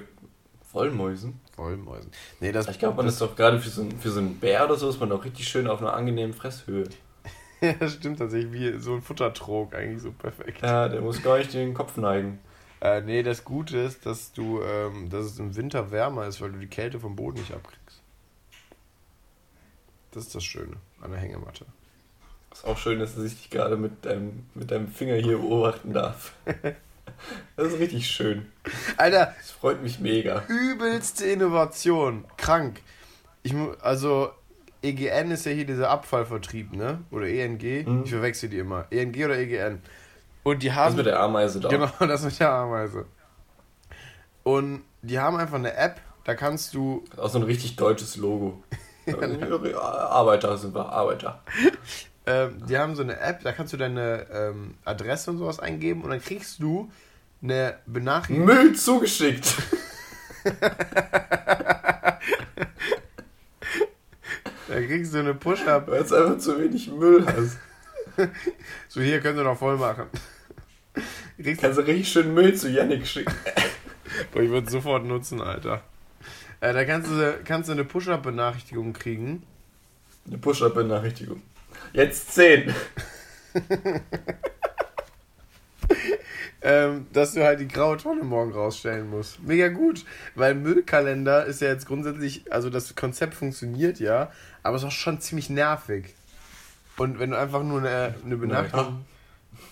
Wollmäusen. 0.72 1.40
Wollmäusen. 1.56 2.12
Nee, 2.40 2.52
das, 2.52 2.68
Ich 2.68 2.78
glaube, 2.80 2.98
man 2.98 3.06
das, 3.06 3.16
ist 3.16 3.22
doch 3.22 3.36
gerade 3.36 3.60
für 3.60 3.70
so, 3.70 3.82
einen- 3.82 3.98
für 4.00 4.12
so 4.12 4.20
einen 4.20 4.40
Bär 4.40 4.66
oder 4.66 4.76
so, 4.76 4.88
ist 4.90 5.00
man 5.00 5.10
doch 5.10 5.26
richtig 5.26 5.48
schön 5.48 5.68
auf 5.68 5.82
einer 5.82 5.94
angenehmen 5.94 6.34
Fresshöhe. 6.34 6.86
Ja, 7.62 7.74
das 7.74 7.96
stimmt 7.96 8.20
tatsächlich, 8.20 8.54
wie 8.54 8.80
so 8.80 8.94
ein 8.96 9.02
Futtertrog, 9.02 9.76
eigentlich 9.76 10.02
so 10.02 10.14
perfekt. 10.14 10.62
Ja, 10.62 10.88
der 10.88 11.02
muss 11.02 11.22
gar 11.22 11.38
nicht 11.40 11.54
den 11.54 11.74
Kopf 11.74 11.98
neigen. 11.98 12.40
Äh, 12.80 13.02
nee, 13.02 13.22
das 13.22 13.44
Gute 13.44 13.78
ist, 13.80 14.06
dass 14.06 14.32
du, 14.32 14.62
ähm, 14.62 15.10
dass 15.10 15.26
es 15.26 15.40
im 15.40 15.54
Winter 15.58 15.92
wärmer 15.92 16.26
ist, 16.28 16.40
weil 16.40 16.54
du 16.54 16.60
die 16.60 16.68
Kälte 16.68 17.02
vom 17.02 17.18
Boden 17.18 17.38
nicht 17.38 17.52
abkriegst. 17.54 18.02
Das 20.12 20.26
ist 20.28 20.36
das 20.36 20.46
Schöne 20.46 20.78
an 21.02 21.12
der 21.12 21.20
Hängematte. 21.20 21.66
Ist 22.54 22.66
auch 22.66 22.78
schön, 22.78 23.00
dass 23.00 23.18
ich 23.18 23.36
dich 23.40 23.50
gerade 23.50 23.78
mit 23.78 24.06
deinem, 24.06 24.46
mit 24.54 24.72
deinem 24.72 24.88
Finger 24.88 25.16
hier 25.16 25.38
beobachten 25.38 25.94
darf. 25.94 26.34
Das 27.58 27.74
ist 27.74 27.80
richtig 27.80 28.08
schön. 28.08 28.46
Alter, 28.96 29.34
Das 29.38 29.52
freut 29.52 29.84
mich 29.84 30.00
mega. 30.00 30.44
übelste 30.48 31.26
Innovation. 31.26 32.24
Krank. 32.38 32.82
Ich, 33.44 33.54
also, 33.82 34.30
EGN 34.84 35.32
ist 35.32 35.46
ja 35.46 35.52
hier 35.52 35.66
dieser 35.66 35.90
Abfallvertrieb, 35.90 36.72
ne? 36.74 37.00
Oder 37.12 37.28
ENG. 37.28 37.86
Mhm. 37.86 38.04
Ich 38.06 38.12
verwechsel 38.12 38.48
die 38.48 38.60
immer. 38.60 38.86
ENG 38.90 39.26
oder 39.26 39.38
EGN. 39.38 39.82
Und 40.44 40.64
die 40.64 40.68
Das 40.68 40.76
haben. 40.78 40.96
mit 40.96 41.08
der 41.08 41.20
Ameise 41.20 41.60
da. 41.60 41.68
Genau, 41.68 41.90
das 42.00 42.24
mit 42.24 42.40
der 42.40 42.52
Ameise. 42.52 43.06
Und 44.44 44.84
die 45.02 45.20
haben 45.20 45.36
einfach 45.36 45.58
eine 45.58 45.74
App, 45.76 46.00
da 46.24 46.36
kannst 46.36 46.74
du. 46.74 47.04
Das 47.10 47.20
auch 47.20 47.30
so 47.32 47.40
ein 47.40 47.44
richtig 47.44 47.76
deutsches 47.76 48.16
Logo. 48.16 48.64
Arbeiter 49.76 50.58
sind 50.58 50.74
wir, 50.74 50.86
Arbeiter. 50.88 51.42
Ähm, 52.30 52.64
die 52.68 52.78
haben 52.78 52.96
so 52.96 53.02
eine 53.02 53.20
App, 53.20 53.42
da 53.42 53.52
kannst 53.52 53.74
du 53.74 53.78
deine 53.78 54.28
ähm, 54.32 54.76
Adresse 54.86 55.32
und 55.32 55.40
sowas 55.40 55.60
eingeben 55.60 56.04
und 56.04 56.12
dann 56.12 56.22
kriegst 56.22 56.62
du 56.62 56.92
eine 57.42 57.80
Benachrichtigung. 57.88 58.46
Müll 58.46 58.76
zugeschickt. 58.76 59.56
Da 64.70 64.80
kriegst 64.86 65.14
du 65.16 65.18
eine 65.18 65.34
Push-Up. 65.34 65.88
Weil 65.88 66.04
du 66.04 66.16
einfach 66.16 66.38
zu 66.38 66.60
wenig 66.60 66.92
Müll 66.92 67.26
hast. 67.26 67.58
So, 68.88 69.02
hier 69.02 69.20
könnt 69.20 69.38
ihr 69.38 69.44
noch 69.44 69.58
voll 69.58 69.78
machen. 69.78 70.06
Kriegst 71.42 71.62
Kannst 71.62 71.80
du 71.80 71.84
richtig 71.84 72.12
schön 72.12 72.34
Müll 72.34 72.54
zu 72.54 72.70
Yannick 72.70 73.08
schicken. 73.08 73.34
Boah, 74.32 74.42
ich 74.42 74.50
würde 74.50 74.70
sofort 74.70 75.06
nutzen, 75.06 75.42
Alter. 75.42 75.82
Äh, 76.60 76.74
da 76.74 76.86
kannst 76.86 77.10
du, 77.10 77.40
kannst 77.46 77.70
du 77.70 77.74
eine 77.74 77.86
Push-Up-Benachrichtigung 77.86 78.94
kriegen. 78.94 79.44
Eine 80.28 80.38
Push-Up-Benachrichtigung. 80.38 81.42
Jetzt 81.94 82.34
10. 82.34 82.74
ähm, 86.62 87.08
dass 87.14 87.34
du 87.34 87.44
halt 87.44 87.60
die 87.60 87.68
graue 87.68 87.98
Tonne 87.98 88.24
morgen 88.24 88.52
rausstellen 88.52 89.10
musst. 89.10 89.42
Mega 89.42 89.70
gut, 89.70 90.06
weil 90.36 90.56
Müllkalender 90.56 91.46
ist 91.46 91.62
ja 91.62 91.70
jetzt 91.70 91.86
grundsätzlich, 91.88 92.52
also 92.52 92.70
das 92.70 92.96
Konzept 92.96 93.34
funktioniert 93.34 94.00
ja, 94.00 94.32
aber 94.62 94.76
es 94.76 94.84
ist 94.84 94.88
auch 94.88 94.92
schon 94.92 95.20
ziemlich 95.22 95.50
nervig. 95.50 96.14
Und 96.98 97.18
wenn 97.20 97.32
du 97.32 97.38
einfach 97.38 97.64
nur 97.64 97.80
eine, 97.80 98.16
eine 98.24 98.38
Benachrichtigung. 98.38 99.06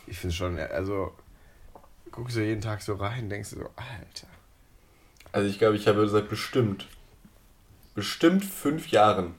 Ich 0.08 0.18
finde 0.18 0.36
schon, 0.36 0.58
also 0.58 1.14
guckst 2.12 2.38
du 2.38 2.42
jeden 2.42 2.62
Tag 2.62 2.82
so 2.82 2.96
rein, 2.96 3.30
denkst 3.30 3.52
du 3.52 3.58
so, 3.58 3.70
Alter. 3.76 4.28
Also 5.34 5.48
ich 5.50 5.60
glaube, 5.60 5.76
ich 5.76 5.88
habe 5.88 6.08
seit 6.08 6.30
bestimmt, 6.30 6.88
bestimmt 7.94 8.46
fünf 8.46 8.88
Jahren 8.88 9.36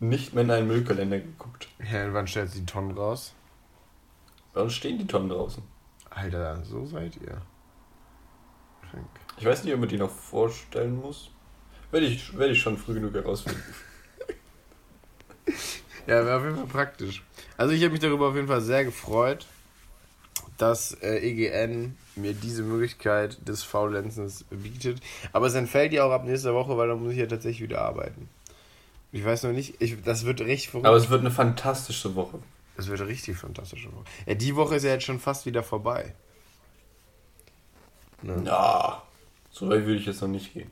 nicht 0.00 0.34
mehr 0.34 0.44
in 0.44 0.50
einen 0.50 0.68
Müllkalender 0.68 1.18
geguckt. 1.18 1.68
Ja, 1.90 2.12
wann 2.12 2.26
stellst 2.26 2.54
du 2.54 2.60
die 2.60 2.66
Tonnen 2.66 2.92
raus? 2.92 3.34
Bei 4.52 4.62
uns 4.62 4.74
stehen 4.74 4.98
die 4.98 5.06
Tonnen 5.06 5.28
draußen. 5.28 5.62
Alter, 6.10 6.62
so 6.64 6.86
seid 6.86 7.16
ihr. 7.16 7.42
Krank. 8.90 9.06
Ich 9.38 9.44
weiß 9.44 9.64
nicht, 9.64 9.74
ob 9.74 9.80
man 9.80 9.88
die 9.88 9.98
noch 9.98 10.10
vorstellen 10.10 10.96
muss. 10.96 11.30
Werde 11.90 12.06
ich, 12.06 12.36
werde 12.36 12.52
ich 12.52 12.60
schon 12.60 12.76
früh 12.76 12.94
genug 12.94 13.14
herausfinden. 13.14 13.62
ja, 16.06 16.24
wäre 16.24 16.36
auf 16.36 16.44
jeden 16.44 16.56
Fall 16.56 16.66
praktisch. 16.66 17.22
Also 17.56 17.74
ich 17.74 17.82
habe 17.82 17.92
mich 17.92 18.00
darüber 18.00 18.28
auf 18.28 18.34
jeden 18.34 18.48
Fall 18.48 18.60
sehr 18.60 18.84
gefreut, 18.84 19.46
dass 20.58 20.92
äh, 21.02 21.18
EGN 21.18 21.96
mir 22.16 22.32
diese 22.32 22.62
Möglichkeit 22.62 23.46
des 23.46 23.62
Faulenzens 23.62 24.44
bietet. 24.50 25.00
Aber 25.32 25.46
es 25.46 25.54
entfällt 25.54 25.92
ja 25.92 26.04
auch 26.04 26.12
ab 26.12 26.24
nächster 26.24 26.54
Woche, 26.54 26.76
weil 26.76 26.88
dann 26.88 27.02
muss 27.02 27.12
ich 27.12 27.18
ja 27.18 27.26
tatsächlich 27.26 27.68
wieder 27.68 27.82
arbeiten. 27.82 28.28
Ich 29.16 29.24
weiß 29.24 29.44
noch 29.44 29.52
nicht, 29.52 29.80
ich, 29.80 30.02
das 30.02 30.26
wird 30.26 30.42
recht 30.42 30.68
verrückt. 30.68 30.86
Aber 30.86 30.98
es 30.98 31.08
wird 31.08 31.20
eine 31.20 31.30
fantastische 31.30 32.14
Woche. 32.14 32.38
Es 32.76 32.86
wird 32.88 33.00
eine 33.00 33.08
richtig 33.08 33.38
fantastische 33.38 33.90
Woche. 33.90 34.04
Ja, 34.26 34.34
die 34.34 34.54
Woche 34.54 34.74
ist 34.74 34.82
ja 34.82 34.90
jetzt 34.90 35.04
schon 35.04 35.20
fast 35.20 35.46
wieder 35.46 35.62
vorbei. 35.62 36.14
Ne? 38.20 38.42
Ja, 38.44 39.02
so 39.50 39.70
weit 39.70 39.86
würde 39.86 39.94
ich 39.94 40.04
jetzt 40.04 40.20
noch 40.20 40.28
nicht 40.28 40.52
gehen. 40.52 40.70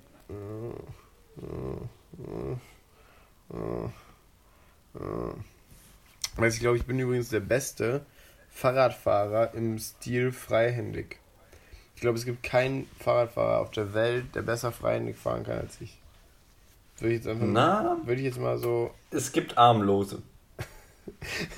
Weiß 6.37 6.54
ich 6.54 6.61
glaube, 6.61 6.76
ich 6.76 6.85
bin 6.85 6.98
übrigens 6.98 7.30
der 7.30 7.40
beste 7.40 8.04
Fahrradfahrer 8.50 9.54
im 9.54 9.78
Stil 9.78 10.33
freihändig. 10.33 11.18
Ich 11.94 12.02
glaube, 12.02 12.18
es 12.18 12.26
gibt 12.26 12.42
keinen 12.42 12.90
Fahrradfahrer 13.00 13.61
auf 13.61 13.70
der 13.70 13.94
Welt, 13.94 14.35
der 14.35 14.42
besser 14.42 14.70
freihändig 14.70 15.16
fahren 15.16 15.44
kann 15.44 15.61
als 15.61 15.80
ich. 15.80 15.98
Würde 16.98 17.14
ich 17.14 17.24
jetzt 17.24 17.28
einfach 17.28 17.46
Na, 17.46 17.96
würde 18.04 18.20
ich 18.20 18.26
jetzt 18.26 18.40
mal 18.40 18.59
so. 18.59 18.90
Es 19.11 19.33
gibt 19.33 19.59
Armlose. 19.59 20.22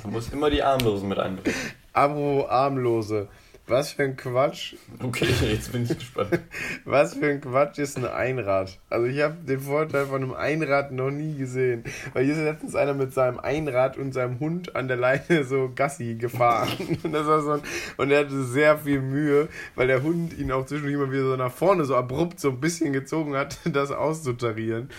Man 0.02 0.12
muss 0.12 0.30
immer 0.30 0.50
die 0.50 0.62
Armlosen 0.62 1.08
mit 1.08 1.18
einbringen. 1.18 1.56
Abo 1.92 2.46
Armlose. 2.46 3.28
Was 3.68 3.92
für 3.92 4.04
ein 4.04 4.16
Quatsch. 4.16 4.74
Okay, 5.02 5.26
jetzt 5.50 5.72
bin 5.72 5.82
ich 5.82 5.98
gespannt. 5.98 6.38
Was 6.84 7.14
für 7.14 7.26
ein 7.26 7.40
Quatsch 7.40 7.78
ist 7.78 7.96
ein 7.96 8.04
Einrad? 8.04 8.78
Also 8.88 9.06
ich 9.08 9.20
habe 9.20 9.34
den 9.42 9.58
Vorteil 9.58 10.06
von 10.06 10.22
einem 10.22 10.34
Einrad 10.34 10.92
noch 10.92 11.10
nie 11.10 11.36
gesehen. 11.36 11.82
Weil 12.12 12.26
hier 12.26 12.34
ist 12.34 12.40
letztens 12.40 12.76
einer 12.76 12.94
mit 12.94 13.12
seinem 13.12 13.40
Einrad 13.40 13.96
und 13.96 14.12
seinem 14.12 14.38
Hund 14.38 14.76
an 14.76 14.86
der 14.86 14.96
Leine 14.96 15.42
so 15.42 15.72
Gassi 15.74 16.14
gefahren. 16.14 16.68
Und, 17.02 17.12
das 17.12 17.26
war 17.26 17.42
so 17.42 17.52
ein, 17.52 17.60
und 17.96 18.10
er 18.10 18.20
hatte 18.20 18.44
sehr 18.44 18.78
viel 18.78 19.00
Mühe, 19.00 19.48
weil 19.74 19.86
der 19.86 20.02
Hund 20.02 20.36
ihn 20.38 20.52
auch 20.52 20.66
zwischendurch 20.66 20.94
immer 20.94 21.12
wieder 21.12 21.24
so 21.24 21.36
nach 21.36 21.52
vorne 21.52 21.84
so 21.84 21.96
abrupt 21.96 22.40
so 22.40 22.50
ein 22.50 22.60
bisschen 22.60 22.92
gezogen 22.92 23.36
hat, 23.36 23.58
das 23.64 23.90
auszutarieren. 23.90 24.90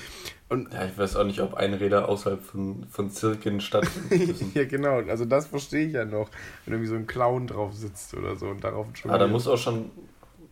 Und 0.50 0.74
ja, 0.74 0.86
ich 0.86 0.98
weiß 0.98 1.18
auch 1.18 1.26
nicht, 1.26 1.42
ob 1.42 1.56
Einräder 1.56 2.08
außerhalb 2.08 2.42
von, 2.42 2.86
von 2.90 3.10
Zirken 3.10 3.60
stattfinden 3.60 4.52
ja, 4.54 4.64
genau. 4.64 5.02
Also 5.02 5.26
das 5.26 5.48
verstehe 5.48 5.88
ich 5.88 5.94
ja 5.94 6.06
noch. 6.06 6.30
Wenn 6.66 6.76
irgendwie 6.76 6.90
so 6.90 6.96
ein 6.96 7.06
Clown 7.06 7.48
drauf 7.48 7.74
sitzt 7.74 8.14
oder 8.14 8.36
so 8.38 8.48
und 8.48 8.64
darauf 8.64 8.88
jongliert. 8.96 9.14
Ah, 9.14 9.18
da 9.18 9.28
muss 9.28 9.48
auch 9.48 9.58
schon... 9.58 9.92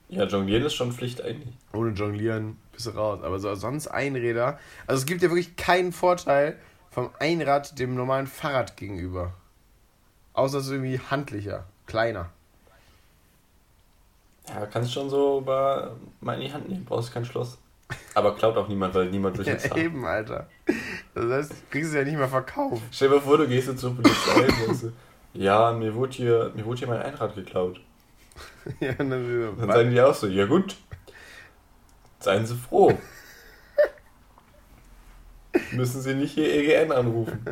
Ja, 0.10 0.26
jonglieren 0.26 0.64
ist 0.64 0.76
schon 0.76 0.92
Pflicht 0.92 1.24
eigentlich. 1.24 1.56
Ohne 1.74 1.92
jonglieren 1.92 2.58
bist 2.74 2.88
du 2.88 2.92
raus. 2.92 3.20
Aber 3.24 3.40
so, 3.40 3.56
sonst 3.56 3.88
Einräder... 3.88 4.60
Also 4.86 5.00
es 5.00 5.06
gibt 5.06 5.22
ja 5.22 5.30
wirklich 5.30 5.56
keinen 5.56 5.94
Vorteil 5.94 6.58
vom 6.92 7.10
Einrad 7.20 7.80
dem 7.80 7.96
normalen 7.96 8.28
Fahrrad 8.28 8.76
gegenüber. 8.76 9.34
Außer 10.34 10.58
es 10.58 10.66
ist 10.66 10.72
irgendwie 10.72 11.00
handlicher, 11.00 11.64
kleiner. 11.88 12.30
Ja, 14.50 14.66
kannst 14.66 14.94
schon 14.94 15.10
so 15.10 15.40
über 15.40 15.96
mal 16.20 16.34
in 16.34 16.42
die 16.42 16.54
Hand 16.54 16.70
nehmen. 16.70 16.86
Brauchst 16.86 17.14
kein 17.14 17.26
Schloss. 17.26 17.58
Aber 18.14 18.36
klaut 18.36 18.58
auch 18.58 18.68
niemand, 18.68 18.96
weil 18.96 19.10
niemand 19.10 19.38
durch 19.38 19.48
den 19.48 19.60
ja, 19.60 19.76
Eben, 19.76 20.06
Alter. 20.06 20.48
Das 21.14 21.26
heißt, 21.26 21.52
du 21.52 21.56
kriegst 21.70 21.90
es 21.90 21.96
ja 21.96 22.04
nicht 22.04 22.18
mehr 22.18 22.28
verkauft. 22.28 22.82
Stell 22.92 23.10
dir 23.10 23.16
mal 23.16 23.22
vor, 23.22 23.38
du 23.38 23.48
gehst 23.48 23.68
jetzt 23.68 23.82
zur 23.82 23.96
Polizei 23.96 24.46
und 24.68 24.76
sagst, 24.76 24.94
ja, 25.34 25.72
mir 25.74 25.94
wurde, 25.94 26.14
hier, 26.14 26.52
mir 26.56 26.66
wurde 26.66 26.80
hier 26.80 26.88
mein 26.88 27.02
Einrad 27.02 27.36
geklaut. 27.36 27.82
ja, 28.80 28.94
dann, 28.94 29.10
dann 29.10 29.70
sagen 29.70 29.92
die 29.92 30.02
auch 30.02 30.16
so, 30.16 30.28
ja 30.28 30.46
gut, 30.46 30.76
seien 32.20 32.46
Sie 32.46 32.56
froh. 32.56 32.98
Müssen 35.72 36.02
Sie 36.02 36.16
nicht 36.16 36.34
hier 36.34 36.54
EGN 36.54 36.92
anrufen. 36.92 37.46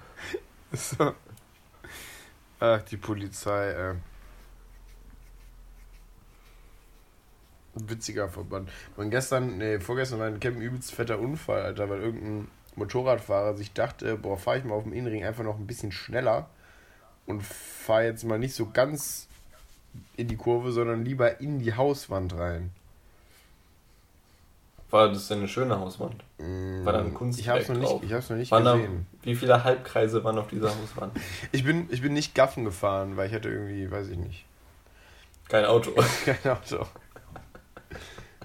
so. 0.72 1.12
Ach, 2.60 2.82
die 2.82 2.96
Polizei, 2.96 3.72
ey. 3.72 3.94
Witziger 7.76 8.28
Verband. 8.28 8.70
Und 8.96 9.10
gestern, 9.10 9.58
nee, 9.58 9.78
vorgestern 9.80 10.18
war 10.18 10.26
ein 10.26 10.40
Camp 10.40 10.60
übelst 10.60 10.94
fetter 10.94 11.18
Unfall, 11.18 11.62
Alter, 11.62 11.88
weil 11.88 12.00
irgendein 12.00 12.48
Motorradfahrer 12.76 13.56
sich 13.56 13.72
dachte, 13.72 14.16
boah, 14.16 14.36
fahr 14.36 14.56
ich 14.56 14.64
mal 14.64 14.74
auf 14.74 14.84
dem 14.84 14.92
Innenring 14.92 15.24
einfach 15.24 15.44
noch 15.44 15.58
ein 15.58 15.66
bisschen 15.66 15.92
schneller 15.92 16.48
und 17.26 17.42
fahr 17.42 18.04
jetzt 18.04 18.24
mal 18.24 18.38
nicht 18.38 18.54
so 18.54 18.70
ganz 18.72 19.28
in 20.16 20.28
die 20.28 20.36
Kurve, 20.36 20.72
sondern 20.72 21.04
lieber 21.04 21.40
in 21.40 21.58
die 21.58 21.74
Hauswand 21.74 22.34
rein. 22.36 22.70
War 24.90 25.08
das 25.08 25.26
denn 25.28 25.38
eine 25.38 25.48
schöne 25.48 25.78
Hauswand? 25.80 26.22
War 26.38 26.92
da 26.92 27.00
ein 27.00 27.12
Kunstwerk 27.12 27.60
ich 27.60 27.68
hab's 27.68 27.68
noch 27.68 27.76
nicht, 27.76 28.04
Ich 28.04 28.12
hab's 28.12 28.30
noch 28.30 28.36
nicht 28.36 28.52
waren 28.52 28.64
gesehen. 28.64 29.06
Da, 29.20 29.26
wie 29.26 29.34
viele 29.34 29.64
Halbkreise 29.64 30.22
waren 30.22 30.38
auf 30.38 30.46
dieser 30.46 30.70
Hauswand? 30.70 31.18
ich, 31.52 31.64
bin, 31.64 31.88
ich 31.90 32.02
bin 32.02 32.12
nicht 32.12 32.34
Gaffen 32.34 32.64
gefahren, 32.64 33.16
weil 33.16 33.28
ich 33.28 33.34
hatte 33.34 33.48
irgendwie, 33.48 33.90
weiß 33.90 34.08
ich 34.08 34.18
nicht. 34.18 34.44
Kein 35.48 35.64
Auto. 35.64 35.90
Kein 36.24 36.52
Auto. 36.52 36.86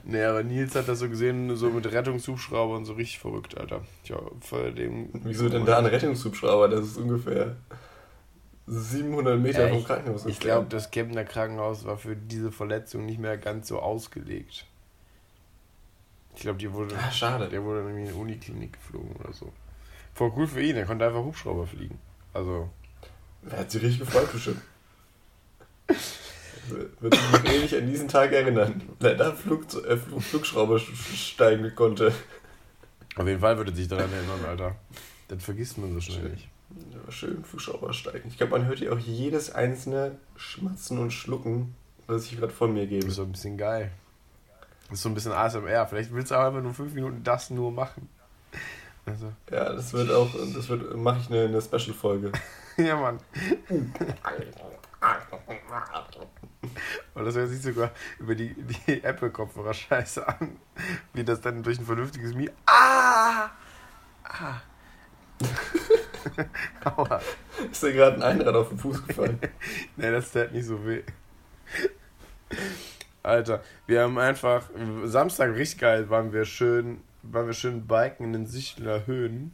Nee, 0.03 0.23
aber 0.23 0.43
Nils 0.43 0.75
hat 0.75 0.87
das 0.87 0.99
so 0.99 1.09
gesehen, 1.09 1.55
so 1.55 1.69
mit 1.69 1.91
Rettungshubschrauber 1.91 2.75
und 2.75 2.85
so 2.85 2.93
richtig 2.93 3.19
verrückt, 3.19 3.57
Alter. 3.57 3.81
Ja, 4.05 4.19
vor 4.39 4.71
dem. 4.71 5.09
Wieso 5.13 5.49
denn 5.49 5.65
da 5.65 5.77
ein 5.77 5.85
Rettungshubschrauber? 5.85 6.69
Das 6.69 6.85
ist 6.85 6.97
ungefähr 6.97 7.55
700 8.67 9.39
Meter 9.39 9.67
ja, 9.67 9.73
vom 9.73 9.83
Krankenhaus. 9.83 10.25
Ich, 10.25 10.33
ich 10.33 10.39
glaube, 10.39 10.67
das 10.69 10.91
Kempner 10.91 11.23
Krankenhaus 11.23 11.85
war 11.85 11.97
für 11.97 12.15
diese 12.15 12.51
Verletzung 12.51 13.05
nicht 13.05 13.19
mehr 13.19 13.37
ganz 13.37 13.67
so 13.67 13.79
ausgelegt. 13.79 14.65
Ich 16.35 16.41
glaube, 16.41 16.57
die 16.57 16.71
wurde. 16.71 16.95
Ach, 16.97 17.11
schade. 17.11 17.49
Der 17.49 17.63
wurde 17.63 17.81
irgendwie 17.81 18.01
in 18.01 18.07
die 18.07 18.13
Uniklinik 18.13 18.73
geflogen 18.73 19.15
oder 19.17 19.33
so. 19.33 19.51
Voll 20.13 20.31
cool 20.35 20.47
für 20.47 20.61
ihn, 20.61 20.75
er 20.75 20.85
konnte 20.85 21.05
einfach 21.05 21.23
Hubschrauber 21.23 21.67
fliegen. 21.67 21.99
Also. 22.33 22.69
Er 23.49 23.59
hat 23.59 23.71
sich 23.71 23.81
richtig 23.81 24.01
gefreut, 24.01 24.31
bestimmt. 24.31 24.61
Wird 26.99 27.15
sich 27.15 27.31
noch 27.31 27.45
ewig 27.45 27.75
an 27.75 27.87
diesen 27.87 28.07
Tag 28.07 28.31
erinnern, 28.31 28.81
wer 28.99 29.15
da 29.15 29.31
Flug, 29.31 29.65
äh, 29.85 29.97
Flugschrauber 29.97 30.79
steigen 30.79 31.73
konnte. 31.75 32.13
Auf 33.15 33.27
jeden 33.27 33.39
Fall 33.39 33.57
würde 33.57 33.73
sich 33.73 33.87
daran 33.87 34.11
erinnern, 34.11 34.45
Alter. 34.47 34.75
Das 35.27 35.43
vergisst 35.43 35.77
man 35.77 35.93
so 35.93 36.01
schnell 36.01 36.29
nicht. 36.29 36.49
Ja, 36.91 37.11
schön 37.11 37.43
Flugschrauber 37.43 37.93
steigen. 37.93 38.29
Ich 38.29 38.37
glaube, 38.37 38.57
man 38.57 38.65
hört 38.65 38.79
hier 38.79 38.93
auch 38.93 38.99
jedes 38.99 39.53
einzelne 39.53 40.17
Schmatzen 40.35 40.99
und 40.99 41.11
Schlucken, 41.11 41.75
was 42.07 42.25
ich 42.25 42.39
gerade 42.39 42.53
von 42.53 42.73
mir 42.73 42.87
gebe. 42.87 43.01
Das 43.01 43.11
ist 43.11 43.15
so 43.17 43.23
ein 43.23 43.31
bisschen 43.31 43.57
geil. 43.57 43.91
Das 44.89 44.99
ist 44.99 45.03
so 45.03 45.09
ein 45.09 45.15
bisschen 45.15 45.31
ASMR. 45.31 45.87
Vielleicht 45.87 46.13
willst 46.13 46.31
du 46.31 46.35
auch 46.35 46.45
einfach 46.45 46.61
nur 46.61 46.73
fünf 46.73 46.93
Minuten 46.93 47.23
das 47.23 47.49
nur 47.49 47.71
machen. 47.71 48.09
Also. 49.05 49.31
Ja, 49.49 49.73
das 49.73 49.93
wird 49.93 50.11
auch, 50.11 50.29
das 50.53 50.69
wird, 50.69 50.95
mache 50.95 51.19
ich 51.19 51.29
eine, 51.29 51.45
eine 51.45 51.61
Special-Folge. 51.61 52.31
ja, 52.77 52.95
Mann. 52.95 53.17
Und 57.13 57.25
das 57.25 57.35
hört 57.35 57.49
sich 57.49 57.61
sogar 57.61 57.91
über 58.19 58.35
die, 58.35 58.53
die 58.53 59.03
Apple-Kopfhörer 59.03 59.73
scheiße 59.73 60.27
an. 60.27 60.57
Wie 61.13 61.23
das 61.23 61.41
dann 61.41 61.63
durch 61.63 61.79
ein 61.79 61.85
vernünftiges 61.85 62.33
Mi. 62.33 62.49
Ah! 62.65 63.49
Ah! 64.23 64.61
Aua. 66.85 67.21
Ist 67.71 67.83
dir 67.83 67.93
gerade 67.93 68.17
ein 68.17 68.23
Einrad 68.23 68.55
auf 68.55 68.69
den 68.69 68.77
Fuß 68.77 69.05
gefallen? 69.07 69.39
nee, 69.97 70.11
das 70.11 70.31
tat 70.31 70.53
nicht 70.53 70.65
so 70.65 70.85
weh. 70.85 71.03
Alter, 73.23 73.63
wir 73.87 74.01
haben 74.01 74.17
einfach. 74.17 74.69
Samstag 75.03 75.55
richtig 75.55 75.79
geil 75.79 76.09
waren 76.09 76.33
wir 76.33 76.45
schön, 76.45 77.01
waren 77.23 77.47
wir 77.47 77.53
schön 77.53 77.87
biken 77.87 78.27
in 78.27 78.33
den 78.33 78.47
Sichtler 78.47 79.05
Höhen. 79.05 79.51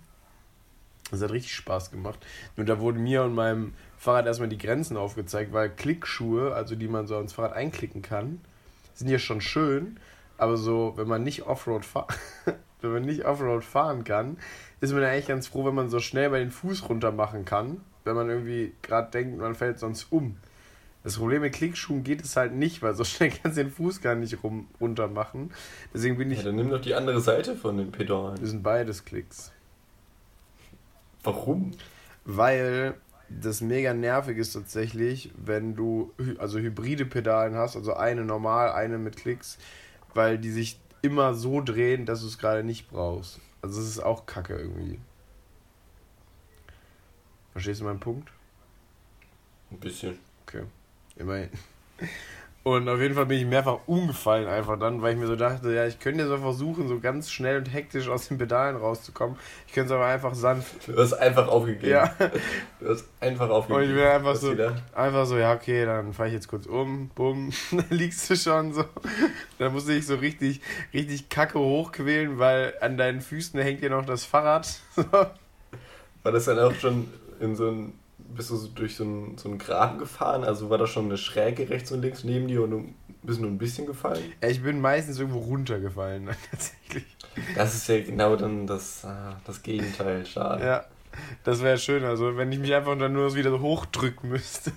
Das 1.11 1.21
hat 1.21 1.31
richtig 1.31 1.55
Spaß 1.55 1.91
gemacht. 1.91 2.25
Nur 2.55 2.65
da 2.65 2.79
wurden 2.79 3.01
mir 3.01 3.23
und 3.23 3.33
meinem 3.33 3.73
Fahrrad 3.97 4.27
erstmal 4.27 4.49
die 4.49 4.57
Grenzen 4.57 4.95
aufgezeigt, 4.95 5.53
weil 5.53 5.69
Klickschuhe, 5.69 6.53
also 6.53 6.75
die 6.75 6.87
man 6.87 7.07
so 7.07 7.15
ans 7.17 7.33
Fahrrad 7.33 7.53
einklicken 7.53 8.01
kann, 8.01 8.39
sind 8.93 9.09
ja 9.09 9.19
schon 9.19 9.41
schön, 9.41 9.99
aber 10.37 10.57
so, 10.57 10.93
wenn 10.95 11.07
man 11.07 11.23
nicht 11.23 11.43
Offroad 11.43 11.83
fährt, 11.83 12.17
wenn 12.81 12.91
man 12.91 13.03
nicht 13.03 13.25
Offroad 13.25 13.63
fahren 13.63 14.03
kann, 14.03 14.37
ist 14.81 14.93
man 14.93 15.01
ja 15.01 15.09
eigentlich 15.09 15.27
ganz 15.27 15.47
froh, 15.47 15.65
wenn 15.65 15.75
man 15.75 15.89
so 15.89 15.99
schnell 15.99 16.29
mal 16.29 16.39
den 16.39 16.51
Fuß 16.51 16.87
runter 16.89 17.11
machen 17.11 17.45
kann, 17.45 17.81
wenn 18.05 18.15
man 18.15 18.29
irgendwie 18.29 18.73
gerade 18.83 19.11
denkt, 19.11 19.39
man 19.39 19.55
fällt 19.55 19.79
sonst 19.79 20.11
um. 20.11 20.37
Das 21.03 21.17
Problem 21.17 21.41
mit 21.41 21.53
Klickschuhen 21.53 22.03
geht 22.03 22.21
es 22.21 22.35
halt 22.35 22.53
nicht, 22.53 22.81
weil 22.81 22.93
so 22.93 23.03
schnell 23.03 23.31
kannst 23.43 23.57
du 23.57 23.63
den 23.63 23.71
Fuß 23.71 24.01
gar 24.01 24.15
nicht 24.15 24.43
rum, 24.43 24.67
runter 24.79 25.07
machen. 25.07 25.51
Deswegen 25.93 26.17
bin 26.17 26.29
ich. 26.31 26.39
Ja, 26.39 26.45
dann 26.45 26.57
nimm 26.57 26.69
doch 26.69 26.81
die 26.81 26.95
andere 26.95 27.21
Seite 27.21 27.55
von 27.55 27.77
den 27.77 27.91
Pedalen. 27.91 28.37
Das 28.39 28.49
sind 28.49 28.61
beides 28.61 29.05
Klicks. 29.05 29.51
Warum? 31.23 31.71
Weil 32.25 32.95
das 33.29 33.61
mega 33.61 33.93
nervig 33.93 34.37
ist 34.37 34.53
tatsächlich, 34.53 35.31
wenn 35.37 35.75
du 35.75 36.13
also 36.37 36.59
hybride 36.59 37.05
Pedalen 37.05 37.55
hast, 37.55 37.75
also 37.75 37.93
eine 37.93 38.23
normal, 38.23 38.71
eine 38.71 38.97
mit 38.97 39.17
Klicks, 39.17 39.57
weil 40.13 40.37
die 40.37 40.51
sich 40.51 40.79
immer 41.01 41.33
so 41.33 41.61
drehen, 41.61 42.05
dass 42.05 42.21
du 42.21 42.27
es 42.27 42.37
gerade 42.37 42.63
nicht 42.63 42.89
brauchst. 42.89 43.39
Also 43.61 43.81
es 43.81 43.87
ist 43.87 43.99
auch 43.99 44.25
Kacke 44.25 44.57
irgendwie. 44.57 44.99
Verstehst 47.51 47.81
du 47.81 47.85
meinen 47.85 47.99
Punkt? 47.99 48.31
Ein 49.71 49.79
bisschen. 49.79 50.19
Okay. 50.45 50.63
Immerhin. 51.15 51.49
Und 52.67 52.89
auf 52.89 52.99
jeden 52.99 53.15
Fall 53.15 53.25
bin 53.27 53.37
ich 53.39 53.45
mehrfach 53.45 53.77
umgefallen 53.85 54.45
einfach 54.47 54.77
dann, 54.77 55.01
weil 55.01 55.13
ich 55.13 55.19
mir 55.19 55.27
so 55.27 55.37
dachte, 55.37 55.71
ja, 55.73 55.85
ich 55.87 55.99
könnte 55.99 56.21
jetzt 56.23 56.29
mal 56.29 56.39
versuchen, 56.39 56.89
so 56.89 56.99
ganz 56.99 57.31
schnell 57.31 57.57
und 57.59 57.71
hektisch 57.73 58.09
aus 58.09 58.27
den 58.27 58.37
Pedalen 58.37 58.75
rauszukommen. 58.75 59.37
Ich 59.67 59.73
könnte 59.73 59.93
es 59.93 59.95
aber 59.95 60.05
einfach 60.07 60.35
sanft. 60.35 60.85
Du 60.87 60.97
hast 60.97 61.13
einfach 61.13 61.47
aufgegeben. 61.47 61.87
Ja. 61.89 62.13
Du 62.81 62.89
hast 62.89 63.05
einfach 63.21 63.45
Und 63.45 63.51
aufgegeben. 63.51 63.89
ich 63.91 63.95
bin 63.95 64.03
einfach 64.05 64.35
so, 64.35 64.51
wieder- 64.51 64.75
einfach 64.93 65.25
so, 65.25 65.37
ja, 65.37 65.53
okay, 65.53 65.85
dann 65.85 66.11
fahre 66.11 66.27
ich 66.27 66.33
jetzt 66.35 66.49
kurz 66.49 66.65
um, 66.65 67.09
bumm, 67.15 67.51
dann 67.71 67.85
liegst 67.89 68.29
du 68.29 68.35
schon 68.35 68.73
so. 68.73 68.83
Dann 69.59 69.71
musste 69.71 69.93
ich 69.93 70.05
so 70.05 70.15
richtig, 70.15 70.59
richtig 70.93 71.29
kacke 71.29 71.59
hochquälen, 71.59 72.37
weil 72.37 72.73
an 72.81 72.97
deinen 72.97 73.21
Füßen 73.21 73.57
hängt 73.61 73.81
ja 73.81 73.87
noch 73.89 74.05
das 74.05 74.25
Fahrrad. 74.25 74.67
So. 74.95 75.03
War 76.23 76.31
das 76.33 76.45
dann 76.45 76.59
auch 76.59 76.73
schon 76.73 77.07
in 77.39 77.55
so 77.55 77.69
ein. 77.69 77.93
Bist 78.35 78.49
du 78.49 78.55
so 78.55 78.67
durch 78.67 78.95
so 78.95 79.03
einen, 79.03 79.37
so 79.37 79.49
einen 79.49 79.57
Graben 79.57 79.97
gefahren? 79.99 80.43
Also 80.43 80.69
war 80.69 80.77
da 80.77 80.87
schon 80.87 81.05
eine 81.05 81.17
Schräge 81.17 81.69
rechts 81.69 81.91
und 81.91 82.01
links 82.01 82.23
neben 82.23 82.47
dir 82.47 82.63
und 82.63 82.71
du 82.71 82.93
bist 83.23 83.39
nur 83.39 83.49
ein 83.49 83.57
bisschen 83.57 83.85
gefallen? 83.85 84.23
Ich 84.41 84.61
bin 84.61 84.81
meistens 84.81 85.19
irgendwo 85.19 85.39
runtergefallen, 85.39 86.29
tatsächlich. 86.51 87.05
Das 87.55 87.75
ist 87.75 87.87
ja 87.87 87.99
genau 88.01 88.35
dann 88.35 88.67
das, 88.67 89.05
ah, 89.05 89.39
das 89.45 89.63
Gegenteil. 89.63 90.25
Schade. 90.25 90.65
Ja, 90.65 90.85
das 91.43 91.61
wäre 91.61 91.77
schön, 91.77 92.03
also 92.03 92.37
wenn 92.37 92.51
ich 92.51 92.59
mich 92.59 92.73
einfach 92.73 92.97
dann 92.97 93.13
nur 93.13 93.33
wieder 93.35 93.49
so 93.49 93.59
hochdrücken 93.59 94.29
müsste. 94.29 94.71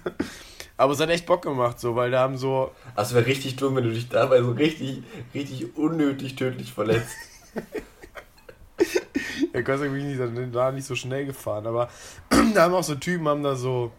Aber 0.77 0.95
es 0.95 1.01
hat 1.01 1.11
echt 1.11 1.27
Bock 1.27 1.43
gemacht, 1.43 1.79
so, 1.79 1.95
weil 1.95 2.11
da 2.11 2.21
haben 2.21 2.39
so, 2.39 2.73
Also 2.95 3.15
wäre 3.15 3.27
richtig 3.27 3.57
dumm, 3.57 3.77
wenn 3.77 3.85
du 3.85 3.91
dich 3.91 4.09
dabei 4.09 4.41
so 4.41 4.53
richtig, 4.53 5.03
richtig 5.35 5.77
unnötig 5.77 6.37
tödlich 6.37 6.73
verletzt. 6.73 7.15
ja 9.55 9.61
Gott 9.61 9.79
sei 9.79 9.85
Dank 9.87 9.97
bin 9.97 10.11
ich 10.11 10.19
nicht, 10.19 10.55
da 10.55 10.73
nicht 10.73 10.87
so 10.87 10.95
schnell 10.95 11.27
gefahren, 11.27 11.67
aber 11.67 11.89
da 12.55 12.63
haben 12.63 12.75
auch 12.75 12.83
so 12.83 12.95
Typen, 12.95 13.29
haben 13.29 13.43
da 13.43 13.55
so, 13.55 13.93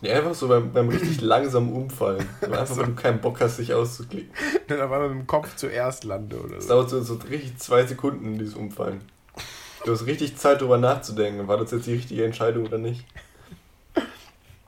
Ja, 0.00 0.16
einfach 0.16 0.34
so 0.34 0.48
beim, 0.48 0.72
beim 0.72 0.88
richtig 0.88 1.20
langsamen 1.20 1.72
Umfallen. 1.72 2.26
Einfach, 2.42 2.66
so. 2.66 2.76
wenn 2.78 2.94
du 2.94 3.02
keinen 3.02 3.20
Bock 3.20 3.40
hast, 3.40 3.58
dich 3.58 3.72
auszuklicken. 3.72 4.32
dann 4.68 4.80
auf 4.80 4.90
einmal 4.92 5.08
mit 5.08 5.18
dem 5.18 5.26
Kopf 5.26 5.56
zuerst 5.56 6.04
lande 6.04 6.40
oder 6.40 6.56
Es 6.58 6.64
so. 6.64 6.74
dauert 6.74 6.90
so, 6.90 7.00
so 7.02 7.14
richtig 7.14 7.58
zwei 7.58 7.84
Sekunden, 7.86 8.38
dieses 8.38 8.54
Umfallen. 8.54 9.00
Du 9.84 9.92
hast 9.92 10.06
richtig 10.06 10.36
Zeit, 10.36 10.60
darüber 10.60 10.78
nachzudenken. 10.78 11.46
War 11.46 11.58
das 11.58 11.70
jetzt 11.70 11.86
die 11.86 11.92
richtige 11.92 12.24
Entscheidung 12.24 12.64
oder 12.66 12.78
nicht? 12.78 13.04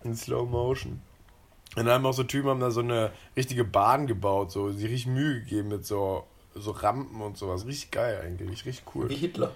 In 0.05 0.15
Slow 0.15 0.47
Motion. 0.49 1.01
Und 1.75 1.85
dann 1.85 1.95
haben 1.95 2.07
auch 2.07 2.13
so 2.13 2.23
Typen 2.23 2.49
haben 2.49 2.61
da 2.61 2.71
so 2.71 2.81
eine 2.81 3.11
richtige 3.37 3.65
Bahn 3.65 4.07
gebaut, 4.07 4.51
so, 4.51 4.71
sie 4.71 4.87
richtig 4.87 5.09
Mühe 5.09 5.41
gegeben 5.41 5.69
mit 5.69 5.85
so, 5.85 6.25
so 6.55 6.71
Rampen 6.71 7.21
und 7.21 7.37
sowas. 7.37 7.67
Richtig 7.67 7.91
geil 7.91 8.21
eigentlich, 8.25 8.65
richtig 8.65 8.85
cool. 8.95 9.09
Wie 9.09 9.15
Hitler. 9.15 9.53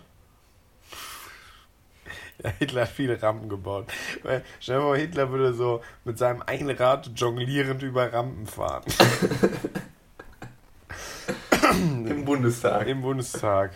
Hitler 2.59 2.83
hat 2.83 2.89
viele 2.89 3.21
Rampen 3.23 3.49
gebaut. 3.49 3.87
Weil, 4.23 4.45
stell 4.61 4.77
dir 4.77 4.83
vor, 4.83 4.97
Hitler 4.97 5.31
würde 5.31 5.55
so 5.55 5.83
mit 6.05 6.19
seinem 6.19 6.43
Einrad 6.43 7.11
jonglierend 7.17 7.83
über 7.83 8.13
Rampen 8.13 8.47
fahren. 8.47 8.85
Im 11.73 12.25
Bundestag. 12.25 12.87
Im 12.87 13.01
Bundestag. 13.03 13.73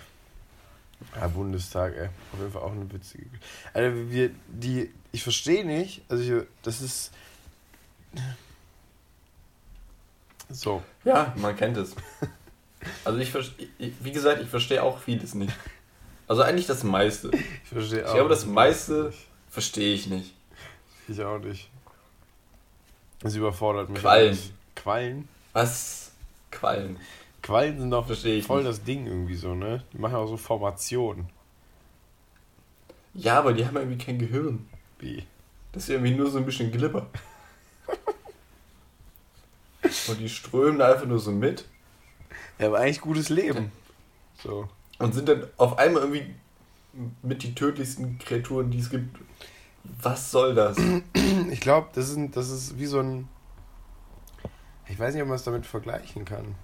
Ja, 1.16 1.28
Bundestag, 1.28 1.94
ey. 1.96 2.08
Auf 2.32 2.40
jeden 2.40 2.52
Fall 2.52 2.62
auch 2.62 2.72
eine 2.72 2.92
witzige. 2.92 3.26
Also 3.72 4.10
wir, 4.10 4.30
die, 4.48 4.90
ich 5.12 5.22
verstehe 5.22 5.64
nicht, 5.64 6.02
also 6.08 6.22
ich, 6.22 6.46
das 6.62 6.80
ist. 6.80 7.12
So. 10.48 10.82
Ja, 11.04 11.34
man 11.36 11.56
kennt 11.56 11.76
es. 11.76 11.94
Also 13.04 13.18
ich 13.18 13.30
verstehe, 13.30 13.68
wie 13.78 14.12
gesagt, 14.12 14.42
ich 14.42 14.48
verstehe 14.48 14.82
auch 14.82 14.98
vieles 14.98 15.34
nicht. 15.34 15.52
Also 16.26 16.42
eigentlich 16.42 16.66
das 16.66 16.82
meiste. 16.84 17.30
Ich 17.32 17.68
verstehe 17.68 18.00
Ich 18.00 18.06
auch. 18.06 18.14
glaube, 18.14 18.30
das 18.30 18.44
nicht. 18.44 18.54
meiste 18.54 19.12
verstehe 19.50 19.94
ich 19.94 20.06
nicht. 20.06 20.34
Ich 21.08 21.22
auch 21.22 21.38
nicht. 21.38 21.68
Das 23.20 23.34
überfordert 23.34 23.90
mich. 23.90 24.00
Quallen. 24.00 24.38
Quallen? 24.74 25.28
Was? 25.52 26.12
Quallen. 26.50 26.98
Quallen 27.42 27.78
sind 27.78 27.90
doch 27.90 28.06
Verstehe 28.06 28.38
ich 28.38 28.46
voll 28.46 28.62
nicht. 28.62 28.70
das 28.70 28.82
Ding 28.84 29.06
irgendwie 29.06 29.34
so, 29.36 29.54
ne? 29.54 29.84
Die 29.92 29.98
machen 29.98 30.14
auch 30.14 30.26
so 30.26 30.38
Formationen. 30.38 31.28
Ja, 33.12 33.38
aber 33.38 33.52
die 33.52 33.66
haben 33.66 33.76
irgendwie 33.76 34.02
kein 34.02 34.18
Gehirn. 34.18 34.66
Wie? 34.98 35.24
Das 35.72 35.84
ist 35.84 35.88
irgendwie 35.90 36.14
nur 36.14 36.30
so 36.30 36.38
ein 36.38 36.46
bisschen 36.46 36.72
Glibber. 36.72 37.06
Und 40.08 40.18
die 40.18 40.28
strömen 40.28 40.78
da 40.78 40.92
einfach 40.92 41.06
nur 41.06 41.18
so 41.18 41.30
mit 41.30 41.64
Ja, 42.58 42.68
aber 42.68 42.78
eigentlich 42.78 43.00
gutes 43.00 43.28
Leben. 43.28 43.70
So. 44.42 44.68
Und 45.04 45.12
sind 45.12 45.28
dann 45.28 45.46
auf 45.58 45.78
einmal 45.78 46.02
irgendwie 46.02 46.34
mit 47.22 47.42
die 47.42 47.54
tödlichsten 47.54 48.18
Kreaturen, 48.18 48.70
die 48.70 48.78
es 48.78 48.88
gibt. 48.88 49.18
Was 50.00 50.30
soll 50.30 50.54
das? 50.54 50.78
Ich 51.50 51.60
glaube, 51.60 51.88
das 51.94 52.08
ist, 52.08 52.18
das 52.32 52.48
ist 52.48 52.78
wie 52.78 52.86
so 52.86 53.00
ein. 53.00 53.28
Ich 54.88 54.98
weiß 54.98 55.12
nicht, 55.12 55.22
ob 55.22 55.28
man 55.28 55.36
es 55.36 55.44
damit 55.44 55.66
vergleichen 55.66 56.24
kann. 56.24 56.54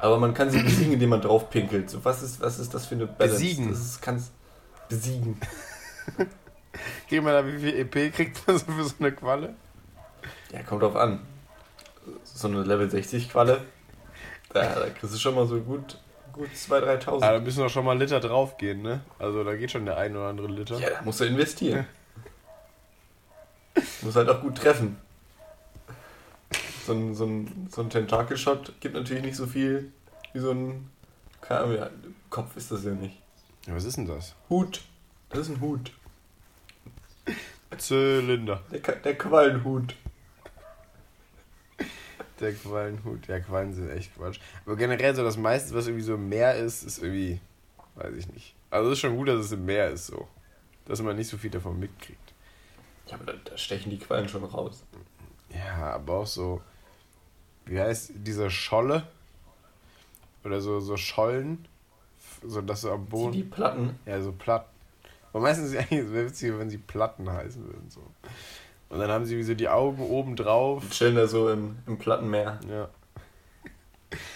Aber 0.00 0.18
man 0.18 0.34
kann 0.34 0.50
sie 0.50 0.62
besiegen, 0.62 0.92
indem 0.92 1.10
man 1.10 1.20
drauf 1.20 1.50
pinkelt. 1.50 1.90
So, 1.90 2.04
was, 2.04 2.22
ist, 2.22 2.40
was 2.40 2.60
ist 2.60 2.74
das 2.74 2.86
für 2.86 2.94
eine 2.94 3.06
Balance? 3.06 3.40
Besiegen. 3.40 3.70
Das 3.70 3.80
ist, 3.80 4.02
kann's 4.02 4.30
besiegen. 4.88 5.40
Kriegt 7.08 7.24
man 7.24 7.32
da 7.32 7.46
wie 7.46 7.58
viel 7.58 7.74
EP 7.74 8.14
kriegt 8.14 8.46
man 8.46 8.58
so 8.58 8.66
für 8.66 8.84
so 8.84 8.94
eine 9.00 9.12
Qualle? 9.12 9.54
Ja, 10.52 10.62
kommt 10.62 10.82
drauf 10.82 10.94
an. 10.94 11.20
So 12.22 12.46
eine 12.46 12.62
Level 12.62 12.88
60 12.88 13.30
Qualle, 13.30 13.64
da, 14.52 14.74
da 14.74 14.90
kriegst 14.90 15.14
du 15.14 15.18
schon 15.18 15.34
mal 15.34 15.46
so 15.46 15.60
gut, 15.60 15.98
gut 16.34 16.50
2.000, 16.50 17.04
3.000. 17.04 17.22
Ah, 17.22 17.32
da 17.32 17.40
müssen 17.40 17.60
doch 17.60 17.70
schon 17.70 17.84
mal 17.84 17.98
Liter 17.98 18.20
draufgehen, 18.20 18.82
ne? 18.82 19.00
Also 19.18 19.42
da 19.44 19.56
geht 19.56 19.70
schon 19.70 19.86
der 19.86 19.96
ein 19.96 20.14
oder 20.14 20.28
andere 20.28 20.48
Liter. 20.48 20.78
Ja, 20.78 20.90
da 20.90 21.02
musst 21.02 21.20
du 21.20 21.24
investieren. 21.24 21.86
Muss 24.02 24.16
halt 24.16 24.28
auch 24.28 24.40
gut 24.40 24.56
treffen. 24.56 24.96
So 26.86 26.92
ein, 26.92 27.14
so 27.14 27.24
ein, 27.24 27.68
so 27.70 27.80
ein 27.80 27.90
Tentakel-Shot 27.90 28.80
gibt 28.80 28.94
natürlich 28.94 29.22
nicht 29.22 29.36
so 29.36 29.46
viel 29.46 29.90
wie 30.32 30.40
so 30.40 30.50
ein. 30.50 30.90
Keine 31.40 31.60
Ahnung, 31.60 31.76
ja, 31.76 31.90
Kopf 32.28 32.56
ist 32.56 32.70
das 32.70 32.84
ja 32.84 32.92
nicht. 32.92 33.16
Ja, 33.66 33.74
was 33.74 33.84
ist 33.84 33.96
denn 33.96 34.06
das? 34.06 34.34
Hut. 34.50 34.82
Das 35.30 35.40
ist 35.40 35.48
ein 35.48 35.60
Hut. 35.60 35.92
Zylinder. 37.78 38.62
Der, 38.70 38.80
der 38.96 39.16
Quallenhut. 39.16 39.94
Der 42.40 42.52
Quallenhut. 42.52 43.26
Ja, 43.28 43.40
Quallen 43.40 43.72
sind 43.72 43.90
echt 43.90 44.14
Quatsch. 44.14 44.40
Aber 44.66 44.76
generell 44.76 45.14
so 45.14 45.22
das 45.22 45.36
meiste, 45.36 45.74
was 45.74 45.86
irgendwie 45.86 46.04
so 46.04 46.14
im 46.14 46.28
Meer 46.28 46.56
ist, 46.56 46.82
ist 46.82 47.02
irgendwie. 47.02 47.40
Weiß 47.94 48.14
ich 48.16 48.28
nicht. 48.32 48.56
Also 48.70 48.90
es 48.90 48.94
ist 48.94 49.00
schon 49.00 49.16
gut, 49.16 49.28
dass 49.28 49.44
es 49.44 49.52
im 49.52 49.64
Meer 49.64 49.90
ist 49.90 50.06
so. 50.06 50.26
Dass 50.84 51.00
man 51.00 51.16
nicht 51.16 51.28
so 51.28 51.36
viel 51.38 51.50
davon 51.50 51.78
mitkriegt. 51.78 52.34
Ja, 53.06 53.14
aber 53.14 53.24
da, 53.26 53.32
da 53.44 53.56
stechen 53.56 53.90
die 53.90 53.98
Quallen 53.98 54.28
schon 54.28 54.44
raus. 54.44 54.82
Ja, 55.50 55.94
aber 55.94 56.14
auch 56.14 56.26
so. 56.26 56.60
Wie 57.66 57.78
heißt 57.78 58.12
diese 58.14 58.50
Scholle? 58.50 59.06
Oder 60.44 60.60
so, 60.60 60.80
so 60.80 60.96
Schollen? 60.96 61.66
So 62.46 62.60
dass 62.60 62.82
so 62.82 62.92
am 62.92 63.06
Boden. 63.06 63.32
die 63.32 63.44
Platten. 63.44 63.98
Ja, 64.04 64.20
so 64.20 64.32
Platten. 64.32 64.68
Aber 65.32 65.42
meistens 65.42 65.68
ist 65.68 65.74
es 65.74 65.78
eigentlich 65.78 66.12
wäre 66.12 66.26
witziger, 66.26 66.58
wenn 66.58 66.70
sie 66.70 66.78
Platten 66.78 67.30
heißen 67.30 67.64
würden. 67.64 67.88
So. 67.88 68.02
Und 68.88 68.98
dann 69.00 69.10
haben 69.10 69.24
sie 69.24 69.36
wie 69.36 69.42
so 69.42 69.54
die 69.54 69.68
Augen 69.68 70.02
oben 70.02 70.36
drauf. 70.36 70.82
Die 70.84 70.90
chillen 70.90 71.16
da 71.16 71.26
so 71.26 71.48
im, 71.50 71.76
im 71.86 71.98
Plattenmeer. 71.98 72.60
Ja. 72.70 72.88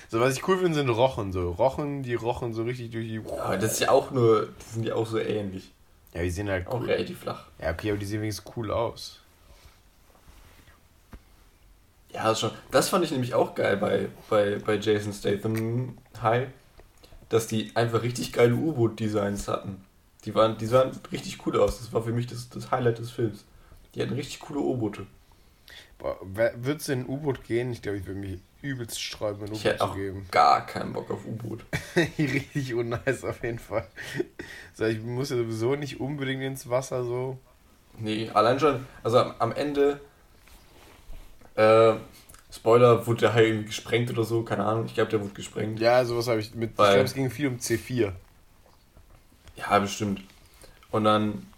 So, 0.09 0.21
was 0.21 0.37
ich 0.37 0.49
cool 0.49 0.59
finde, 0.59 0.75
sind 0.75 0.89
Rochen. 0.89 1.33
So. 1.33 1.51
Rochen, 1.51 2.03
die 2.03 2.15
rochen 2.15 2.55
so 2.55 2.63
richtig 2.63 2.91
durch 2.91 3.07
die. 3.07 3.21
Aber 3.21 3.57
das 3.57 3.73
ist 3.73 3.81
ja 3.81 3.91
auch 3.91 4.11
nur. 4.11 4.47
Die 4.47 4.75
sind 4.75 4.87
ja 4.87 4.95
auch 4.95 5.07
so 5.07 5.19
ähnlich. 5.19 5.73
Ja, 6.15 6.23
die 6.23 6.31
sehen 6.31 6.49
halt 6.49 6.67
Auch 6.67 6.81
cool. 6.81 6.87
relativ 6.87 7.21
flach. 7.21 7.45
Ja, 7.61 7.71
okay, 7.71 7.91
aber 7.91 7.99
die 7.99 8.07
sehen 8.07 8.23
wenigstens 8.23 8.51
cool 8.57 8.71
aus. 8.71 9.21
Ja, 12.13 12.25
das, 12.25 12.41
schon. 12.41 12.51
das 12.71 12.89
fand 12.89 13.05
ich 13.05 13.11
nämlich 13.11 13.35
auch 13.35 13.55
geil 13.55 13.77
bei, 13.77 14.09
bei, 14.31 14.59
bei 14.65 14.77
Jason 14.77 15.13
Statham 15.13 15.99
High, 16.23 16.49
dass 17.29 17.47
die 17.47 17.71
einfach 17.77 18.03
richtig 18.03 18.33
geile 18.33 18.55
U-Boot-Designs 18.55 19.47
hatten. 19.47 19.85
Die, 20.25 20.35
waren, 20.35 20.57
die 20.57 20.67
sahen 20.67 20.99
richtig 21.13 21.47
cool 21.47 21.61
aus. 21.61 21.79
Das 21.79 21.93
war 21.93 22.03
für 22.03 22.13
mich 22.13 22.27
das, 22.27 22.49
das 22.49 22.71
Highlight 22.71 22.99
des 22.99 23.11
Films. 23.11 23.45
Die 23.99 24.03
hatten 24.05 24.15
richtig 24.15 24.39
coole 24.39 24.61
U-Boote. 24.61 25.07
Wird 26.23 26.81
es 26.81 26.89
in 26.89 27.01
ein 27.01 27.09
U-Boot 27.09 27.43
gehen? 27.43 27.73
Ich 27.73 27.83
glaube, 27.83 27.99
ich 27.99 28.07
würde 28.07 28.21
mich 28.21 28.39
übelst 28.63 29.03
sträuben, 29.03 29.43
ein 29.43 29.49
U-Boot 29.49 29.61
zu 29.61 29.81
auch 29.81 29.97
geben. 29.97 30.25
Gar 30.31 30.67
keinen 30.67 30.93
Bock 30.93 31.11
auf 31.11 31.27
U-Boot. 31.27 31.65
Richtig 31.97 32.75
unnice 32.75 33.25
auf 33.25 33.43
jeden 33.43 33.59
Fall. 33.59 33.89
So, 34.75 34.85
ich 34.85 35.03
muss 35.03 35.31
ja 35.31 35.37
sowieso 35.37 35.75
nicht 35.75 35.99
unbedingt 35.99 36.45
ins 36.45 36.71
Wasser 36.71 37.03
so. 37.03 37.39
Nee, 37.99 38.31
allein 38.33 38.61
schon, 38.61 38.87
also 39.03 39.19
am, 39.19 39.35
am 39.41 39.51
Ende, 39.51 40.01
äh, 41.57 41.95
Spoiler, 42.53 43.05
wurde 43.05 43.19
der 43.23 43.35
Hai 43.35 43.47
irgendwie 43.47 43.67
gesprengt 43.67 44.11
oder 44.13 44.23
so, 44.23 44.45
keine 44.45 44.65
Ahnung, 44.65 44.87
ich 44.87 44.95
glaube, 44.95 45.11
der 45.11 45.21
wurde 45.21 45.35
gesprengt. 45.35 45.81
Ja, 45.81 46.05
sowas 46.05 46.29
habe 46.29 46.39
ich 46.39 46.55
mit, 46.55 46.79
Weil, 46.79 46.87
ich 46.87 46.93
glaube, 46.93 47.07
es 47.07 47.15
ging 47.15 47.31
viel 47.31 47.49
um 47.49 47.57
C4. 47.57 48.13
Ja, 49.57 49.79
bestimmt. 49.81 50.23
Und 50.93 51.03
dann, 51.03 51.49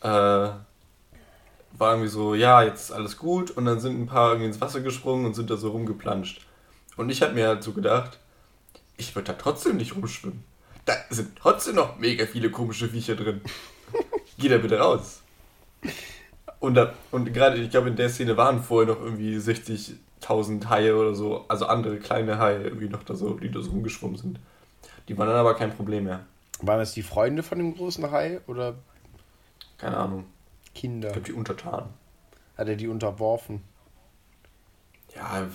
äh, 0.00 0.50
war 1.78 1.92
irgendwie 1.92 2.10
so, 2.10 2.34
ja, 2.34 2.62
jetzt 2.62 2.84
ist 2.84 2.92
alles 2.92 3.16
gut. 3.16 3.50
Und 3.50 3.64
dann 3.64 3.80
sind 3.80 4.00
ein 4.00 4.06
paar 4.06 4.30
irgendwie 4.30 4.48
ins 4.48 4.60
Wasser 4.60 4.80
gesprungen 4.80 5.26
und 5.26 5.34
sind 5.34 5.50
da 5.50 5.56
so 5.56 5.70
rumgeplanscht. 5.70 6.46
Und 6.96 7.10
ich 7.10 7.22
habe 7.22 7.34
mir 7.34 7.48
halt 7.48 7.62
so 7.62 7.72
gedacht, 7.72 8.18
ich 8.96 9.14
würde 9.14 9.32
da 9.32 9.38
trotzdem 9.38 9.76
nicht 9.76 9.94
rumschwimmen. 9.94 10.42
Da 10.84 10.94
sind 11.10 11.36
trotzdem 11.36 11.76
noch 11.76 11.98
mega 11.98 12.26
viele 12.26 12.50
komische 12.50 12.88
Viecher 12.88 13.14
drin. 13.14 13.40
Geh 14.38 14.48
da 14.48 14.58
bitte 14.58 14.78
raus. 14.78 15.22
Und, 16.60 16.74
da, 16.74 16.92
und 17.12 17.32
gerade, 17.32 17.58
ich 17.58 17.70
glaube, 17.70 17.88
in 17.88 17.96
der 17.96 18.08
Szene 18.08 18.36
waren 18.36 18.62
vorher 18.62 18.92
noch 18.92 19.00
irgendwie 19.00 19.36
60.000 19.36 20.68
Haie 20.68 20.96
oder 20.96 21.14
so, 21.14 21.44
also 21.46 21.66
andere 21.66 21.98
kleine 21.98 22.38
Haie 22.38 22.64
irgendwie 22.64 22.88
noch 22.88 23.04
da 23.04 23.14
so, 23.14 23.34
die 23.34 23.50
da 23.50 23.60
so 23.60 23.70
rumgeschwommen 23.70 24.16
sind. 24.16 24.40
Die 25.06 25.16
waren 25.16 25.28
dann 25.28 25.36
aber 25.36 25.54
kein 25.54 25.74
Problem 25.74 26.04
mehr. 26.04 26.20
Waren 26.60 26.80
das 26.80 26.92
die 26.92 27.02
Freunde 27.02 27.42
von 27.44 27.58
dem 27.58 27.74
großen 27.74 28.10
Hai 28.10 28.40
oder? 28.48 28.74
Keine 29.78 29.96
Ahnung. 29.96 30.24
Kinder. 30.78 31.08
Ich 31.08 31.14
glaube, 31.14 31.26
die 31.26 31.32
Untertanen. 31.32 31.88
Hat 32.56 32.68
er 32.68 32.76
die 32.76 32.86
unterworfen? 32.86 33.62
Ja, 35.16 35.48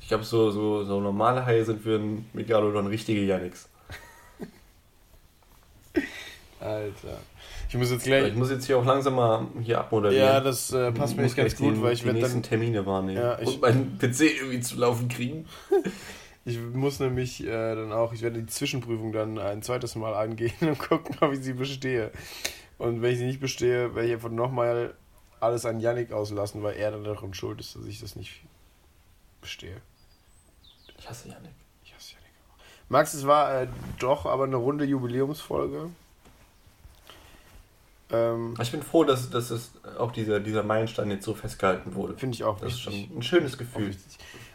ich 0.00 0.08
glaube, 0.08 0.24
so, 0.24 0.50
so, 0.50 0.84
so 0.84 1.00
normale 1.00 1.46
Haie 1.46 1.64
sind 1.64 1.80
für 1.80 1.96
einen 1.96 2.28
Megalodon 2.32 2.88
richtige 2.88 3.20
ja 3.20 3.38
nix. 3.38 3.68
Alter. 6.60 7.18
Ich 7.68 7.76
muss 7.76 7.92
jetzt 7.92 8.04
gleich. 8.04 8.28
Ich 8.28 8.34
muss 8.34 8.50
jetzt 8.50 8.66
hier 8.66 8.76
auch 8.76 8.84
langsam 8.84 9.14
mal 9.14 9.46
hier 9.62 9.78
abmoderieren. 9.78 10.26
Ja, 10.26 10.40
das 10.40 10.72
äh, 10.72 10.90
passt 10.90 11.16
mir 11.16 11.22
nicht 11.22 11.36
ganz 11.36 11.56
gut, 11.56 11.76
den, 11.76 11.82
weil 11.82 11.92
ich 11.92 12.04
werde 12.04 12.20
dann 12.20 12.42
Termine 12.42 12.84
wahrnehmen 12.84 13.18
ja, 13.18 13.38
ich, 13.38 13.48
und 13.48 13.62
meinen 13.62 13.98
PC 13.98 14.22
irgendwie 14.40 14.60
zu 14.60 14.76
laufen 14.76 15.08
kriegen. 15.08 15.46
ich 16.44 16.58
muss 16.58 16.98
nämlich 16.98 17.44
äh, 17.44 17.74
dann 17.74 17.92
auch, 17.92 18.12
ich 18.12 18.22
werde 18.22 18.40
die 18.40 18.46
Zwischenprüfung 18.46 19.12
dann 19.12 19.38
ein 19.38 19.62
zweites 19.62 19.94
Mal 19.94 20.14
angehen 20.14 20.52
und 20.60 20.80
gucken, 20.80 21.16
ob 21.20 21.32
ich 21.32 21.40
sie 21.40 21.52
bestehe. 21.52 22.10
Und 22.78 23.02
wenn 23.02 23.12
ich 23.12 23.18
sie 23.18 23.26
nicht 23.26 23.40
bestehe, 23.40 23.94
werde 23.94 24.08
ich 24.08 24.14
einfach 24.14 24.30
nochmal 24.30 24.94
alles 25.40 25.64
an 25.66 25.80
Yannick 25.80 26.12
auslassen, 26.12 26.62
weil 26.62 26.76
er 26.76 26.90
dann 26.90 27.04
daran 27.04 27.34
schuld 27.34 27.60
ist, 27.60 27.76
dass 27.76 27.84
ich 27.86 28.00
das 28.00 28.16
nicht 28.16 28.42
bestehe. 29.40 29.80
Ich 30.98 31.08
hasse 31.08 31.28
Yannick. 31.28 31.52
Ich 31.84 31.94
hasse 31.94 32.14
Yannick 32.14 32.32
auch. 32.50 32.58
Max, 32.88 33.14
es 33.14 33.26
war 33.26 33.62
äh, 33.62 33.68
doch 33.98 34.26
aber 34.26 34.44
eine 34.44 34.56
runde 34.56 34.84
Jubiläumsfolge. 34.84 35.90
Ähm, 38.10 38.54
ich 38.60 38.70
bin 38.70 38.82
froh, 38.82 39.04
dass, 39.04 39.30
dass 39.30 39.50
es 39.50 39.72
auch 39.98 40.12
dieser, 40.12 40.40
dieser 40.40 40.62
Meilenstein 40.62 41.10
jetzt 41.10 41.24
so 41.24 41.34
festgehalten 41.34 41.94
wurde. 41.94 42.16
Finde 42.16 42.34
ich 42.34 42.44
auch 42.44 42.58
Das 42.58 42.74
wichtig. 42.74 42.86
ist 43.02 43.08
schon 43.08 43.18
ein 43.18 43.22
schönes 43.22 43.58
Gefühl. 43.58 43.96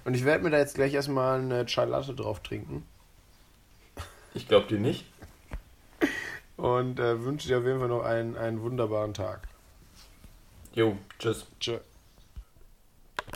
Und 0.05 0.13
ich 0.13 0.25
werde 0.25 0.43
mir 0.43 0.49
da 0.49 0.57
jetzt 0.57 0.75
gleich 0.75 0.93
erstmal 0.93 1.39
eine 1.39 1.65
Chai 1.65 1.85
Latte 1.85 2.13
drauf 2.13 2.41
trinken. 2.41 2.85
Ich 4.33 4.47
glaube 4.47 4.67
dir 4.67 4.79
nicht 4.79 5.05
und 6.59 6.99
äh, 6.99 7.23
wünsche 7.23 7.47
dir 7.47 7.59
auf 7.59 7.65
jeden 7.65 7.79
Fall 7.79 7.87
noch 7.87 8.03
einen, 8.03 8.35
einen 8.35 8.61
wunderbaren 8.61 9.13
Tag. 9.13 9.47
Jo, 10.73 10.97
tschüss. 11.17 11.47
Tschüss. 11.59 11.79